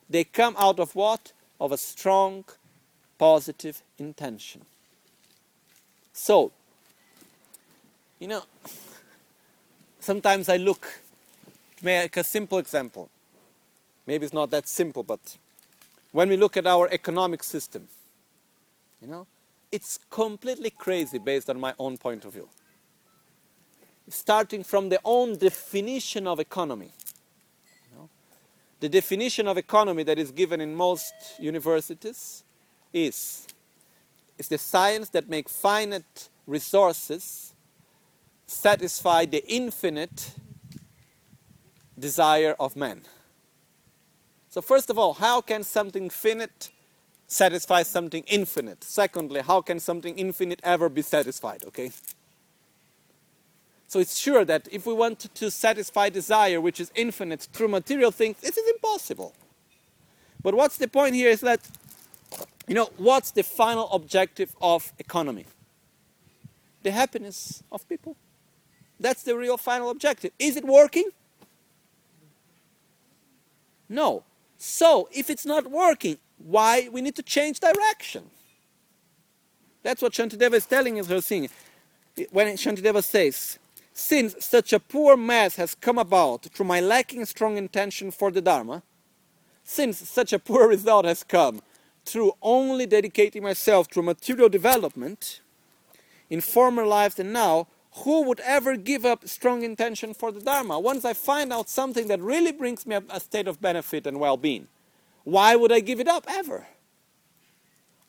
they 0.10 0.24
come 0.24 0.56
out 0.60 0.80
of 0.80 0.96
what? 0.96 1.34
Of 1.60 1.72
a 1.72 1.78
strong 1.78 2.46
positive 3.18 3.82
intention. 3.98 4.62
So, 6.14 6.52
you 8.20 8.28
know, 8.28 8.44
sometimes 10.00 10.50
I 10.50 10.58
look, 10.58 11.02
make 11.82 12.16
a 12.18 12.24
simple 12.24 12.60
example. 12.60 13.10
Maybe 14.06 14.26
it's 14.26 14.34
not 14.34 14.52
that 14.52 14.68
simple, 14.68 15.04
but 15.04 15.38
when 16.12 16.30
we 16.30 16.38
look 16.38 16.58
at 16.58 16.68
our 16.68 16.88
economic 16.92 17.44
system, 17.44 17.88
you 19.02 19.08
know, 19.08 19.28
it's 19.76 20.00
completely 20.10 20.70
crazy 20.70 21.18
based 21.18 21.50
on 21.50 21.60
my 21.60 21.74
own 21.78 21.98
point 21.98 22.24
of 22.24 22.32
view. 22.32 22.48
Starting 24.08 24.64
from 24.64 24.88
the 24.88 25.00
own 25.04 25.38
definition 25.38 26.28
of 26.28 26.40
economy. 26.40 26.92
You 27.92 27.98
know, 27.98 28.10
the 28.80 28.88
definition 28.88 29.50
of 29.50 29.58
economy 29.58 30.04
that 30.04 30.18
is 30.18 30.32
given 30.32 30.62
in 30.62 30.74
most 30.74 31.14
universities 31.40 32.44
is 32.94 33.48
is 34.38 34.48
the 34.48 34.58
science 34.58 35.10
that 35.10 35.30
makes 35.30 35.52
finite 35.52 36.30
resources 36.48 37.54
satisfy 38.46 39.26
the 39.26 39.44
infinite 39.48 40.32
desire 41.98 42.56
of 42.60 42.76
man. 42.76 43.02
So 44.50 44.62
first 44.62 44.90
of 44.90 44.98
all, 44.98 45.14
how 45.14 45.42
can 45.42 45.64
something 45.64 46.10
finite 46.10 46.70
satisfy 47.28 47.84
something 47.84 48.24
infinite? 48.28 48.84
Secondly, 48.84 49.42
how 49.42 49.62
can 49.62 49.80
something 49.80 50.18
infinite 50.18 50.60
ever 50.64 50.90
be 50.90 51.02
satisfied, 51.02 51.64
okay? 51.66 51.92
So 53.88 54.00
it's 54.00 54.18
sure 54.18 54.44
that 54.46 54.68
if 54.72 54.86
we 54.86 54.94
want 54.94 55.20
to 55.34 55.52
satisfy 55.52 56.10
desire 56.10 56.60
which 56.60 56.80
is 56.80 56.92
infinite 56.96 57.48
through 57.54 57.70
material 57.70 58.12
things, 58.12 58.38
this 58.42 58.58
is 58.58 58.70
impossible. 58.72 59.34
But 60.42 60.56
what's 60.56 60.78
the 60.78 60.88
point 60.88 61.16
here 61.16 61.30
is 61.30 61.42
that 61.42 61.62
you 62.68 62.74
know, 62.74 62.90
what's 62.98 63.32
the 63.32 63.44
final 63.44 63.90
objective 63.92 64.56
of 64.62 64.92
economy? 64.98 65.46
The 66.84 66.92
happiness 66.92 67.64
of 67.72 67.88
people. 67.88 68.16
That's 69.00 69.24
the 69.24 69.38
real 69.38 69.58
final 69.58 69.90
objective. 69.90 70.32
Is 70.40 70.56
it 70.58 70.66
working? 70.66 71.10
No. 73.88 74.24
So, 74.58 75.10
if 75.12 75.30
it's 75.30 75.46
not 75.46 75.70
working, 75.70 76.18
why 76.38 76.90
we 76.92 77.02
need 77.02 77.16
to 77.16 77.24
change 77.24 77.60
direction? 77.60 78.24
That's 79.84 80.02
what 80.02 80.14
Shantideva 80.14 80.54
is 80.54 80.66
telling 80.66 81.00
us 81.00 81.08
her 81.08 81.22
thing. 81.22 81.50
When 82.32 82.48
Shantideva 82.56 83.04
says, 83.04 83.60
since 83.94 84.36
such 84.46 84.74
a 84.74 84.80
poor 84.80 85.16
mass 85.16 85.56
has 85.56 85.76
come 85.76 85.98
about 85.98 86.44
through 86.44 86.66
my 86.66 86.82
lacking 86.82 87.26
strong 87.26 87.58
intention 87.58 88.12
for 88.12 88.30
the 88.32 88.42
Dharma, 88.42 88.84
since 89.64 90.10
such 90.10 90.34
a 90.34 90.40
poor 90.40 90.68
result 90.76 91.06
has 91.06 91.24
come 91.24 91.62
through 92.06 92.34
only 92.42 92.86
dedicating 92.86 93.44
myself 93.44 93.88
to 93.90 94.02
material 94.02 94.50
development 94.50 95.42
in 96.30 96.42
former 96.42 96.86
lives 96.86 97.20
and 97.20 97.32
now, 97.32 97.68
who 98.04 98.24
would 98.24 98.42
ever 98.42 98.76
give 98.76 99.06
up 99.06 99.28
strong 99.28 99.64
intention 99.64 100.14
for 100.14 100.32
the 100.32 100.42
Dharma? 100.42 100.80
Once 100.80 101.06
I 101.06 101.14
find 101.14 101.54
out 101.54 101.70
something 101.70 102.08
that 102.08 102.20
really 102.20 102.52
brings 102.52 102.86
me 102.86 102.98
a 103.10 103.20
state 103.20 103.48
of 103.48 103.62
benefit 103.62 104.06
and 104.06 104.20
well 104.20 104.36
being, 104.36 104.68
why 105.26 105.58
would 105.58 105.74
I 105.74 105.82
give 105.82 106.00
it 106.00 106.08
up 106.08 106.26
ever? 106.30 106.68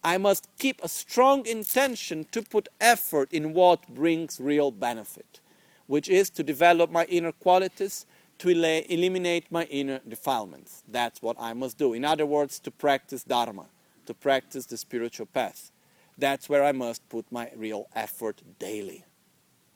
I 0.04 0.18
must 0.18 0.48
keep 0.58 0.80
a 0.82 0.88
strong 0.88 1.44
intention 1.46 2.26
to 2.30 2.40
put 2.40 2.68
effort 2.80 3.32
in 3.32 3.52
what 3.52 3.88
brings 3.88 4.40
real 4.40 4.70
benefit, 4.70 5.40
which 5.88 6.08
is 6.08 6.30
to 6.30 6.44
develop 6.44 6.92
my 6.92 7.06
inner 7.06 7.32
qualities, 7.32 8.06
to 8.38 8.50
eliminate 8.50 9.50
my 9.50 9.64
inner 9.64 10.00
defilements. 10.08 10.84
That's 10.86 11.20
what 11.20 11.36
I 11.40 11.54
must 11.54 11.76
do. 11.76 11.92
In 11.92 12.04
other 12.04 12.24
words, 12.24 12.60
to 12.60 12.70
practice 12.70 13.24
Dharma 13.24 13.66
to 14.06 14.14
practice 14.14 14.66
the 14.66 14.76
spiritual 14.76 15.26
path. 15.26 15.70
That's 16.16 16.48
where 16.48 16.64
I 16.64 16.72
must 16.72 17.06
put 17.08 17.30
my 17.30 17.50
real 17.54 17.88
effort 17.94 18.40
daily. 18.58 19.04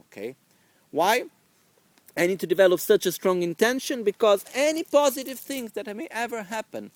Okay? 0.07 0.37
Why? 0.91 1.25
I 2.17 2.27
need 2.27 2.41
to 2.41 2.47
develop 2.47 2.81
such 2.81 3.07
a 3.07 3.13
strong 3.13 3.43
intention 3.43 4.03
because 4.03 4.45
any 4.55 4.83
positive 4.83 5.39
things 5.39 5.73
that 5.73 5.95
may 5.95 6.09
ever 6.11 6.43
happen 6.43 6.91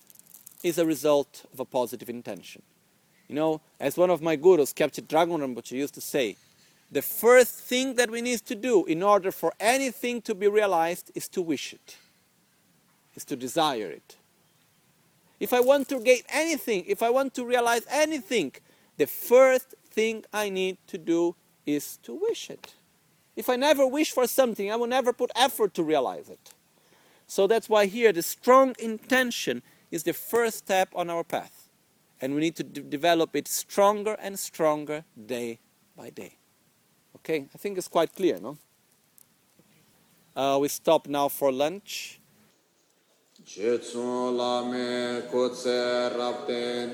is 0.65 0.79
a 0.79 0.85
result 0.85 1.45
of 1.53 1.59
a 1.59 1.65
positive 1.65 2.09
intention. 2.09 2.63
You 3.27 3.35
know, 3.35 3.61
as 3.79 3.97
one 3.97 4.09
of 4.09 4.23
my 4.23 4.35
gurus, 4.35 4.73
Kyabje 4.73 5.07
Dragon 5.07 5.39
Rinpoche, 5.39 5.73
used 5.73 5.93
to 5.93 6.01
say, 6.01 6.37
the 6.91 7.03
first 7.03 7.53
thing 7.59 7.95
that 7.97 8.09
we 8.09 8.19
need 8.19 8.39
to 8.47 8.55
do 8.55 8.83
in 8.85 9.03
order 9.03 9.31
for 9.31 9.53
anything 9.59 10.23
to 10.23 10.33
be 10.33 10.47
realized 10.47 11.11
is 11.13 11.27
to 11.29 11.41
wish 11.43 11.71
it, 11.71 11.97
is 13.15 13.23
to 13.25 13.35
desire 13.35 13.91
it. 13.91 14.15
If 15.39 15.53
I 15.53 15.59
want 15.59 15.87
to 15.89 15.99
gain 15.99 16.21
anything, 16.29 16.83
if 16.87 17.03
I 17.03 17.11
want 17.11 17.35
to 17.35 17.45
realize 17.45 17.85
anything, 17.87 18.53
the 18.97 19.05
first 19.05 19.75
thing 19.91 20.25
I 20.33 20.49
need 20.49 20.77
to 20.87 20.97
do 20.97 21.35
is 21.67 21.97
to 22.03 22.15
wish 22.15 22.49
it. 22.49 22.73
If 23.35 23.49
I 23.49 23.55
never 23.55 23.85
wish 23.85 24.11
for 24.11 24.25
something, 24.25 24.71
I 24.71 24.77
will 24.77 24.87
never 24.87 25.13
put 25.13 25.29
effort 25.35 25.75
to 25.75 25.83
realize 25.83 26.27
it. 26.27 26.53
So 27.27 27.45
that's 27.45 27.69
why 27.69 27.85
here 27.85 28.11
the 28.11 28.23
strong 28.23 28.75
intention 28.79 29.61
is 29.91 30.03
the 30.03 30.13
first 30.13 30.57
step 30.57 30.89
on 30.95 31.09
our 31.09 31.23
path. 31.23 31.69
And 32.21 32.33
we 32.33 32.41
need 32.41 32.55
to 32.55 32.63
develop 32.63 33.35
it 33.35 33.47
stronger 33.47 34.15
and 34.19 34.39
stronger 34.39 35.03
day 35.25 35.59
by 35.97 36.09
day. 36.09 36.37
Okay, 37.17 37.47
I 37.53 37.57
think 37.57 37.77
it's 37.77 37.87
quite 37.87 38.13
clear, 38.15 38.39
no? 38.39 38.57
Uh, 40.35 40.57
we 40.61 40.67
stop 40.67 41.07
now 41.07 41.27
for 41.27 41.51
lunch. 41.51 42.19
che 43.45 43.77
tsun 43.77 44.35
la 44.35 44.63
me 44.63 45.21
ko 45.29 45.49
tse 45.49 46.01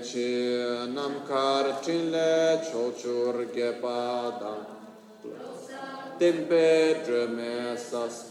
chi 0.03 0.85
nam 0.91 1.23
kar 1.25 1.79
chin 1.81 2.11
le 2.11 2.59
cho 2.69 2.91
chur 2.91 3.45
ge 3.53 3.79
pa 3.79 4.31
da 4.37 4.53
tem 6.17 6.45
pe 6.49 7.77
sas 7.77 8.30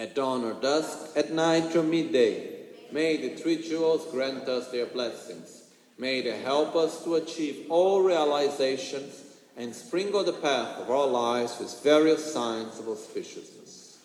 At 0.00 0.14
dawn 0.14 0.44
or 0.44 0.54
dusk, 0.54 1.14
at 1.14 1.30
night 1.30 1.76
or 1.76 1.82
midday, 1.82 2.56
may 2.90 3.18
the 3.18 3.36
three 3.36 3.60
jewels 3.60 4.10
grant 4.10 4.48
us 4.48 4.70
their 4.70 4.86
blessings. 4.86 5.64
May 5.98 6.22
they 6.22 6.38
help 6.38 6.74
us 6.74 7.04
to 7.04 7.16
achieve 7.16 7.66
all 7.68 8.00
realizations 8.00 9.22
and 9.58 9.74
sprinkle 9.74 10.24
the 10.24 10.32
path 10.32 10.78
of 10.80 10.90
our 10.90 11.06
lives 11.06 11.58
with 11.58 11.82
various 11.82 12.32
signs 12.32 12.78
of 12.78 12.86
auspiciousness. 12.86 13.98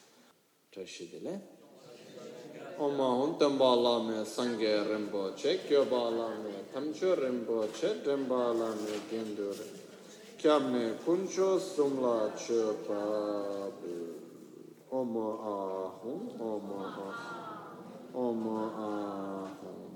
Tashidile. 0.75 1.39
Oma 2.77 3.03
huntam 3.03 3.57
bala 3.57 4.03
me 4.03 4.25
sangye 4.25 4.83
rimbo 4.83 5.33
che, 5.37 5.61
kyo 5.65 5.85
bala 5.85 6.35
me 6.43 6.51
tamcho 6.73 7.15
rimbo 7.15 7.71
che, 7.71 7.93
me 8.03 8.99
gendure. 9.09 9.65
Kyab 10.37 10.69
me 10.69 10.95
kuncho 11.05 11.57
sumla 11.57 12.33
che 12.35 12.75
Om 14.95 15.15
Om 16.39 16.63
Om 18.13 18.39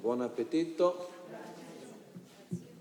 Buon 0.01 0.21
appetito. 0.21 0.93